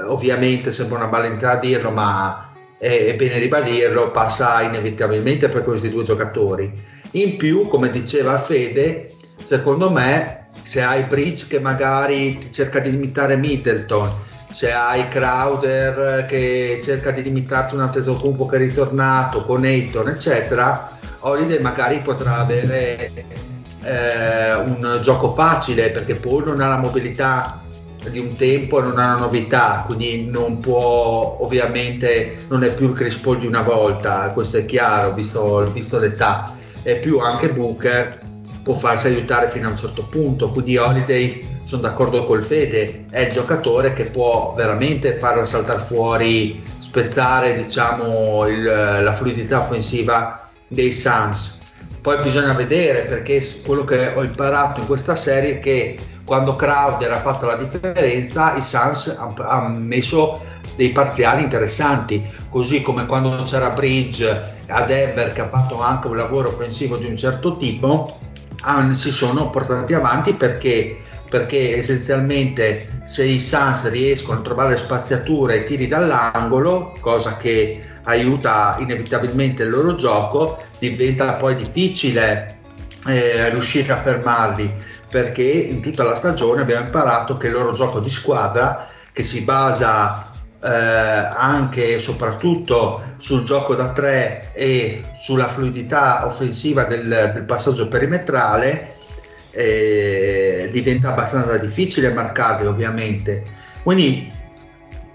ovviamente 0.06 0.72
sembra 0.72 0.98
una 0.98 1.06
banalità 1.06 1.52
a 1.52 1.56
dirlo 1.56 1.90
ma 1.90 2.52
è 2.78 3.14
bene 3.16 3.38
ribadirlo 3.38 4.10
passa 4.10 4.60
inevitabilmente 4.60 5.48
per 5.48 5.64
questi 5.64 5.88
due 5.88 6.02
giocatori. 6.02 6.70
In 7.12 7.36
più 7.36 7.68
come 7.68 7.90
diceva 7.90 8.38
Fede 8.38 9.14
secondo 9.42 9.90
me 9.90 10.43
se 10.64 10.82
hai 10.82 11.02
Bridge 11.02 11.46
che 11.46 11.60
magari 11.60 12.38
cerca 12.50 12.80
di 12.80 12.90
limitare 12.90 13.36
Middleton, 13.36 14.10
se 14.48 14.72
hai 14.72 15.06
Crowder 15.08 16.24
che 16.26 16.80
cerca 16.82 17.10
di 17.10 17.22
limitarti 17.22 17.74
un 17.74 17.82
Antetokounmpo 17.82 18.46
che 18.46 18.56
è 18.56 18.58
ritornato, 18.58 19.44
con 19.44 19.64
Ayton, 19.64 20.08
eccetera, 20.08 20.98
Holiday 21.20 21.60
magari 21.60 22.00
potrà 22.00 22.38
avere 22.38 23.12
eh, 23.82 24.54
un 24.54 24.98
gioco 25.02 25.34
facile 25.34 25.90
perché 25.90 26.14
poi 26.14 26.44
non 26.44 26.60
ha 26.60 26.68
la 26.68 26.78
mobilità 26.78 27.60
di 28.10 28.18
un 28.18 28.34
tempo 28.36 28.80
non 28.80 28.98
ha 28.98 29.14
una 29.14 29.24
novità, 29.24 29.84
quindi 29.86 30.26
non 30.26 30.60
può, 30.60 31.38
ovviamente, 31.40 32.44
non 32.48 32.62
è 32.62 32.72
più 32.72 32.88
il 32.88 32.92
Chris 32.92 33.18
di 33.38 33.46
una 33.46 33.62
volta, 33.62 34.30
questo 34.32 34.58
è 34.58 34.66
chiaro, 34.66 35.14
visto, 35.14 35.70
visto 35.72 35.98
l'età, 35.98 36.54
e 36.82 36.96
più 36.96 37.18
anche 37.18 37.50
Booker 37.50 38.18
può 38.64 38.72
farsi 38.72 39.08
aiutare 39.08 39.50
fino 39.50 39.68
a 39.68 39.70
un 39.72 39.76
certo 39.76 40.04
punto, 40.04 40.50
quindi 40.50 40.78
Holiday 40.78 41.60
sono 41.64 41.82
d'accordo 41.82 42.24
col 42.24 42.42
Fede, 42.42 43.04
è 43.10 43.20
il 43.20 43.32
giocatore 43.32 43.92
che 43.92 44.06
può 44.06 44.54
veramente 44.56 45.18
farla 45.18 45.44
saltare 45.44 45.80
fuori, 45.80 46.62
spezzare 46.78 47.56
diciamo, 47.56 48.46
il, 48.46 48.62
la 48.62 49.12
fluidità 49.12 49.60
offensiva 49.60 50.48
dei 50.66 50.92
Suns. 50.92 51.60
Poi 52.00 52.22
bisogna 52.22 52.54
vedere 52.54 53.02
perché 53.02 53.46
quello 53.64 53.84
che 53.84 54.12
ho 54.14 54.24
imparato 54.24 54.80
in 54.80 54.86
questa 54.86 55.14
serie 55.14 55.54
è 55.54 55.58
che 55.58 55.98
quando 56.24 56.56
Crowder 56.56 57.12
ha 57.12 57.20
fatto 57.20 57.44
la 57.46 57.56
differenza 57.56 58.54
i 58.56 58.62
Suns 58.62 59.14
hanno 59.18 59.78
messo 59.78 60.40
dei 60.76 60.90
parziali 60.90 61.42
interessanti, 61.42 62.22
così 62.48 62.80
come 62.80 63.04
quando 63.04 63.44
c'era 63.44 63.70
Bridge 63.70 64.52
a 64.68 64.82
Denver 64.82 65.32
che 65.32 65.42
ha 65.42 65.48
fatto 65.48 65.80
anche 65.80 66.08
un 66.08 66.16
lavoro 66.16 66.48
offensivo 66.48 66.96
di 66.96 67.06
un 67.06 67.16
certo 67.16 67.56
tipo, 67.56 68.18
si 68.92 69.10
sono 69.10 69.50
portati 69.50 69.94
avanti 69.94 70.34
perché, 70.34 71.02
perché 71.28 71.76
essenzialmente 71.76 73.02
se 73.04 73.24
i 73.24 73.40
Suns 73.40 73.90
riescono 73.90 74.38
a 74.38 74.42
trovare 74.42 74.76
spaziature 74.76 75.56
e 75.56 75.64
tiri 75.64 75.86
dall'angolo, 75.86 76.96
cosa 77.00 77.36
che 77.36 77.80
aiuta 78.04 78.76
inevitabilmente 78.78 79.62
il 79.62 79.70
loro 79.70 79.96
gioco, 79.96 80.62
diventa 80.78 81.34
poi 81.34 81.54
difficile 81.54 82.58
eh, 83.06 83.50
riuscire 83.50 83.92
a 83.92 84.00
fermarli 84.00 84.72
perché 85.14 85.42
in 85.42 85.80
tutta 85.80 86.02
la 86.02 86.16
stagione 86.16 86.62
abbiamo 86.62 86.86
imparato 86.86 87.36
che 87.36 87.46
il 87.46 87.52
loro 87.52 87.72
gioco 87.72 88.00
di 88.00 88.10
squadra 88.10 88.88
che 89.12 89.22
si 89.22 89.42
basa 89.42 90.32
eh, 90.64 90.68
anche 90.68 91.96
e 91.96 91.98
soprattutto 91.98 93.02
sul 93.18 93.44
gioco 93.44 93.74
da 93.74 93.92
tre 93.92 94.50
e 94.54 95.02
sulla 95.20 95.48
fluidità 95.48 96.24
offensiva 96.24 96.84
del, 96.84 97.32
del 97.34 97.44
passaggio 97.44 97.86
perimetrale 97.88 98.94
eh, 99.50 100.70
diventa 100.72 101.10
abbastanza 101.10 101.58
difficile 101.58 102.14
marcarli 102.14 102.66
ovviamente. 102.66 103.42
Quindi 103.82 104.32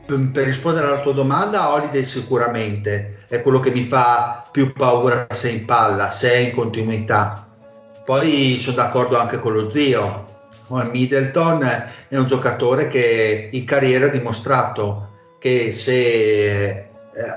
per 0.05 0.45
rispondere 0.45 0.85
alla 0.85 1.01
tua 1.01 1.13
domanda 1.13 1.73
Holiday 1.73 2.03
sicuramente 2.03 3.25
è 3.27 3.41
quello 3.41 3.59
che 3.59 3.71
mi 3.71 3.83
fa 3.83 4.47
più 4.51 4.73
paura 4.73 5.27
se 5.31 5.49
in 5.49 5.65
palla 5.65 6.11
se 6.11 6.31
è 6.31 6.37
in 6.37 6.51
continuità. 6.51 7.47
Poi 8.05 8.59
sono 8.59 8.75
d'accordo 8.75 9.17
anche 9.17 9.39
con 9.39 9.53
lo 9.53 9.67
zio. 9.67 10.25
Middleton 10.67 11.63
è 12.07 12.15
un 12.15 12.27
giocatore 12.27 12.87
che 12.87 13.49
in 13.51 13.65
carriera 13.65 14.05
ha 14.05 14.09
dimostrato 14.09 15.08
che 15.39 15.71
se 15.71 16.67
eh, 16.71 16.87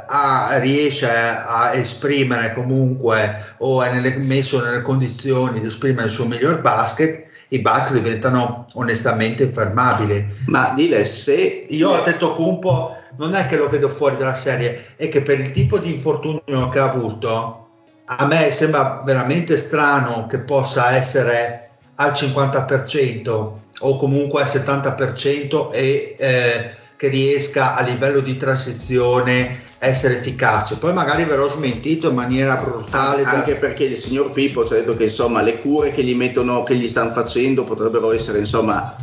ha, 0.07 0.59
riesce 0.59 1.09
a 1.09 1.73
esprimere 1.75 2.53
comunque 2.53 3.55
o 3.59 3.83
è 3.83 3.93
nelle, 3.93 4.17
messo 4.17 4.63
nelle 4.63 4.83
condizioni 4.83 5.61
di 5.61 5.67
esprimere 5.67 6.07
il 6.07 6.13
suo 6.13 6.27
miglior 6.27 6.61
basket, 6.61 7.31
i 7.49 7.59
Bucks 7.61 7.93
diventano 7.93 8.67
onestamente 8.75 9.45
infermabili. 9.45 10.27
Ma 10.47 10.73
dile 10.75 11.05
se 11.05 11.67
io 11.69 11.91
ho 11.91 12.03
detto 12.03 12.35
Cumpo 12.35 12.97
non 13.17 13.35
è 13.35 13.47
che 13.47 13.57
lo 13.57 13.69
vedo 13.69 13.89
fuori 13.89 14.17
dalla 14.17 14.35
serie, 14.35 14.95
è 14.97 15.09
che 15.09 15.23
per 15.23 15.39
il 15.39 15.51
tipo 15.51 15.79
di 15.79 15.93
infortunio 15.93 16.69
che 16.71 16.79
ha 16.79 16.89
avuto, 16.89 17.69
a 18.05 18.27
me 18.27 18.51
sembra 18.51 19.03
veramente 19.05 19.57
strano 19.57 20.27
che 20.27 20.39
possa 20.39 20.97
essere 20.97 21.71
al 21.97 22.13
50% 22.13 23.53
o 23.81 23.97
comunque 23.97 24.43
al 24.43 24.49
70% 24.49 25.73
e 25.73 26.17
eh, 26.19 26.77
che 27.03 27.09
riesca 27.09 27.75
a 27.75 27.83
livello 27.83 28.21
di 28.21 28.37
transizione 28.37 29.63
essere 29.81 30.19
efficace. 30.19 30.77
Poi 30.77 30.93
magari 30.93 31.25
verrò 31.25 31.49
smentito 31.49 32.11
in 32.11 32.15
maniera 32.15 32.55
brutale. 32.55 33.25
Anche 33.25 33.57
perché 33.57 33.83
il 33.83 33.99
signor 33.99 34.31
Pippo 34.31 34.65
ci 34.65 34.75
ha 34.75 34.77
detto 34.77 34.95
che 34.95 35.05
insomma 35.05 35.43
le 35.43 35.61
cure 35.61 35.91
che 35.91 36.05
gli, 36.05 36.15
mettono, 36.15 36.63
che 36.63 36.77
gli 36.77 36.89
stanno 36.89 37.11
facendo 37.11 37.65
potrebbero 37.65 38.13
essere 38.13 38.39
insomma 38.39 38.95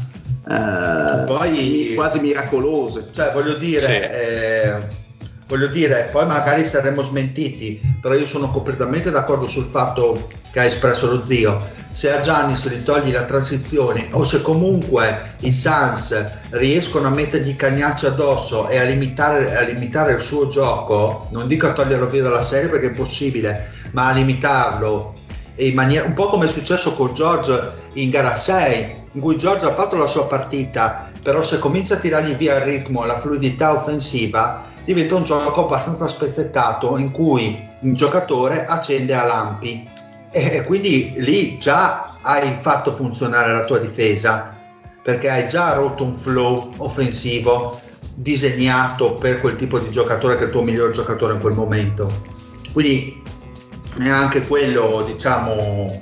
eh, 0.48 1.24
poi, 1.26 1.92
quasi 1.94 2.22
miracolose. 2.22 3.10
Cioè 3.12 3.34
voglio 3.34 3.56
dire, 3.56 3.82
sì. 3.82 3.92
eh, 3.92 4.88
voglio 5.46 5.68
dire, 5.68 6.08
poi 6.10 6.26
magari 6.26 6.64
saremmo 6.64 7.02
smentiti, 7.02 7.82
però 8.02 8.16
io 8.16 8.26
sono 8.26 8.50
completamente 8.50 9.12
d'accordo 9.12 9.46
sul 9.46 9.66
fatto 9.66 10.30
che 10.52 10.60
ha 10.60 10.66
espresso 10.66 11.10
lo 11.10 11.24
zio. 11.24 11.78
se 11.92 12.12
a 12.12 12.22
Giannis 12.22 12.70
gli 12.70 12.84
togli 12.84 13.12
la 13.12 13.24
transizione 13.24 14.08
o 14.12 14.24
se 14.24 14.42
comunque 14.42 15.36
i 15.40 15.52
Suns 15.52 16.38
riescono 16.52 17.08
a 17.08 17.12
mettergli 17.12 17.56
cagnacci 17.56 18.06
addosso 18.06 18.68
e 18.70 18.78
a 18.78 18.84
limitare, 18.84 19.58
a 19.58 19.62
limitare 19.62 20.14
il 20.14 20.20
suo 20.20 20.48
gioco, 20.48 21.28
non 21.32 21.48
dico 21.48 21.68
a 21.68 21.74
toglierlo 21.74 22.08
via 22.08 22.24
dalla 22.24 22.44
serie 22.44 22.70
perché 22.70 22.86
è 22.86 22.90
impossibile, 22.90 23.72
ma 23.92 24.10
a 24.10 24.12
limitarlo 24.12 25.16
in 25.56 25.74
maniera 25.74 26.06
un 26.06 26.14
po' 26.14 26.30
come 26.30 26.46
è 26.46 26.50
successo 26.50 26.94
con 26.94 27.14
George 27.14 27.72
in 27.94 28.10
gara 28.10 28.36
6, 28.36 29.08
in 29.14 29.22
cui 29.22 29.36
George 29.36 29.66
ha 29.66 29.74
fatto 29.74 29.98
la 29.98 30.08
sua 30.08 30.28
partita, 30.28 31.12
però 31.22 31.44
se 31.44 31.60
comincia 31.60 31.96
a 31.96 31.98
tirargli 31.98 32.36
via 32.36 32.56
il 32.58 32.62
ritmo 32.62 33.04
la 33.04 33.20
fluidità 33.20 33.74
offensiva, 33.74 34.62
diventa 34.86 35.16
un 35.16 35.26
gioco 35.26 35.66
abbastanza 35.66 36.08
spezzettato 36.08 36.98
in 36.98 37.12
cui 37.12 37.68
un 37.82 37.94
giocatore 37.94 38.66
accende 38.66 39.14
a 39.14 39.26
lampi 39.26 39.98
e 40.32 40.64
quindi 40.64 41.14
lì 41.18 41.58
già 41.58 42.18
hai 42.22 42.58
fatto 42.60 42.92
funzionare 42.92 43.52
la 43.52 43.66
tua 43.66 43.80
difesa 43.80 44.56
perché 45.02 45.30
hai 45.30 45.48
già 45.48 45.74
rotto 45.74 46.04
un 46.04 46.16
flow 46.16 46.74
offensivo 46.78 47.80
disegnato 48.14 49.16
per 49.16 49.40
quel 49.40 49.56
tipo 49.56 49.80
di 49.80 49.90
giocatore 49.90 50.36
che 50.36 50.44
è 50.44 50.46
il 50.46 50.52
tuo 50.52 50.62
miglior 50.62 50.92
giocatore 50.92 51.34
in 51.34 51.40
quel 51.40 51.54
momento. 51.54 52.12
Quindi 52.74 53.24
è 53.98 54.10
anche 54.10 54.46
quello, 54.46 55.04
diciamo, 55.06 56.02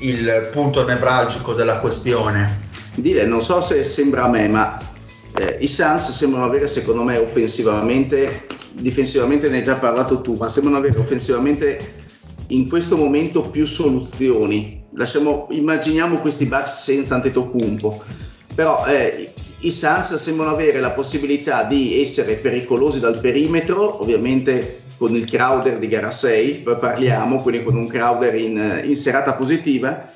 il 0.00 0.48
punto 0.52 0.86
nevralgico 0.86 1.54
della 1.54 1.78
questione. 1.78 2.66
Dire, 2.94 3.26
non 3.26 3.42
so 3.42 3.60
se 3.60 3.82
sembra 3.82 4.24
a 4.24 4.28
me, 4.28 4.48
ma 4.48 4.78
eh, 5.36 5.58
i 5.60 5.66
Suns 5.66 6.10
sembrano 6.12 6.46
avere, 6.46 6.68
secondo 6.68 7.02
me, 7.02 7.18
offensivamente, 7.18 8.46
difensivamente 8.72 9.48
ne 9.48 9.58
hai 9.58 9.62
già 9.64 9.74
parlato 9.74 10.20
tu, 10.20 10.34
ma 10.34 10.48
sembrano 10.48 10.78
avere 10.78 10.98
offensivamente 10.98 11.97
in 12.48 12.68
questo 12.68 12.96
momento 12.96 13.42
più 13.50 13.66
soluzioni. 13.66 14.84
Lasciamo, 14.94 15.46
immaginiamo 15.50 16.18
questi 16.18 16.46
Bucks 16.46 16.82
senza 16.82 17.14
Antetokounmpo, 17.16 18.02
però 18.54 18.84
eh, 18.86 19.32
i 19.60 19.70
Suns 19.70 20.14
sembrano 20.14 20.52
avere 20.52 20.80
la 20.80 20.90
possibilità 20.90 21.64
di 21.64 22.00
essere 22.00 22.36
pericolosi 22.36 23.00
dal 23.00 23.18
perimetro, 23.20 24.00
ovviamente 24.00 24.82
con 24.96 25.14
il 25.14 25.28
Crowder 25.28 25.78
di 25.78 25.88
gara 25.88 26.10
6, 26.10 26.64
parliamo, 26.78 27.42
quindi 27.42 27.62
con 27.64 27.76
un 27.76 27.86
Crowder 27.86 28.34
in, 28.34 28.82
in 28.84 28.96
serata 28.96 29.34
positiva, 29.34 30.10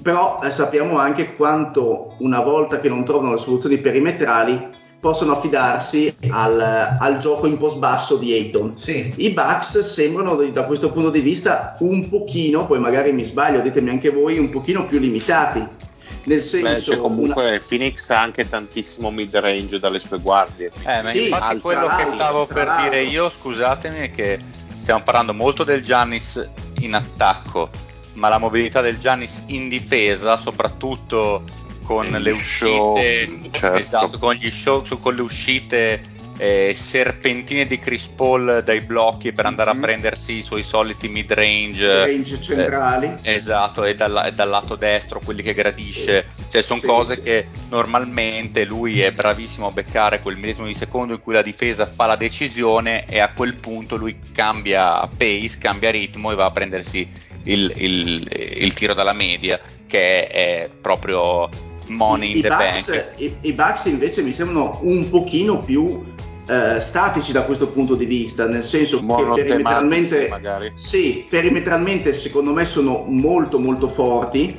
però 0.00 0.40
eh, 0.42 0.50
sappiamo 0.50 0.98
anche 0.98 1.36
quanto 1.36 2.14
una 2.18 2.40
volta 2.40 2.80
che 2.80 2.88
non 2.88 3.04
trovano 3.04 3.32
le 3.32 3.38
soluzioni 3.38 3.78
perimetrali 3.78 4.80
possono 5.02 5.32
affidarsi 5.32 6.14
al, 6.28 6.60
al 6.60 7.18
gioco 7.18 7.48
in 7.48 7.58
post 7.58 7.78
basso 7.78 8.14
di 8.14 8.32
Ayton. 8.32 8.78
Sì. 8.78 9.12
I 9.16 9.30
Bucks 9.30 9.80
sembrano 9.80 10.36
da 10.36 10.64
questo 10.64 10.92
punto 10.92 11.10
di 11.10 11.18
vista 11.18 11.74
un 11.80 12.08
pochino, 12.08 12.66
poi 12.66 12.78
magari 12.78 13.10
mi 13.10 13.24
sbaglio, 13.24 13.60
ditemi 13.62 13.90
anche 13.90 14.10
voi, 14.10 14.38
un 14.38 14.48
pochino 14.48 14.86
più 14.86 15.00
limitati. 15.00 15.66
Nel 16.24 16.40
senso, 16.40 16.92
Beh, 16.92 16.98
comunque 17.00 17.48
una... 17.48 17.60
Phoenix 17.66 18.08
ha 18.10 18.20
anche 18.20 18.48
tantissimo 18.48 19.10
mid 19.10 19.34
range 19.34 19.80
dalle 19.80 19.98
sue 19.98 20.20
guardie. 20.20 20.70
Eh, 20.86 21.02
ma 21.02 21.10
sì, 21.10 21.24
infatti 21.24 21.58
quello 21.58 21.88
che 21.88 22.06
stavo 22.06 22.46
per 22.46 22.66
l'altro. 22.66 22.88
dire 22.88 23.02
io, 23.02 23.28
scusatemi, 23.28 23.98
è 23.98 24.10
che 24.12 24.38
stiamo 24.76 25.02
parlando 25.02 25.34
molto 25.34 25.64
del 25.64 25.82
Giannis 25.82 26.48
in 26.78 26.94
attacco, 26.94 27.70
ma 28.12 28.28
la 28.28 28.38
mobilità 28.38 28.80
del 28.80 28.98
Giannis 28.98 29.42
in 29.46 29.66
difesa, 29.66 30.36
soprattutto 30.36 31.42
con 31.82 32.06
le 32.06 32.30
uscite, 32.30 33.28
certo. 33.50 33.76
esatto, 33.76 34.18
con, 34.18 34.34
gli 34.34 34.50
show, 34.50 34.82
con 34.98 35.14
le 35.14 35.22
uscite 35.22 36.12
eh, 36.42 36.72
serpentine 36.74 37.66
di 37.66 37.78
Chris 37.78 38.06
Paul 38.06 38.62
dai 38.64 38.80
blocchi 38.80 39.32
per 39.32 39.46
andare 39.46 39.70
mm-hmm. 39.70 39.82
a 39.82 39.86
prendersi 39.86 40.32
i 40.38 40.42
suoi 40.42 40.62
soliti 40.62 41.08
mid 41.08 41.32
range, 41.32 42.04
range 42.04 42.40
centrali 42.40 43.14
eh, 43.22 43.34
esatto 43.34 43.84
e 43.84 43.94
dal, 43.94 44.24
e 44.26 44.32
dal, 44.32 44.48
lato 44.48 44.74
destro 44.74 45.20
quelli 45.22 45.42
che 45.42 45.54
gradisce 45.54 46.26
cioè 46.48 46.62
sono 46.62 46.80
sì, 46.80 46.86
cose 46.86 47.14
sì. 47.14 47.22
che 47.22 47.46
normalmente 47.68 48.64
lui 48.64 49.00
è 49.00 49.12
bravissimo 49.12 49.68
a 49.68 49.70
beccare 49.70 50.20
quel 50.20 50.36
millesimo 50.36 50.66
di 50.66 50.74
secondo 50.74 51.14
in 51.14 51.20
cui 51.20 51.34
la 51.34 51.42
difesa 51.42 51.86
fa 51.86 52.06
la 52.06 52.16
decisione 52.16 53.06
e 53.06 53.20
a 53.20 53.32
quel 53.32 53.54
punto 53.54 53.96
lui 53.96 54.18
cambia 54.32 55.06
pace 55.06 55.58
cambia 55.58 55.90
ritmo 55.90 56.32
e 56.32 56.34
va 56.34 56.46
a 56.46 56.50
prendersi 56.50 57.08
il, 57.44 57.72
il, 57.76 58.28
il 58.56 58.72
tiro 58.72 58.94
dalla 58.94 59.12
media 59.12 59.60
che 59.86 60.26
è 60.26 60.70
proprio 60.80 61.48
money 61.92 62.32
I, 62.32 62.36
in 62.36 62.42
the 62.42 62.48
Bucks, 62.48 62.90
bank 62.90 63.04
i, 63.16 63.36
i 63.42 63.52
Bucks 63.52 63.84
invece 63.86 64.22
mi 64.22 64.32
sembrano 64.32 64.80
un 64.82 65.08
pochino 65.08 65.58
più 65.58 66.02
eh, 66.48 66.80
statici 66.80 67.32
da 67.32 67.44
questo 67.44 67.68
punto 67.68 67.94
di 67.94 68.04
vista, 68.04 68.46
nel 68.46 68.64
senso 68.64 69.04
che 69.04 69.42
perimetralmente, 69.44 70.30
sì, 70.74 71.24
perimetralmente 71.28 72.12
secondo 72.12 72.52
me 72.52 72.64
sono 72.64 73.04
molto 73.06 73.58
molto 73.58 73.88
forti, 73.88 74.58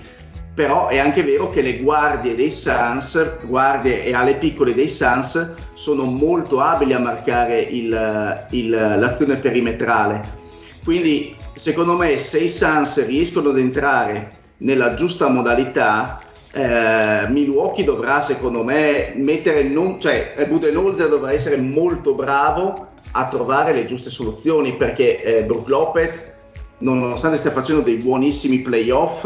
però 0.53 0.87
è 0.87 0.97
anche 0.97 1.23
vero 1.23 1.49
che 1.49 1.61
le 1.61 1.77
guardie 1.81 2.35
dei 2.35 2.51
Suns, 2.51 3.39
guardie 3.45 4.05
e 4.05 4.13
alle 4.13 4.35
piccole 4.35 4.73
dei 4.73 4.87
Suns, 4.87 5.53
sono 5.73 6.05
molto 6.05 6.61
abili 6.61 6.93
a 6.93 6.99
marcare 6.99 7.59
il, 7.59 8.45
il, 8.51 8.69
l'azione 8.69 9.35
perimetrale. 9.35 10.41
Quindi 10.83 11.35
secondo 11.55 11.97
me 11.97 12.17
se 12.17 12.39
i 12.39 12.49
Suns 12.49 13.05
riescono 13.05 13.49
ad 13.49 13.57
entrare 13.57 14.37
nella 14.57 14.93
giusta 14.93 15.27
modalità, 15.27 16.21
eh, 16.53 17.27
Milwaukee 17.29 17.83
dovrà 17.83 18.21
secondo 18.21 18.63
me 18.63 19.13
mettere 19.15 19.63
non, 19.63 19.99
cioè 19.99 20.35
Budenholzer 20.47 21.09
dovrà 21.09 21.31
essere 21.31 21.57
molto 21.57 22.13
bravo 22.13 22.89
a 23.11 23.27
trovare 23.27 23.73
le 23.73 23.85
giuste 23.85 24.09
soluzioni 24.09 24.75
perché 24.75 25.21
eh, 25.23 25.43
Brook 25.43 25.67
Lopez 25.67 26.31
nonostante 26.79 27.37
stia 27.37 27.51
facendo 27.51 27.81
dei 27.81 27.97
buonissimi 27.97 28.59
playoff 28.59 29.25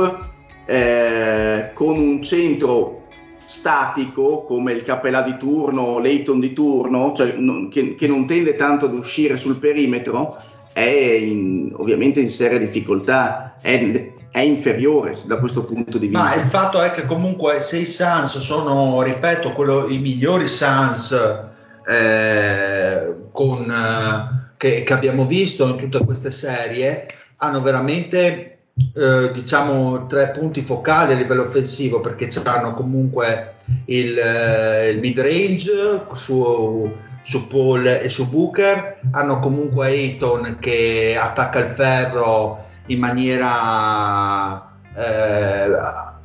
eh, 0.65 1.71
con 1.73 1.97
un 1.97 2.21
centro 2.21 3.03
statico 3.45 4.43
come 4.43 4.73
il 4.73 4.84
Capella 4.84 5.21
di 5.21 5.38
turno 5.38 5.99
Leighton 5.99 6.39
di 6.39 6.53
turno 6.53 7.13
cioè, 7.13 7.36
non, 7.38 7.69
che, 7.69 7.95
che, 7.95 8.07
non 8.07 8.25
tende 8.25 8.55
tanto 8.55 8.86
ad 8.86 8.93
uscire 8.93 9.38
sul 9.38 9.57
perimetro 9.57 10.38
è 10.78 10.84
in, 10.84 11.71
ovviamente 11.75 12.19
in 12.19 12.30
seria 12.30 12.59
difficoltà. 12.59 13.55
È 13.59 14.15
è 14.32 14.39
inferiore 14.39 15.15
da 15.25 15.38
questo 15.38 15.65
punto 15.65 15.97
di 15.97 16.07
vista. 16.07 16.23
Ma 16.23 16.36
il 16.36 16.47
fatto 16.47 16.82
è 16.82 16.91
che 16.91 17.05
comunque 17.05 17.61
se 17.61 17.78
i 17.78 17.86
Suns 17.86 18.39
sono, 18.39 19.01
ripeto, 19.01 19.53
quello, 19.53 19.88
i 19.88 19.97
migliori 19.97 20.47
Suns 20.47 21.11
eh, 21.88 23.15
con, 23.32 23.69
eh, 23.69 24.51
che, 24.57 24.84
che, 24.84 24.93
abbiamo 24.93 25.25
visto 25.25 25.67
in 25.67 25.78
tutte 25.78 26.03
queste 26.03 26.32
serie, 26.32 27.05
hanno 27.38 27.61
veramente 27.61 28.57
eh, 28.95 29.32
diciamo 29.32 30.05
tre 30.05 30.30
punti 30.38 30.61
focali 30.61 31.13
a 31.13 31.15
livello 31.15 31.43
offensivo 31.43 31.99
perché 31.99 32.30
hanno 32.43 32.73
comunque 32.73 33.55
il, 33.86 34.17
eh, 34.17 34.89
il 34.89 34.99
mid 34.99 35.19
range 35.19 36.05
su, 36.13 36.91
su 37.23 37.47
Paul 37.47 37.88
e 37.88 38.09
su 38.09 38.30
Booker, 38.30 38.99
hanno 39.11 39.39
comunque 39.39 39.88
Ayton 39.88 40.57
che 40.59 41.17
attacca 41.19 41.59
il 41.59 41.73
ferro 41.73 42.65
in 42.88 43.00
maniera 43.00 44.72
eh, 44.96 45.70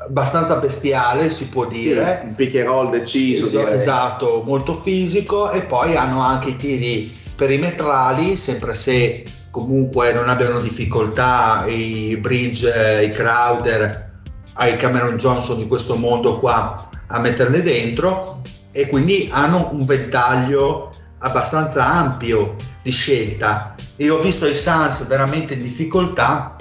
abbastanza 0.06 0.56
bestiale, 0.56 1.30
si 1.30 1.46
può 1.46 1.66
dire. 1.66 2.20
Sì, 2.20 2.26
un 2.26 2.34
pick 2.34 2.56
and 2.56 2.66
roll 2.66 2.90
deciso. 2.90 3.46
Esatto, 3.46 3.72
esatto, 3.72 4.42
molto 4.44 4.80
fisico 4.80 5.50
e 5.50 5.60
poi 5.60 5.96
hanno 5.96 6.20
anche 6.20 6.50
i 6.50 6.56
tiri 6.56 7.20
perimetrali, 7.34 8.36
sempre 8.36 8.74
se 8.74 9.24
comunque 9.50 10.12
non 10.12 10.28
abbiano 10.28 10.60
difficoltà 10.60 11.64
i 11.66 12.16
Bridge, 12.16 13.04
i 13.04 13.10
Crowder, 13.10 14.10
ai 14.54 14.76
Cameron 14.76 15.16
Johnson 15.16 15.58
di 15.58 15.66
questo 15.66 15.94
mondo 15.94 16.38
qua 16.38 16.88
a 17.06 17.18
metterle 17.18 17.62
dentro 17.62 18.40
e 18.72 18.88
quindi 18.88 19.28
hanno 19.30 19.68
un 19.72 19.84
ventaglio 19.84 20.90
abbastanza 21.18 21.84
ampio 21.84 22.56
di 22.82 22.90
scelta 22.90 23.74
e 23.96 24.10
ho 24.10 24.20
visto 24.20 24.46
i 24.46 24.54
Suns 24.54 25.06
veramente 25.06 25.54
in 25.54 25.62
difficoltà 25.62 26.51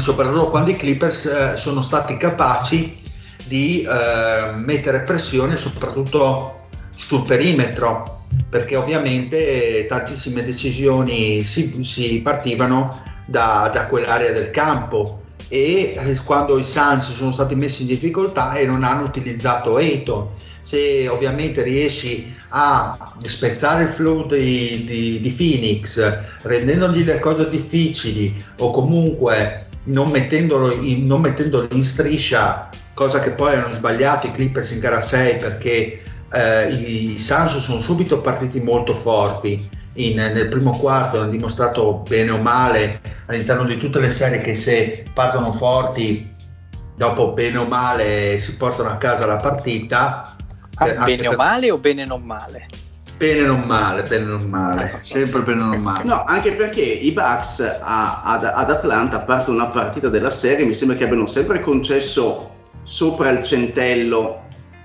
soprattutto 0.00 0.48
quando 0.50 0.70
i 0.70 0.76
Clippers 0.76 1.24
eh, 1.26 1.56
sono 1.56 1.82
stati 1.82 2.16
capaci 2.16 3.00
di 3.44 3.82
eh, 3.82 4.52
mettere 4.54 5.00
pressione 5.00 5.56
soprattutto 5.56 6.66
sul 6.96 7.22
perimetro 7.22 8.24
perché 8.48 8.76
ovviamente 8.76 9.86
tantissime 9.88 10.44
decisioni 10.44 11.42
si, 11.42 11.84
si 11.84 12.20
partivano 12.22 13.02
da, 13.26 13.70
da, 13.72 13.86
quell'area 13.86 14.32
del 14.32 14.50
campo 14.50 15.22
e 15.48 15.94
eh, 15.98 16.18
quando 16.24 16.58
i 16.58 16.64
Suns 16.64 17.14
sono 17.14 17.32
stati 17.32 17.54
messi 17.54 17.82
in 17.82 17.88
difficoltà 17.88 18.54
e 18.54 18.64
non 18.64 18.84
hanno 18.84 19.04
utilizzato 19.04 19.76
Ayton 19.76 20.28
se 20.62 21.08
ovviamente 21.08 21.62
riesci 21.62 22.34
a 22.50 22.96
spezzare 23.24 23.82
il 23.82 23.88
flow 23.88 24.26
di, 24.26 24.84
di, 24.84 25.20
di 25.20 25.30
Phoenix 25.32 26.20
rendendogli 26.42 27.04
le 27.04 27.18
cose 27.18 27.50
difficili 27.50 28.42
o 28.58 28.70
comunque 28.70 29.61
non 29.84 30.10
mettendolo, 30.10 30.72
in, 30.72 31.04
non 31.04 31.20
mettendolo 31.20 31.68
in 31.72 31.82
striscia 31.82 32.68
cosa 32.94 33.20
che 33.20 33.30
poi 33.30 33.54
hanno 33.54 33.72
sbagliato 33.72 34.26
i 34.26 34.32
Clippers 34.32 34.70
in 34.70 34.78
gara 34.78 35.00
6 35.00 35.36
perché 35.36 36.02
eh, 36.32 36.70
i 36.70 37.18
Suns 37.18 37.58
sono 37.58 37.80
subito 37.80 38.20
partiti 38.20 38.60
molto 38.60 38.94
forti 38.94 39.80
in, 39.94 40.14
nel 40.14 40.48
primo 40.48 40.76
quarto 40.76 41.20
hanno 41.20 41.30
dimostrato 41.30 42.02
bene 42.08 42.30
o 42.30 42.38
male 42.38 43.00
all'interno 43.26 43.64
di 43.64 43.76
tutte 43.76 43.98
le 43.98 44.10
serie 44.10 44.40
che 44.40 44.56
se 44.56 45.04
partono 45.12 45.52
forti 45.52 46.30
dopo 46.94 47.32
bene 47.32 47.58
o 47.58 47.66
male 47.66 48.38
si 48.38 48.56
portano 48.56 48.90
a 48.90 48.96
casa 48.96 49.26
la 49.26 49.36
partita. 49.36 50.36
Ah, 50.76 50.88
eh, 50.88 50.96
bene 51.04 51.28
o 51.28 51.36
male 51.36 51.70
o 51.70 51.78
bene 51.78 52.04
non 52.04 52.22
male? 52.22 52.68
Bene 53.22 53.42
non 53.42 53.62
male, 53.66 54.02
bene 54.02 54.24
non 54.24 54.48
male, 54.48 54.98
sempre 55.00 55.42
bene 55.42 55.60
non 55.60 55.80
male. 55.80 56.02
No, 56.02 56.24
anche 56.24 56.50
perché 56.54 56.82
i 56.82 57.12
Bucks 57.12 57.60
a, 57.60 58.20
ad, 58.24 58.42
ad, 58.42 58.68
Atlanta, 58.68 59.18
a 59.18 59.20
parte 59.20 59.50
una 59.50 59.66
partita 59.66 60.08
della 60.08 60.28
serie, 60.28 60.66
mi 60.66 60.74
sembra 60.74 60.96
che 60.96 61.04
abbiano 61.04 61.26
sempre 61.26 61.60
concesso 61.60 62.52
sopra 62.82 63.30
il 63.30 63.44
centello 63.44 64.42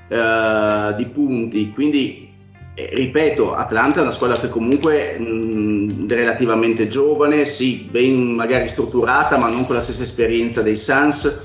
eh, 0.08 0.94
di 0.96 1.06
punti, 1.08 1.72
quindi 1.74 2.32
eh, 2.76 2.92
ripeto, 2.94 3.56
Atlanta 3.56 4.02
è 4.02 4.04
una 4.04 4.12
squadra 4.12 4.38
che 4.38 4.50
comunque 4.50 5.18
mh, 5.18 6.08
relativamente 6.08 6.88
giovane, 6.88 7.44
sì, 7.44 7.90
ben 7.90 8.34
magari 8.34 8.68
strutturata, 8.68 9.40
ma 9.40 9.50
non 9.50 9.66
con 9.66 9.74
la 9.74 9.82
stessa 9.82 10.04
esperienza 10.04 10.62
dei 10.62 10.78
Suns. 10.78 11.40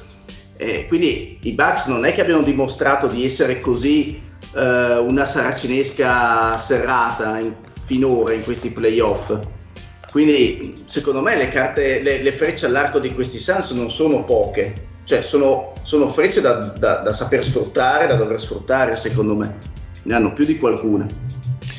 Eh, 0.59 0.85
quindi 0.89 1.39
i 1.41 1.53
Bucks 1.53 1.87
non 1.87 2.05
è 2.05 2.13
che 2.13 2.21
abbiano 2.21 2.43
dimostrato 2.43 3.07
di 3.07 3.25
essere 3.25 3.61
così 3.61 4.29
eh, 4.55 4.97
una 4.99 5.25
saracinesca 5.25 6.57
serrata 6.59 7.39
in, 7.39 7.55
finora 7.85 8.33
in 8.33 8.43
questi 8.43 8.71
playoff. 8.71 9.39
Quindi 10.11 10.75
secondo 10.85 11.23
me 11.23 11.37
le, 11.37 11.49
carte, 11.49 12.03
le, 12.03 12.23
le, 12.23 12.33
frecce 12.33 12.67
all'arco 12.67 12.99
di 12.99 13.13
questi 13.15 13.39
Suns 13.39 13.71
non 13.71 13.91
sono 13.91 14.25
poche, 14.25 14.89
cioè 15.05 15.23
sono, 15.23 15.73
sono 15.83 16.09
frecce 16.09 16.43
da, 16.43 16.53
da, 16.53 16.97
da, 16.97 17.13
saper 17.13 17.43
sfruttare, 17.43 18.07
da 18.07 18.15
dover 18.15 18.41
sfruttare 18.41 18.97
secondo 18.99 19.35
me, 19.35 19.57
ne 20.03 20.15
hanno 20.15 20.33
più 20.35 20.45
di 20.45 20.59
qualcuna. 20.59 21.07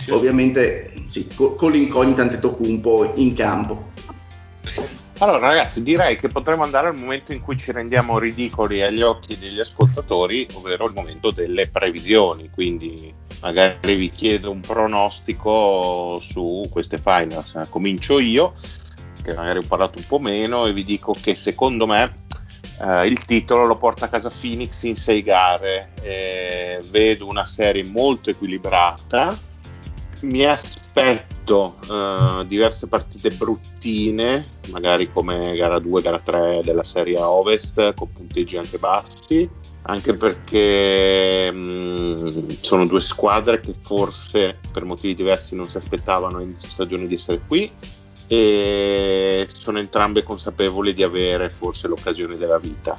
Ovviamente 0.09 0.93
sì, 1.07 1.28
con, 1.36 1.55
con 1.55 1.71
l'incognita 1.71 2.24
Antetokounmpo 2.24 3.13
in 3.15 3.36
campo. 3.36 3.91
Allora 5.24 5.47
ragazzi 5.47 5.84
direi 5.84 6.17
che 6.17 6.28
potremmo 6.28 6.63
andare 6.63 6.88
al 6.88 6.97
momento 6.97 7.32
in 7.32 7.39
cui 7.39 7.57
ci 7.57 7.71
rendiamo 7.71 8.19
ridicoli 8.19 8.84
agli 8.84 9.01
occhi 9.01 9.39
degli 9.39 9.61
ascoltatori, 9.61 10.45
ovvero 10.55 10.86
il 10.86 10.91
momento 10.93 11.32
delle 11.32 11.69
previsioni, 11.69 12.49
quindi 12.49 13.13
magari 13.39 13.95
vi 13.95 14.11
chiedo 14.11 14.51
un 14.51 14.59
pronostico 14.59 16.19
su 16.21 16.67
queste 16.69 16.97
finals. 16.97 17.57
Comincio 17.69 18.19
io, 18.19 18.51
che 19.24 19.34
magari 19.34 19.59
ho 19.59 19.65
parlato 19.65 19.97
un 19.97 20.05
po' 20.07 20.19
meno, 20.19 20.65
e 20.65 20.74
vi 20.74 20.84
dico 20.84 21.15
che 21.17 21.36
secondo 21.36 21.88
me 21.88 22.26
eh, 22.82 23.07
il 23.07 23.24
titolo 23.24 23.65
lo 23.65 23.78
porta 23.78 24.07
a 24.07 24.09
casa 24.09 24.30
Phoenix 24.30 24.82
in 24.82 24.97
sei 24.97 25.24
gare. 25.24 25.91
Eh, 26.01 26.82
vedo 26.89 27.28
una 27.28 27.45
serie 27.45 27.86
molto 27.86 28.30
equilibrata. 28.30 29.39
Mi 30.24 30.43
aspetto 30.43 30.83
visto 31.44 31.78
uh, 31.89 32.44
diverse 32.46 32.88
partite 32.88 33.30
bruttine, 33.32 34.60
magari 34.70 35.12
come 35.12 35.56
gara 35.56 35.80
2, 35.80 36.02
gara 36.02 36.20
3 36.20 36.62
della 36.64 36.84
Serie 36.84 37.20
Ovest, 37.20 37.94
con 37.94 38.12
punteggi 38.12 38.58
anche 38.58 38.78
bassi, 38.78 39.50
anche 39.84 40.14
perché 40.14 41.52
mh, 41.52 41.58
mm, 41.58 42.50
sono 42.62 42.86
due 42.86 43.02
squadre 43.02 43.60
che 43.60 43.76
forse 43.80 44.60
per 44.72 44.86
motivi 44.86 45.14
diversi 45.14 45.56
non 45.56 45.68
si 45.68 45.78
aspettavano 45.78 46.39
inizio 46.39 46.70
stagione 46.70 47.08
di 47.08 47.16
essere 47.16 47.41
qui 47.46 47.70
e 48.28 49.46
sono 49.52 49.80
entrambe 49.80 50.24
consapevoli 50.24 50.94
di 50.94 51.04
avere 51.04 51.50
forse 51.50 51.89
l'occasione 51.89 52.38
della 52.38 52.58
vita 52.58 52.98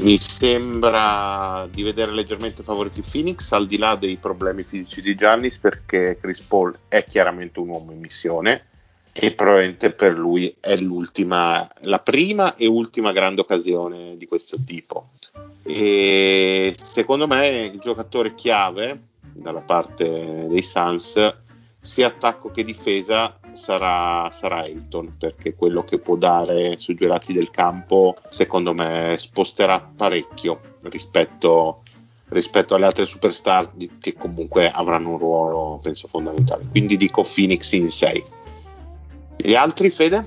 mi 0.00 0.18
sembra 0.20 1.66
di 1.70 1.82
vedere 1.82 2.12
leggermente 2.12 2.62
favoriti 2.62 3.02
Phoenix 3.02 3.50
al 3.52 3.66
di 3.66 3.78
là 3.78 3.96
dei 3.96 4.16
problemi 4.16 4.62
fisici 4.62 5.00
di 5.00 5.14
Giannis 5.14 5.58
perché 5.58 6.18
Chris 6.20 6.40
Paul 6.40 6.76
è 6.88 7.04
chiaramente 7.04 7.58
un 7.60 7.68
uomo 7.68 7.92
in 7.92 8.00
missione 8.00 8.66
e 9.12 9.32
probabilmente 9.32 9.92
per 9.92 10.18
lui 10.18 10.54
è 10.60 10.76
l'ultima, 10.76 11.66
la 11.80 11.98
prima 12.00 12.54
e 12.54 12.66
ultima 12.66 13.12
grande 13.12 13.40
occasione 13.40 14.16
di 14.18 14.26
questo 14.26 14.58
tipo. 14.62 15.06
E 15.62 16.74
secondo 16.76 17.26
me 17.26 17.70
il 17.72 17.80
giocatore 17.80 18.34
chiave 18.34 19.00
dalla 19.20 19.60
parte 19.60 20.46
dei 20.48 20.62
Suns 20.62 21.34
sia 21.80 22.08
attacco 22.08 22.50
che 22.50 22.62
difesa 22.62 23.38
sarà, 23.56 24.30
sarà 24.30 24.64
Elton 24.64 25.16
perché 25.18 25.54
quello 25.54 25.84
che 25.84 25.98
può 25.98 26.16
dare 26.16 26.78
sui 26.78 26.94
due 26.94 27.08
lati 27.08 27.32
del 27.32 27.50
campo 27.50 28.14
secondo 28.28 28.72
me 28.72 29.16
sposterà 29.18 29.80
parecchio 29.80 30.60
rispetto, 30.82 31.82
rispetto 32.28 32.74
alle 32.74 32.86
altre 32.86 33.06
superstar 33.06 33.72
che 33.98 34.14
comunque 34.14 34.70
avranno 34.70 35.10
un 35.10 35.18
ruolo 35.18 35.78
penso 35.82 36.06
fondamentale 36.08 36.64
quindi 36.70 36.96
dico 36.96 37.22
Phoenix 37.22 37.72
in 37.72 37.90
6 37.90 38.24
gli 39.36 39.54
altri 39.54 39.90
Fede? 39.90 40.26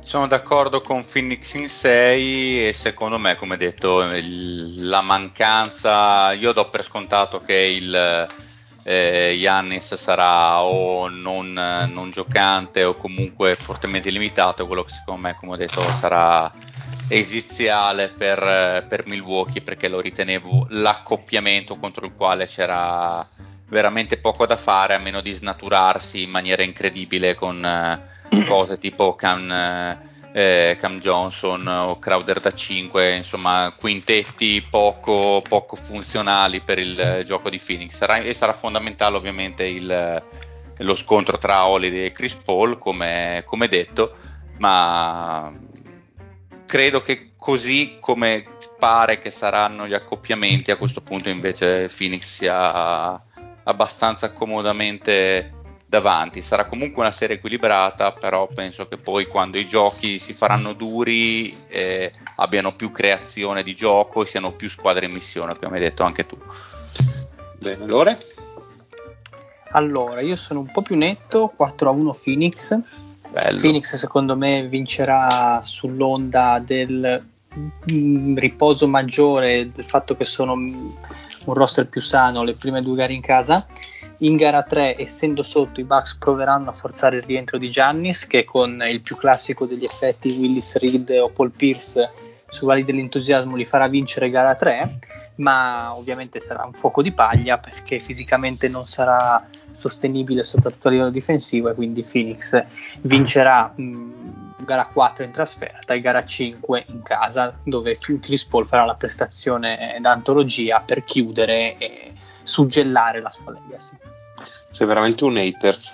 Sono 0.00 0.26
d'accordo 0.26 0.82
con 0.82 1.04
Phoenix 1.04 1.54
in 1.54 1.68
6 1.68 2.68
e 2.68 2.72
secondo 2.72 3.18
me, 3.18 3.36
come 3.36 3.56
detto, 3.56 4.02
il, 4.02 4.88
la 4.88 5.00
mancanza, 5.00 6.32
io 6.32 6.52
do 6.52 6.68
per 6.68 6.84
scontato 6.84 7.40
che 7.40 7.54
il, 7.54 8.28
eh, 8.88 9.32
Yannis 9.32 9.96
sarà 9.96 10.62
o 10.62 11.08
non, 11.08 11.52
non, 11.52 12.10
giocante 12.10 12.84
o 12.84 12.94
comunque 12.94 13.54
fortemente 13.54 14.10
limitato, 14.10 14.64
quello 14.68 14.84
che 14.84 14.92
secondo 14.92 15.22
me, 15.22 15.34
come 15.34 15.52
ho 15.54 15.56
detto, 15.56 15.80
sarà 15.80 16.52
esiziale 17.08 18.10
per, 18.10 18.86
per 18.88 19.06
Milwaukee 19.06 19.60
perché 19.60 19.88
lo 19.88 20.00
ritenevo 20.00 20.66
l'accoppiamento 20.70 21.76
contro 21.76 22.06
il 22.06 22.12
quale 22.14 22.46
c'era 22.46 23.26
veramente 23.68 24.18
poco 24.18 24.46
da 24.46 24.56
fare 24.56 24.94
a 24.94 24.98
meno 24.98 25.20
di 25.20 25.32
snaturarsi 25.32 26.22
in 26.22 26.30
maniera 26.30 26.62
incredibile 26.62 27.34
con 27.34 27.64
eh, 27.64 28.44
cose 28.44 28.78
tipo 28.78 29.16
Can, 29.16 29.98
eh, 30.36 30.70
eh, 30.72 30.76
Cam 30.78 31.00
Johnson 31.00 31.66
o 31.66 31.98
Crowder 31.98 32.40
da 32.40 32.52
5, 32.52 33.16
insomma 33.16 33.72
quintetti 33.74 34.60
poco, 34.68 35.42
poco 35.48 35.76
funzionali 35.76 36.60
per 36.60 36.78
il 36.78 37.00
eh, 37.00 37.24
gioco 37.24 37.48
di 37.48 37.58
Phoenix. 37.64 37.96
Sarà, 37.96 38.18
e 38.18 38.34
sarà 38.34 38.52
fondamentale 38.52 39.16
ovviamente 39.16 39.64
il, 39.64 40.22
lo 40.76 40.94
scontro 40.94 41.38
tra 41.38 41.66
Holiday 41.66 42.04
e 42.04 42.12
Chris 42.12 42.34
Paul, 42.34 42.78
come, 42.78 43.44
come 43.46 43.66
detto, 43.66 44.14
ma 44.58 45.52
credo 46.66 47.00
che 47.00 47.30
così 47.38 47.96
come 47.98 48.44
pare 48.78 49.18
che 49.18 49.30
saranno 49.30 49.86
gli 49.86 49.94
accoppiamenti, 49.94 50.70
a 50.70 50.76
questo 50.76 51.00
punto 51.00 51.30
invece 51.30 51.88
Phoenix 51.88 52.24
sia 52.24 53.18
abbastanza 53.62 54.32
comodamente 54.32 55.55
davanti. 55.86 56.42
Sarà 56.42 56.66
comunque 56.66 57.02
una 57.02 57.12
serie 57.12 57.36
equilibrata, 57.36 58.12
però 58.12 58.48
penso 58.52 58.88
che 58.88 58.98
poi 58.98 59.26
quando 59.26 59.56
i 59.56 59.66
giochi 59.66 60.18
si 60.18 60.32
faranno 60.32 60.72
duri 60.72 61.54
eh, 61.68 62.12
abbiano 62.36 62.74
più 62.74 62.90
creazione 62.90 63.62
di 63.62 63.74
gioco 63.74 64.22
e 64.22 64.26
siano 64.26 64.52
più 64.52 64.68
squadre 64.68 65.06
in 65.06 65.12
missione, 65.12 65.56
come 65.58 65.76
hai 65.76 65.82
detto 65.82 66.02
anche 66.02 66.26
tu. 66.26 66.36
Bene, 67.58 67.86
Lore? 67.86 68.18
Allora, 69.70 70.20
io 70.20 70.36
sono 70.36 70.60
un 70.60 70.70
po' 70.70 70.82
più 70.82 70.96
netto, 70.96 71.52
4 71.54 71.88
a 71.88 71.92
1 71.92 72.16
Phoenix. 72.22 72.78
Bello. 73.28 73.60
Phoenix 73.60 73.94
secondo 73.96 74.36
me 74.36 74.66
vincerà 74.68 75.60
sull'onda 75.64 76.62
del 76.64 77.24
mm, 77.90 78.36
riposo 78.38 78.88
maggiore, 78.88 79.70
del 79.72 79.84
fatto 79.84 80.16
che 80.16 80.24
sono 80.24 80.54
un 81.46 81.54
roster 81.54 81.88
più 81.88 82.00
sano, 82.00 82.42
le 82.42 82.54
prime 82.54 82.82
due 82.82 82.96
gare 82.96 83.12
in 83.12 83.20
casa. 83.20 83.66
In 84.20 84.36
gara 84.36 84.62
3, 84.62 84.98
essendo 84.98 85.42
sotto, 85.42 85.80
i 85.80 85.84
Bucks 85.84 86.16
proveranno 86.16 86.70
a 86.70 86.72
forzare 86.72 87.16
il 87.16 87.22
rientro 87.22 87.58
di 87.58 87.70
Giannis, 87.70 88.26
che 88.26 88.44
con 88.44 88.82
il 88.88 89.00
più 89.00 89.16
classico 89.16 89.66
degli 89.66 89.84
effetti 89.84 90.30
Willis 90.30 90.76
Reed 90.78 91.10
o 91.20 91.28
Paul 91.30 91.50
Pierce 91.50 92.10
su 92.48 92.64
vali 92.64 92.84
dell'entusiasmo 92.84 93.56
li 93.56 93.64
farà 93.64 93.88
vincere 93.88 94.30
gara 94.30 94.54
3, 94.54 94.98
ma 95.36 95.94
ovviamente 95.94 96.40
sarà 96.40 96.64
un 96.64 96.72
fuoco 96.72 97.02
di 97.02 97.12
paglia 97.12 97.58
perché 97.58 97.98
fisicamente 97.98 98.68
non 98.68 98.86
sarà 98.86 99.46
sostenibile 99.70 100.44
soprattutto 100.44 100.88
a 100.88 100.92
livello 100.92 101.10
difensivo 101.10 101.68
e 101.68 101.74
quindi 101.74 102.02
Phoenix 102.02 102.64
vincerà 103.02 103.70
mh, 103.74 104.45
gara 104.64 104.86
4 104.86 105.24
in 105.24 105.32
trasferta 105.32 105.94
e 105.94 106.00
gara 106.00 106.24
5 106.24 106.84
in 106.88 107.02
casa 107.02 107.54
dove 107.62 107.98
Chris 107.98 108.44
Paul 108.44 108.66
farà 108.66 108.84
la 108.84 108.94
prestazione 108.94 109.96
d'antologia 110.00 110.80
per 110.80 111.04
chiudere 111.04 111.76
e 111.78 112.14
suggellare 112.42 113.20
la 113.20 113.30
sua 113.30 113.52
legacy. 113.52 113.96
Sei 114.70 114.86
veramente 114.86 115.24
un 115.24 115.36
haters. 115.36 115.92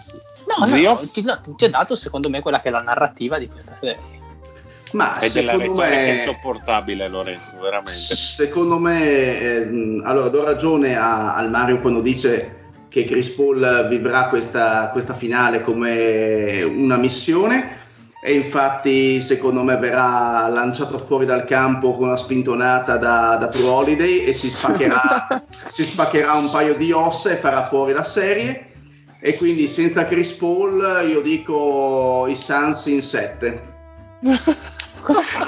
No, 0.56 0.66
Zio? 0.66 0.94
no, 0.94 1.08
ti, 1.08 1.22
no, 1.22 1.40
ti 1.40 1.64
ho 1.64 1.68
dato 1.70 1.96
secondo 1.96 2.28
me 2.28 2.40
quella 2.40 2.60
che 2.60 2.68
è 2.68 2.70
la 2.70 2.80
narrativa 2.80 3.38
di 3.38 3.48
questa 3.48 3.76
serie. 3.78 4.20
Ma 4.92 5.18
è 5.18 5.30
della 5.30 5.56
retorica 5.56 5.88
me, 5.88 6.10
insopportabile 6.18 7.08
Lorenzo, 7.08 7.58
veramente. 7.58 7.92
Secondo 7.92 8.78
me, 8.78 9.40
eh, 9.40 10.00
allora 10.04 10.28
do 10.28 10.44
ragione 10.44 10.96
a, 10.96 11.34
al 11.34 11.48
Mario 11.48 11.80
quando 11.80 12.02
dice 12.02 12.60
che 12.88 13.04
Chris 13.04 13.30
Paul 13.30 13.86
vivrà 13.88 14.28
questa, 14.28 14.90
questa 14.90 15.14
finale 15.14 15.62
come 15.62 16.62
una 16.62 16.96
missione 16.96 17.80
e 18.24 18.34
infatti 18.34 19.20
secondo 19.20 19.64
me 19.64 19.76
verrà 19.76 20.46
lanciato 20.46 20.96
fuori 20.98 21.26
dal 21.26 21.44
campo 21.44 21.90
con 21.90 22.06
una 22.06 22.16
spintonata 22.16 22.96
da, 22.96 23.34
da 23.34 23.48
True 23.48 23.68
Holiday 23.68 24.20
e 24.20 24.32
si 24.32 24.48
spaccherà, 24.48 25.44
si 25.58 25.82
spaccherà 25.82 26.34
un 26.34 26.48
paio 26.48 26.76
di 26.76 26.92
ossa 26.92 27.30
e 27.32 27.36
farà 27.36 27.66
fuori 27.66 27.92
la 27.92 28.04
serie 28.04 28.66
e 29.18 29.36
quindi 29.36 29.66
senza 29.66 30.06
Chris 30.06 30.30
Paul 30.34 31.04
io 31.08 31.20
dico 31.20 32.26
i 32.28 32.36
Suns 32.36 32.86
in 32.86 33.02
7 33.02 33.62
cosa 35.02 35.20
fa? 35.20 35.46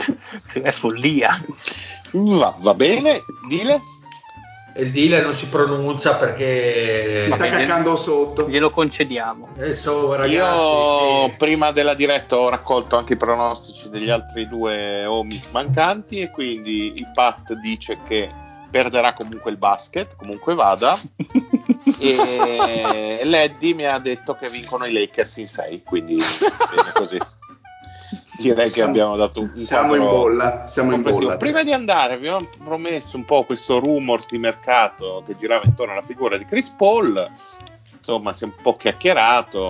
è 0.60 0.72
follia 0.72 1.40
Va, 2.16 2.54
va 2.58 2.74
bene, 2.74 3.20
dile. 3.48 3.80
Il 4.76 4.90
deal 4.90 5.22
non 5.22 5.34
si 5.34 5.48
pronuncia 5.48 6.16
perché 6.16 7.20
si 7.20 7.30
sta 7.30 7.48
caccando 7.48 7.94
sotto. 7.96 8.48
Glielo 8.48 8.70
concediamo. 8.70 9.50
So, 9.72 10.14
ragazzi, 10.14 10.32
Io 10.34 11.28
sì. 11.28 11.34
prima 11.36 11.70
della 11.70 11.94
diretta 11.94 12.36
ho 12.36 12.48
raccolto 12.48 12.96
anche 12.96 13.12
i 13.12 13.16
pronostici 13.16 13.88
degli 13.88 14.10
altri 14.10 14.48
due 14.48 15.04
homies 15.04 15.46
mancanti 15.52 16.20
e 16.20 16.30
quindi 16.30 16.94
il 16.96 17.08
Pat 17.12 17.54
dice 17.54 17.98
che 18.06 18.28
perderà 18.68 19.12
comunque 19.12 19.52
il 19.52 19.56
basket, 19.56 20.16
comunque 20.16 20.56
vada, 20.56 20.98
e 22.00 23.20
l'Eddie 23.22 23.74
mi 23.74 23.86
ha 23.86 23.98
detto 24.00 24.34
che 24.34 24.50
vincono 24.50 24.84
i 24.86 24.92
Lakers 24.92 25.36
in 25.36 25.46
6, 25.46 25.82
quindi 25.84 26.16
bene 26.16 26.90
così. 26.92 27.18
Direi 28.36 28.70
che 28.70 28.82
abbiamo 28.82 29.16
dato 29.16 29.40
un 29.40 29.54
Siamo 29.54 29.94
in 29.94 30.02
bolla, 30.02 30.66
siamo 30.66 30.92
in 30.92 31.02
bolla. 31.02 31.36
Prima 31.36 31.62
di 31.62 31.72
andare, 31.72 32.14
abbiamo 32.14 32.48
promesso 32.62 33.16
un 33.16 33.24
po' 33.24 33.44
questo 33.44 33.78
rumor 33.78 34.24
di 34.26 34.38
mercato 34.38 35.22
che 35.24 35.36
girava 35.38 35.64
intorno 35.64 35.92
alla 35.92 36.02
figura 36.02 36.36
di 36.36 36.44
Chris 36.44 36.68
Paul. 36.70 37.30
Insomma, 37.96 38.34
si 38.34 38.42
è 38.44 38.46
un 38.46 38.54
po' 38.60 38.76
chiacchierato. 38.76 39.60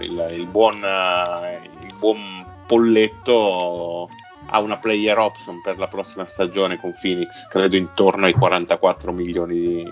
Il, 0.00 0.28
il 0.32 0.46
buon, 0.46 0.76
il 0.76 1.94
buon 1.98 2.44
Polletto 2.66 4.08
ha 4.54 4.60
una 4.60 4.76
player 4.76 5.18
option 5.18 5.60
per 5.62 5.78
la 5.78 5.88
prossima 5.88 6.26
stagione 6.26 6.78
con 6.78 6.94
Phoenix, 7.00 7.46
credo 7.48 7.76
intorno 7.76 8.26
ai 8.26 8.34
44 8.34 9.10
milioni 9.12 9.54
di, 9.58 9.84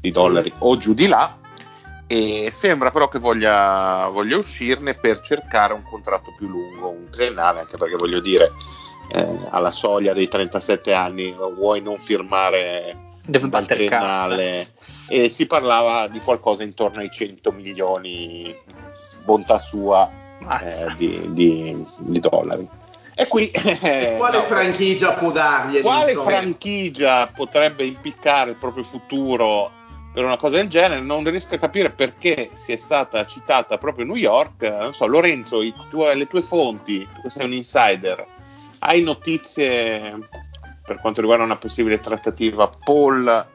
di 0.00 0.10
dollari 0.10 0.52
o 0.58 0.76
giù 0.76 0.92
di 0.92 1.08
là. 1.08 1.34
E 2.12 2.50
sembra 2.50 2.90
però 2.90 3.08
che 3.08 3.18
voglia, 3.18 4.06
voglia 4.08 4.36
uscirne 4.36 4.92
per 4.92 5.20
cercare 5.20 5.72
un 5.72 5.82
contratto 5.82 6.34
più 6.36 6.46
lungo, 6.46 6.90
un 6.90 7.08
triennale, 7.10 7.60
anche 7.60 7.78
perché 7.78 7.96
voglio 7.96 8.20
dire, 8.20 8.52
eh, 9.14 9.38
alla 9.48 9.70
soglia 9.70 10.12
dei 10.12 10.28
37 10.28 10.92
anni 10.92 11.34
vuoi 11.56 11.80
non 11.80 11.98
firmare 11.98 13.12
Deve 13.24 13.46
un 13.46 13.50
cassa. 13.52 13.64
triennale 13.64 14.72
e 15.08 15.30
si 15.30 15.46
parlava 15.46 16.06
di 16.08 16.20
qualcosa 16.20 16.62
intorno 16.62 17.00
ai 17.00 17.08
100 17.10 17.50
milioni, 17.50 18.54
bontà 19.24 19.58
sua, 19.58 20.06
eh, 20.60 20.94
di, 20.98 21.32
di- 21.32 21.86
di 21.96 22.20
dollari. 22.20 22.68
E 23.14 23.26
qui 23.26 23.48
E 23.50 24.16
quale 24.18 24.36
no, 24.36 24.42
franchigia 24.44 25.12
può 25.12 25.30
dargli? 25.30 25.80
quale 25.80 26.14
franchigia 26.14 27.26
potrebbe 27.34 27.84
impiccare 27.84 28.50
il 28.50 28.56
proprio 28.56 28.84
futuro 28.84 29.80
per 30.12 30.24
una 30.24 30.36
cosa 30.36 30.56
del 30.56 30.68
genere? 30.68 31.00
Non 31.00 31.24
riesco 31.24 31.54
a 31.54 31.58
capire 31.58 31.90
perché 31.90 32.50
sia 32.52 32.76
stata 32.76 33.24
citata 33.26 33.78
proprio 33.78 34.04
New 34.04 34.16
York. 34.16 34.62
Non 34.62 34.94
so, 34.94 35.06
Lorenzo, 35.06 35.60
tuoi- 35.88 36.16
le 36.16 36.26
tue 36.26 36.42
fonti, 36.42 37.06
tu 37.22 37.28
sei 37.28 37.46
un 37.46 37.52
insider, 37.52 38.26
hai 38.80 39.02
notizie 39.02 40.28
per 40.84 41.00
quanto 41.00 41.20
riguarda 41.20 41.44
una 41.44 41.56
possibile 41.56 42.00
trattativa 42.00 42.68
Paul 42.84 43.46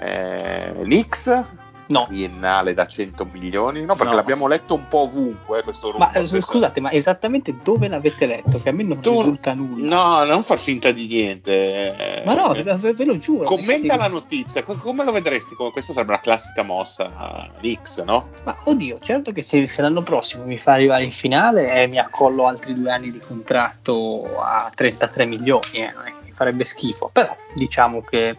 eh, 0.00 0.72
Nix? 0.84 1.42
No. 1.90 2.06
Triennale 2.08 2.72
da 2.74 2.86
100 2.86 3.24
milioni? 3.32 3.84
No, 3.84 3.94
perché 3.94 4.10
No. 4.10 4.16
l'abbiamo 4.16 4.46
letto 4.46 4.74
un 4.74 4.86
po' 4.88 5.00
ovunque 5.00 5.58
eh, 5.58 5.62
questo 5.62 5.92
Ma 5.98 6.10
rumor. 6.12 6.34
eh, 6.36 6.40
scusate, 6.40 6.80
ma 6.80 6.90
esattamente 6.92 7.56
dove 7.62 7.88
l'avete 7.88 8.26
letto? 8.26 8.60
Che 8.62 8.68
a 8.68 8.72
me 8.72 8.82
non 8.84 9.00
Tu- 9.00 9.16
risulta 9.18 9.54
nulla. 9.54 9.94
No, 9.96 10.24
non 10.24 10.42
far 10.44 10.58
finta 10.58 10.92
di 10.92 11.06
niente. 11.08 12.22
Ma 12.24 12.34
no, 12.34 12.54
Eh, 12.54 12.62
ve, 12.62 12.92
ve 12.92 13.04
lo 13.04 13.18
giuro. 13.18 13.44
Commenta 13.44 13.96
la 13.96 14.08
notizia, 14.08 14.62
co- 14.62 14.76
come 14.76 15.04
lo 15.04 15.12
vedresti? 15.12 15.54
Come- 15.56 15.70
Questa 15.72 15.92
sarebbe 15.92 16.12
la 16.12 16.20
classica 16.20 16.62
mossa 16.62 17.50
X, 17.60 18.02
no? 18.04 18.28
Ma 18.44 18.56
oddio, 18.64 18.98
certo 19.00 19.32
che 19.32 19.42
se, 19.42 19.66
se 19.66 19.82
l'anno 19.82 20.02
prossimo 20.02 20.44
mi 20.44 20.58
fa 20.58 20.72
arrivare 20.72 21.02
in 21.04 21.12
finale 21.12 21.82
e 21.82 21.86
mi 21.88 21.98
accollo 21.98 22.46
altri 22.46 22.72
due 22.74 22.90
anni 22.92 23.10
di 23.10 23.18
contratto 23.18 24.28
a 24.40 24.70
33 24.74 25.24
milioni, 25.26 25.60
eh, 25.72 25.92
non 25.92 26.04
è 26.06 26.10
che 26.12 26.18
mi 26.24 26.32
farebbe 26.32 26.64
schifo, 26.64 27.10
però 27.12 27.36
diciamo 27.54 28.02
che 28.02 28.36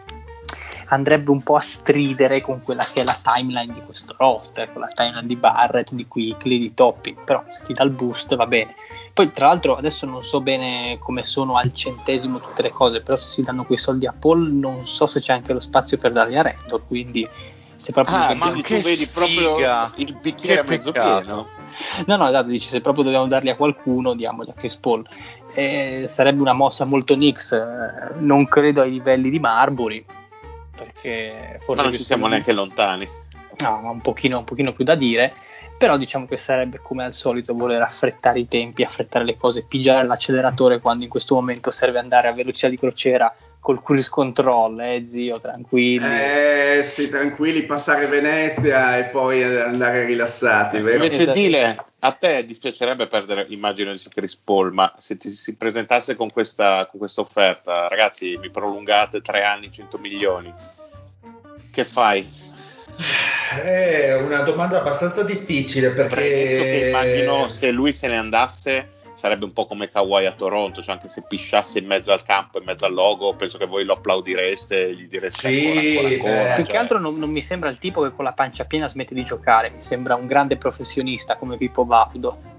andrebbe 0.86 1.30
un 1.30 1.42
po' 1.42 1.56
a 1.56 1.60
stridere 1.60 2.40
con 2.40 2.62
quella 2.62 2.84
che 2.92 3.00
è 3.00 3.04
la 3.04 3.18
timeline 3.22 3.72
di 3.72 3.80
questo 3.84 4.14
roster, 4.18 4.72
con 4.72 4.82
la 4.82 4.92
timeline 4.94 5.26
di 5.26 5.36
Barrett, 5.36 5.92
di 5.92 6.06
Quickly, 6.06 6.58
di 6.58 6.74
Toppi, 6.74 7.16
però 7.24 7.42
se 7.50 7.62
ti 7.64 7.72
dà 7.72 7.82
il 7.82 7.90
boost 7.90 8.34
va 8.36 8.46
bene. 8.46 8.74
Poi 9.12 9.30
tra 9.30 9.48
l'altro 9.48 9.74
adesso 9.74 10.06
non 10.06 10.22
so 10.22 10.40
bene 10.40 10.98
come 10.98 11.22
sono 11.22 11.56
al 11.56 11.72
centesimo 11.74 12.40
tutte 12.40 12.62
le 12.62 12.70
cose, 12.70 13.02
però 13.02 13.16
se 13.16 13.28
si 13.28 13.42
danno 13.42 13.64
quei 13.64 13.78
soldi 13.78 14.06
a 14.06 14.14
Paul 14.18 14.50
non 14.52 14.86
so 14.86 15.06
se 15.06 15.20
c'è 15.20 15.34
anche 15.34 15.52
lo 15.52 15.60
spazio 15.60 15.98
per 15.98 16.12
darli 16.12 16.38
a 16.38 16.42
Randall, 16.42 16.82
quindi 16.86 17.28
se 17.76 17.92
proprio 17.92 18.16
Ah, 18.16 18.52
che 18.62 18.78
tu 18.78 18.80
vedi 18.80 19.06
proprio 19.06 19.56
il 19.96 20.16
bicchiere 20.20 20.62
mezzo 20.62 20.92
pieno. 20.92 21.48
No, 22.06 22.16
no, 22.16 22.28
esatto, 22.28 22.48
dici 22.48 22.68
se 22.68 22.80
proprio 22.80 23.04
dobbiamo 23.04 23.26
darli 23.26 23.50
a 23.50 23.56
qualcuno, 23.56 24.14
diamoli 24.14 24.50
a 24.50 24.54
Chris 24.54 24.76
Paul. 24.76 25.06
Eh, 25.54 26.06
sarebbe 26.08 26.40
una 26.40 26.52
mossa 26.52 26.84
molto 26.84 27.14
Knicks, 27.14 27.52
eh, 27.52 28.14
non 28.18 28.46
credo 28.46 28.82
ai 28.82 28.92
livelli 28.92 29.30
di 29.30 29.38
Marbury, 29.38 30.04
perché 30.84 31.58
forse 31.64 31.74
Ma 31.74 31.88
non 31.88 31.94
ci 31.94 32.04
siamo 32.04 32.26
neanche 32.26 32.52
lontani. 32.52 33.08
No, 33.58 33.80
ma 33.80 33.90
un 33.90 34.00
pochino, 34.00 34.38
un 34.38 34.44
pochino 34.44 34.72
più 34.72 34.84
da 34.84 34.94
dire, 34.94 35.32
però 35.78 35.96
diciamo 35.96 36.26
che 36.26 36.36
sarebbe 36.36 36.78
come 36.80 37.04
al 37.04 37.12
solito 37.12 37.54
voler 37.54 37.82
affrettare 37.82 38.40
i 38.40 38.48
tempi, 38.48 38.82
affrettare 38.82 39.24
le 39.24 39.36
cose, 39.36 39.62
pigiare 39.62 40.06
l'acceleratore 40.06 40.80
quando 40.80 41.04
in 41.04 41.10
questo 41.10 41.34
momento 41.34 41.70
serve 41.70 41.98
andare 41.98 42.28
a 42.28 42.32
velocità 42.32 42.68
di 42.68 42.76
crociera 42.76 43.34
col 43.62 43.80
cruise 43.80 44.10
control, 44.10 44.80
eh 44.80 45.06
zio, 45.06 45.38
tranquilli. 45.38 46.04
Eh 46.04 46.82
sì, 46.82 47.08
tranquilli, 47.08 47.62
passare 47.62 48.08
Venezia 48.08 48.98
e 48.98 49.04
poi 49.04 49.44
andare 49.44 50.04
rilassati, 50.04 50.80
vero? 50.80 51.04
Invece, 51.04 51.22
Esatto. 51.22 51.38
Dile, 51.38 51.84
a 52.00 52.10
te 52.10 52.44
dispiacerebbe 52.44 53.06
perdere, 53.06 53.46
immagino, 53.50 53.92
di 53.92 54.02
Chris 54.12 54.34
Paul, 54.34 54.72
ma 54.72 54.92
se 54.98 55.16
ti 55.16 55.30
si 55.30 55.54
presentasse 55.54 56.16
con 56.16 56.32
questa, 56.32 56.88
con 56.90 56.98
questa 56.98 57.20
offerta, 57.20 57.86
ragazzi, 57.86 58.36
mi 58.36 58.50
prolungate 58.50 59.20
tre 59.20 59.44
anni, 59.44 59.70
100 59.70 59.96
milioni, 59.98 60.52
che 61.70 61.84
fai? 61.84 62.28
È 63.62 64.16
una 64.16 64.40
domanda 64.40 64.80
abbastanza 64.80 65.22
difficile 65.22 65.90
perché 65.90 66.14
Premesso 66.14 66.62
che 66.62 66.86
immagino 66.88 67.48
se 67.48 67.70
lui 67.70 67.92
se 67.92 68.08
ne 68.08 68.18
andasse 68.18 68.88
sarebbe 69.22 69.44
un 69.44 69.52
po' 69.52 69.66
come 69.66 69.88
Kawhi 69.88 70.26
a 70.26 70.32
Toronto, 70.32 70.82
cioè 70.82 70.94
anche 70.94 71.08
se 71.08 71.22
pisciasse 71.22 71.78
in 71.78 71.86
mezzo 71.86 72.10
al 72.10 72.24
campo, 72.24 72.58
in 72.58 72.64
mezzo 72.64 72.86
al 72.86 72.92
logo, 72.92 73.36
penso 73.36 73.56
che 73.56 73.66
voi 73.66 73.84
lo 73.84 73.92
applaudireste 73.92 74.88
e 74.88 74.94
gli 74.94 75.06
direste 75.06 75.48
Sì, 75.48 75.66
ancora, 75.68 76.08
ancora, 76.08 76.08
ancora. 76.08 76.32
eh. 76.50 76.54
Più 76.56 76.64
cioè- 76.64 76.72
che 76.72 76.76
altro 76.76 76.98
non, 76.98 77.16
non 77.20 77.30
mi 77.30 77.40
sembra 77.40 77.70
il 77.70 77.78
tipo 77.78 78.02
che 78.02 78.12
con 78.12 78.24
la 78.24 78.32
pancia 78.32 78.64
piena 78.64 78.88
smette 78.88 79.14
di 79.14 79.22
giocare, 79.22 79.70
mi 79.70 79.80
sembra 79.80 80.16
un 80.16 80.26
grande 80.26 80.56
professionista 80.56 81.36
come 81.36 81.56
Pippo 81.56 81.84
Baudo. 81.84 82.50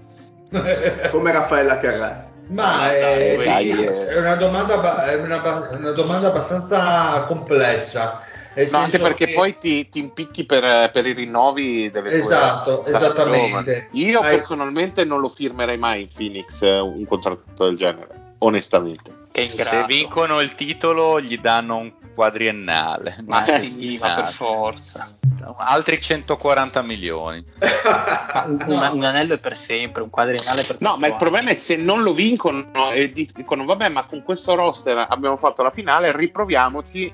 Come 1.10 1.32
Raffaella 1.32 1.78
Carrà. 1.78 2.30
Ma 2.48 2.90
è, 2.90 3.36
eh. 3.38 4.06
è 4.06 4.18
una, 4.18 4.36
domanda, 4.36 5.06
è 5.06 5.16
una, 5.16 5.42
una 5.78 5.90
domanda 5.90 6.28
abbastanza 6.28 7.24
complessa. 7.26 8.23
No, 8.70 8.78
anche 8.78 8.98
perché 8.98 9.26
che- 9.26 9.34
poi 9.34 9.58
ti, 9.58 9.88
ti 9.88 9.98
impicchi 9.98 10.44
per, 10.44 10.90
per 10.90 11.06
i 11.06 11.12
rinnovi 11.12 11.90
delle 11.90 12.10
tue 12.10 12.18
Esatto, 12.18 12.76
star 12.76 12.94
esattamente. 12.94 13.88
Io 13.92 14.20
Hai- 14.20 14.34
personalmente 14.36 15.04
non 15.04 15.20
lo 15.20 15.28
firmerei 15.28 15.76
mai 15.78 16.02
in 16.02 16.08
Phoenix 16.14 16.62
eh, 16.62 16.78
un 16.78 17.04
contratto 17.06 17.64
del 17.64 17.76
genere, 17.76 18.34
onestamente. 18.38 19.22
Se 19.34 19.84
vincono 19.88 20.40
il 20.40 20.54
titolo 20.54 21.20
gli 21.20 21.38
danno 21.38 21.78
un 21.78 21.92
quadriennale. 22.14 23.16
Ma 23.26 23.44
non 23.44 23.64
sì, 23.64 23.98
ma 23.98 24.14
per 24.14 24.32
forza. 24.32 25.08
Altri 25.56 26.00
140 26.00 26.80
milioni. 26.82 27.44
Ma 27.58 28.44
un, 28.46 28.64
No. 28.68 28.74
un- 28.74 28.90
un 28.98 29.04
anello 29.04 29.34
è 29.34 29.38
per 29.38 29.56
sempre, 29.56 30.02
un 30.02 30.10
quadriennale 30.10 30.62
per 30.62 30.76
No, 30.78 30.90
quattro 30.90 30.98
ma 31.00 31.06
il 31.06 31.12
anni. 31.12 31.20
problema 31.20 31.50
è 31.50 31.54
se 31.54 31.74
non 31.76 32.02
lo 32.02 32.14
vincono 32.14 32.92
e 32.92 33.10
dicono 33.10 33.64
vabbè, 33.64 33.88
ma 33.88 34.04
con 34.06 34.22
questo 34.22 34.54
roster 34.54 35.04
abbiamo 35.08 35.36
fatto 35.36 35.62
la 35.64 35.70
finale, 35.70 36.16
riproviamoci 36.16 37.12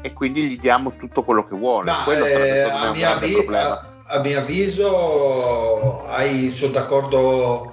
e 0.00 0.12
quindi 0.12 0.42
gli 0.42 0.58
diamo 0.58 0.94
tutto 0.96 1.22
quello 1.22 1.46
che 1.46 1.56
vuole. 1.56 1.90
Ma, 1.90 2.02
Quello 2.04 2.24
sarebbe 2.26 2.56
eh, 2.56 2.60
a, 2.62 2.74
un 2.86 2.90
mio 2.92 3.00
grande 3.00 3.24
avvi- 3.24 3.32
problema. 3.34 3.68
a- 3.70 3.86
a 4.10 4.20
mio 4.20 4.38
avviso 4.38 6.04
hai- 6.06 6.50
sono 6.50 6.72
d'accordo 6.72 7.72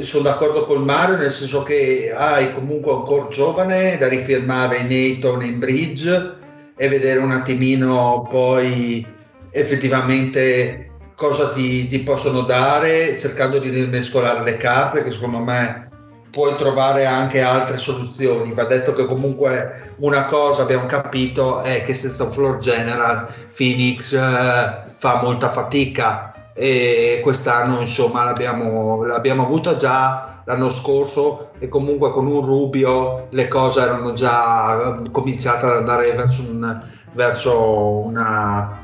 sono 0.00 0.22
d'accordo 0.24 0.64
con 0.64 0.82
Mario 0.82 1.16
nel 1.18 1.30
senso 1.30 1.62
che 1.62 2.12
hai 2.16 2.52
comunque 2.52 2.92
ancora 2.92 3.28
giovane 3.28 3.96
da 3.96 4.08
rifirmare 4.08 4.78
in 4.78 4.90
Ayton 4.90 5.42
e 5.42 5.46
in 5.46 5.58
Bridge 5.60 6.34
e 6.76 6.88
vedere 6.88 7.20
un 7.20 7.30
attimino 7.30 8.26
poi 8.28 9.06
effettivamente 9.50 10.90
cosa 11.14 11.50
ti, 11.50 11.86
ti 11.86 12.00
possono 12.00 12.40
dare 12.42 13.18
cercando 13.18 13.58
di 13.58 13.68
rimescolare 13.68 14.42
le 14.42 14.56
carte 14.56 15.04
che 15.04 15.10
secondo 15.10 15.38
me 15.38 15.87
puoi 16.30 16.54
trovare 16.56 17.06
anche 17.06 17.40
altre 17.40 17.78
soluzioni. 17.78 18.52
Va 18.52 18.64
detto 18.64 18.94
che 18.94 19.06
comunque 19.06 19.94
una 19.98 20.24
cosa 20.24 20.62
abbiamo 20.62 20.86
capito 20.86 21.60
è 21.60 21.82
che 21.84 21.94
senza 21.94 22.24
un 22.24 22.32
floor 22.32 22.58
general 22.58 23.28
Phoenix 23.56 24.12
eh, 24.12 24.82
fa 24.98 25.22
molta 25.22 25.50
fatica. 25.50 26.32
E 26.54 27.20
quest'anno 27.22 27.80
insomma 27.80 28.24
l'abbiamo, 28.24 29.04
l'abbiamo 29.04 29.44
avuta 29.44 29.76
già 29.76 30.42
l'anno 30.44 30.70
scorso 30.70 31.50
e 31.58 31.68
comunque 31.68 32.10
con 32.10 32.26
un 32.26 32.44
Rubio 32.44 33.26
le 33.30 33.48
cose 33.48 33.82
erano 33.82 34.14
già 34.14 34.96
eh, 34.96 35.10
cominciate 35.10 35.66
ad 35.66 35.76
andare 35.76 36.10
verso, 36.12 36.42
un- 36.42 36.82
verso 37.12 37.98
una, 37.98 38.77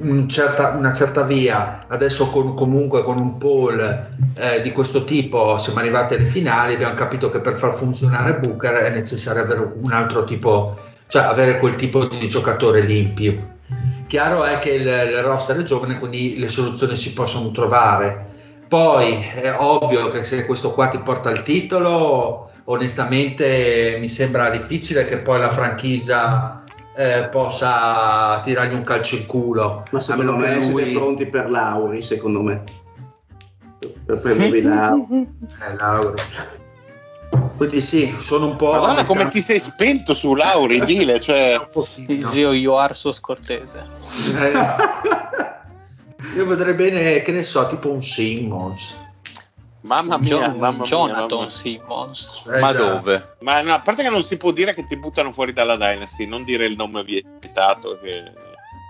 un 0.00 0.28
certa, 0.28 0.70
una 0.70 0.94
certa 0.94 1.22
via, 1.22 1.84
adesso 1.88 2.30
con, 2.30 2.54
comunque 2.54 3.02
con 3.02 3.18
un 3.18 3.36
poll 3.36 3.80
eh, 4.34 4.60
di 4.62 4.72
questo 4.72 5.04
tipo 5.04 5.58
siamo 5.58 5.80
arrivati 5.80 6.14
alle 6.14 6.24
finali, 6.24 6.74
abbiamo 6.74 6.94
capito 6.94 7.28
che 7.28 7.40
per 7.40 7.56
far 7.56 7.74
funzionare 7.74 8.38
Booker 8.38 8.74
è 8.76 8.90
necessario 8.90 9.42
avere 9.42 9.72
un 9.80 9.92
altro 9.92 10.24
tipo, 10.24 10.78
cioè 11.08 11.24
avere 11.24 11.58
quel 11.58 11.74
tipo 11.74 12.06
di 12.06 12.28
giocatore 12.28 12.80
limpio. 12.80 13.50
Chiaro 14.06 14.44
è 14.44 14.58
che 14.58 14.70
il, 14.70 14.86
il 14.86 15.22
roster 15.22 15.58
è 15.58 15.62
giovane, 15.62 15.98
quindi 15.98 16.38
le 16.38 16.48
soluzioni 16.48 16.96
si 16.96 17.12
possono 17.12 17.50
trovare. 17.50 18.30
Poi 18.68 19.22
è 19.34 19.54
ovvio 19.58 20.08
che 20.08 20.24
se 20.24 20.46
questo 20.46 20.72
qua 20.72 20.88
ti 20.88 20.98
porta 20.98 21.28
al 21.28 21.42
titolo, 21.42 22.50
onestamente 22.64 23.96
mi 23.98 24.08
sembra 24.08 24.50
difficile 24.50 25.04
che 25.04 25.18
poi 25.18 25.38
la 25.38 25.50
franchigia 25.50 26.61
eh, 26.94 27.28
possa 27.30 28.40
tirargli 28.42 28.74
un 28.74 28.84
calcio 28.84 29.16
in 29.16 29.26
culo. 29.26 29.84
Ma 29.90 30.00
secondo 30.00 30.36
me 30.36 30.54
lui... 30.54 30.62
siete 30.62 30.92
pronti 30.92 31.26
per 31.26 31.50
Lauri, 31.50 32.02
secondo 32.02 32.42
me. 32.42 32.64
Per 34.04 34.18
prendervi 34.20 34.62
Lauri. 34.62 35.28
eh, 35.68 35.76
Lauri. 35.76 36.22
Quindi 37.56 37.80
sì, 37.80 38.14
sono 38.18 38.46
un 38.46 38.56
po'. 38.56 38.72
Madonna, 38.72 39.04
come 39.04 39.28
ti 39.28 39.40
sei 39.40 39.60
spento 39.60 40.14
su 40.14 40.34
Lauri, 40.34 40.84
Dile, 40.84 41.20
cioè. 41.20 41.68
Il 42.08 42.26
zio 42.28 42.52
Ioarso 42.52 43.12
scortese. 43.12 43.86
Eh, 44.38 44.52
io 46.36 46.46
vedrei 46.46 46.74
bene, 46.74 47.22
che 47.22 47.32
ne 47.32 47.42
so, 47.42 47.66
tipo 47.68 47.90
un 47.90 48.02
Simmons. 48.02 49.01
Mamma 49.82 50.16
mia, 50.16 50.28
John, 50.38 50.58
mamma 50.58 50.84
Jonathan 50.84 51.38
mia, 51.40 51.48
Simmons. 51.50 52.42
Eh, 52.46 52.60
Ma 52.60 52.72
già. 52.72 52.78
dove? 52.78 53.34
Ma 53.40 53.60
no, 53.62 53.74
a 53.74 53.80
parte 53.80 54.02
che 54.02 54.10
non 54.10 54.22
si 54.22 54.36
può 54.36 54.52
dire 54.52 54.74
che 54.74 54.84
ti 54.84 54.96
buttano 54.96 55.32
fuori 55.32 55.52
dalla 55.52 55.76
Dynasty, 55.76 56.24
non 56.26 56.44
dire 56.44 56.66
il 56.66 56.76
nome 56.76 57.02
vietato, 57.02 57.98
che 58.00 58.32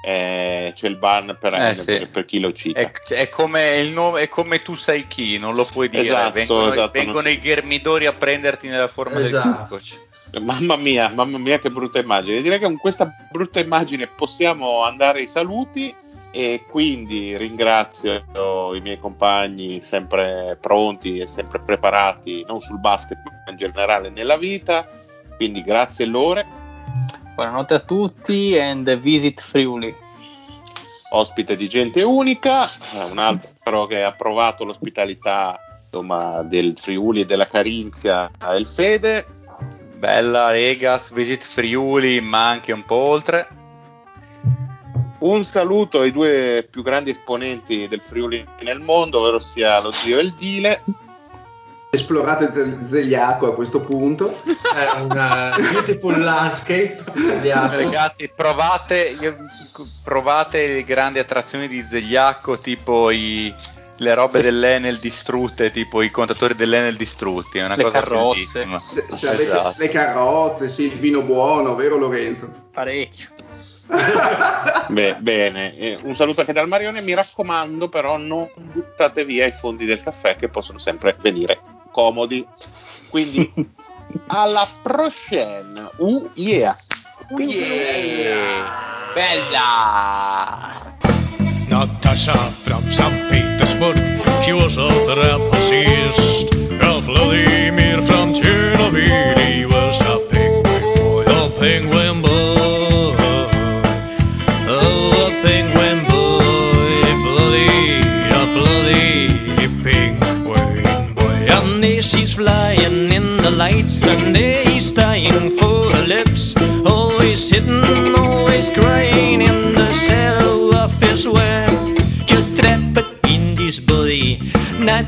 eh, 0.05 0.72
c'è 0.74 0.88
il 0.88 0.97
ban 0.97 1.36
per, 1.40 1.55
Eh, 1.55 1.74
sì. 1.74 1.84
per, 1.84 2.11
per 2.11 2.24
chi 2.26 2.40
lo 2.40 2.53
cita. 2.53 2.80
È, 2.80 2.90
è 3.11 3.28
come 3.30 3.78
il 3.78 3.88
nome, 3.90 4.20
è 4.22 4.28
come 4.28 4.61
tu 4.61 4.74
sai 4.74 5.07
chi, 5.07 5.38
non 5.38 5.55
lo 5.55 5.64
puoi 5.64 5.88
dire. 5.88 6.03
Esatto, 6.03 6.32
vengono 6.32 6.72
esatto, 6.72 6.90
vengono 6.93 7.28
i 7.28 7.38
ghermidori 7.38 8.07
a 8.07 8.12
prenderti 8.12 8.68
nella 8.68 8.88
forma 8.88 9.20
Esatto. 9.20 9.49
del 9.49 9.57
cuccoci. 9.59 10.11
Mamma 10.40 10.76
mia, 10.76 11.11
mamma 11.14 11.36
mia, 11.38 11.59
che 11.59 11.70
brutta 11.70 11.99
immagine. 12.01 12.40
Direi 12.43 12.59
che 12.59 12.64
con 12.64 12.78
questa 12.78 13.11
brutta 13.30 13.61
immagine 13.61 14.07
possiamo 14.09 14.82
andare 14.82 15.20
ai 15.20 15.28
saluti 15.28 15.95
e 16.33 16.64
quindi 16.68 17.37
ringrazio 17.37 18.24
i 18.74 18.80
miei 18.80 18.99
compagni 18.99 19.80
sempre 19.80 20.57
pronti 20.61 21.18
e 21.18 21.26
sempre 21.26 21.61
preparati, 21.61 22.45
non 22.47 22.61
sul 22.61 22.80
basket 22.80 23.18
ma 23.24 23.51
in 23.51 23.57
generale 23.57 24.09
nella 24.11 24.37
vita. 24.37 24.89
Quindi 25.37 25.62
grazie 25.62 26.07
Lore, 26.07 26.47
Buonanotte 27.35 27.74
a 27.74 27.80
tutti 27.80 28.59
and 28.59 28.95
visit 28.99 29.41
Friuli. 29.41 29.95
ospite 31.11 31.57
di 31.57 31.68
gente 31.68 32.03
unica, 32.03 32.64
eh, 32.64 33.05
un 33.11 33.18
altro 33.18 33.87
che 33.87 34.03
ha 34.03 34.12
provato 34.12 34.64
l'ospitalità 34.64 35.59
insomma, 35.85 36.43
del 36.43 36.74
Friuli 36.78 37.22
e 37.22 37.24
della 37.24 37.47
Carinzia, 37.47 38.30
è 38.39 38.53
il 38.53 38.66
Fede. 38.66 39.26
Bella 39.97 40.51
Regas, 40.51 41.12
Visit 41.12 41.43
Friuli, 41.43 42.20
ma 42.20 42.49
anche 42.49 42.72
un 42.72 42.85
po' 42.85 42.97
oltre. 42.97 43.47
Un 45.23 45.45
saluto 45.45 46.01
ai 46.01 46.11
due 46.11 46.66
più 46.68 46.83
grandi 46.83 47.11
esponenti 47.12 47.87
del 47.87 48.01
Friuli 48.05 48.45
nel 48.62 48.81
mondo, 48.81 49.20
ovvero 49.20 49.39
sia 49.39 49.81
lo 49.81 49.93
zio 49.93 50.18
e 50.18 50.23
il 50.23 50.33
Dile. 50.35 50.83
Esplorate 51.91 52.51
Ze- 52.53 52.79
Zegliaco 52.85 53.47
a 53.47 53.55
questo 53.55 53.81
punto. 53.83 54.35
È 54.43 55.01
una 55.01 55.55
beautiful 55.57 56.18
landscape. 56.18 57.05
Ragazzi, 57.14 58.33
provate, 58.35 59.16
provate 60.03 60.66
le 60.66 60.85
grandi 60.85 61.20
attrazioni 61.20 61.68
di 61.68 61.83
Zegliacco, 61.85 62.59
tipo 62.59 63.11
i- 63.11 63.55
le 63.99 64.14
robe 64.14 64.43
dell'Enel 64.43 64.99
distrutte, 64.99 65.70
tipo 65.70 66.03
i 66.03 66.11
contatori 66.11 66.57
dell'Enel 66.57 66.97
distrutti. 66.97 67.59
È 67.59 67.64
una 67.64 67.77
Le 67.77 67.85
cosa 67.85 67.99
carrozze. 68.01 68.64
bellissima. 68.64 68.79
Se, 68.79 69.07
se 69.09 69.29
avete 69.29 69.43
Esatto. 69.45 69.75
le 69.79 69.89
carrozze, 69.89 70.68
sì, 70.68 70.85
il 70.87 70.99
vino 70.99 71.23
buono, 71.23 71.77
vero 71.77 71.97
Lorenzo? 71.97 72.51
Parecchio. 72.73 73.29
Beh, 74.89 75.16
bene, 75.20 75.76
Eh, 75.76 75.99
un 76.03 76.14
saluto 76.14 76.41
anche 76.41 76.53
dal 76.53 76.68
Marione. 76.68 77.01
Mi 77.01 77.14
raccomando, 77.14 77.89
però, 77.89 78.16
non 78.16 78.49
buttate 78.55 79.24
via 79.24 79.47
i 79.47 79.53
fondi 79.53 79.85
del 79.85 80.03
caffè 80.03 80.37
che 80.37 80.49
possono 80.49 80.78
sempre 80.78 81.16
venire 81.20 81.61
comodi. 81.91 82.47
Quindi, 83.09 83.53
alla 84.28 84.68
prochaine. 84.83 85.91
Uh, 85.97 86.30
yeah. 86.35 86.76
Oh 87.30 87.39
yeah! 87.39 88.66
Bella! 89.14 90.97
Natasha 91.68 92.35
from 92.35 92.83
St. 92.91 93.28
Petersburg, 93.30 93.97
she 94.43 94.53
was 94.53 94.76
a 94.76 94.89
trapezist. 95.07 96.53
Ralph 96.80 97.05
Vladimir 97.07 97.62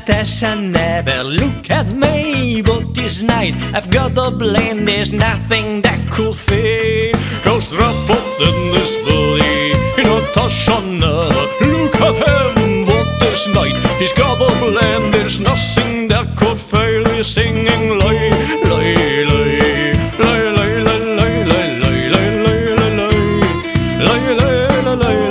Natasha 0.07 0.55
never 0.55 1.23
look 1.23 1.71
at 1.71 1.87
me, 1.87 2.61
but 2.61 2.93
this 2.93 3.23
night 3.23 3.55
I've 3.73 3.89
got 3.89 4.11
a 4.11 4.29
blame. 4.37 4.85
There's 4.85 5.11
nothing 5.11 5.81
that 5.81 5.99
could 6.11 6.35
fade. 6.35 7.15
Cause 7.43 7.73
trapped 7.73 8.39
in 8.39 8.71
this 8.71 8.99
body. 8.99 9.73
Natasha 9.97 10.79
never 10.85 11.25
look 11.73 11.95
at 11.95 12.15
him, 12.21 12.85
but 12.85 13.19
this 13.19 13.47
night 13.55 13.73
he's 13.97 14.13
got 14.13 14.39
a 14.39 14.51
blame. 14.59 15.11
There's 15.11 15.39
nothing 15.39 16.09
that 16.09 16.37
could 16.37 16.59
fail. 16.59 17.03
He's 17.15 17.25
singing 17.25 17.97
lay, 17.97 18.29
lay, 18.61 19.25
lay, 19.25 19.95
lay, 20.19 20.51
lay, 20.53 20.83
lay, 20.83 21.05
lay, 21.15 21.45
lay, 21.49 21.79
lay, 21.81 22.09
lay, 22.09 22.39
lay, 22.39 22.85
lay, 24.05 24.97
lay. 24.97 25.24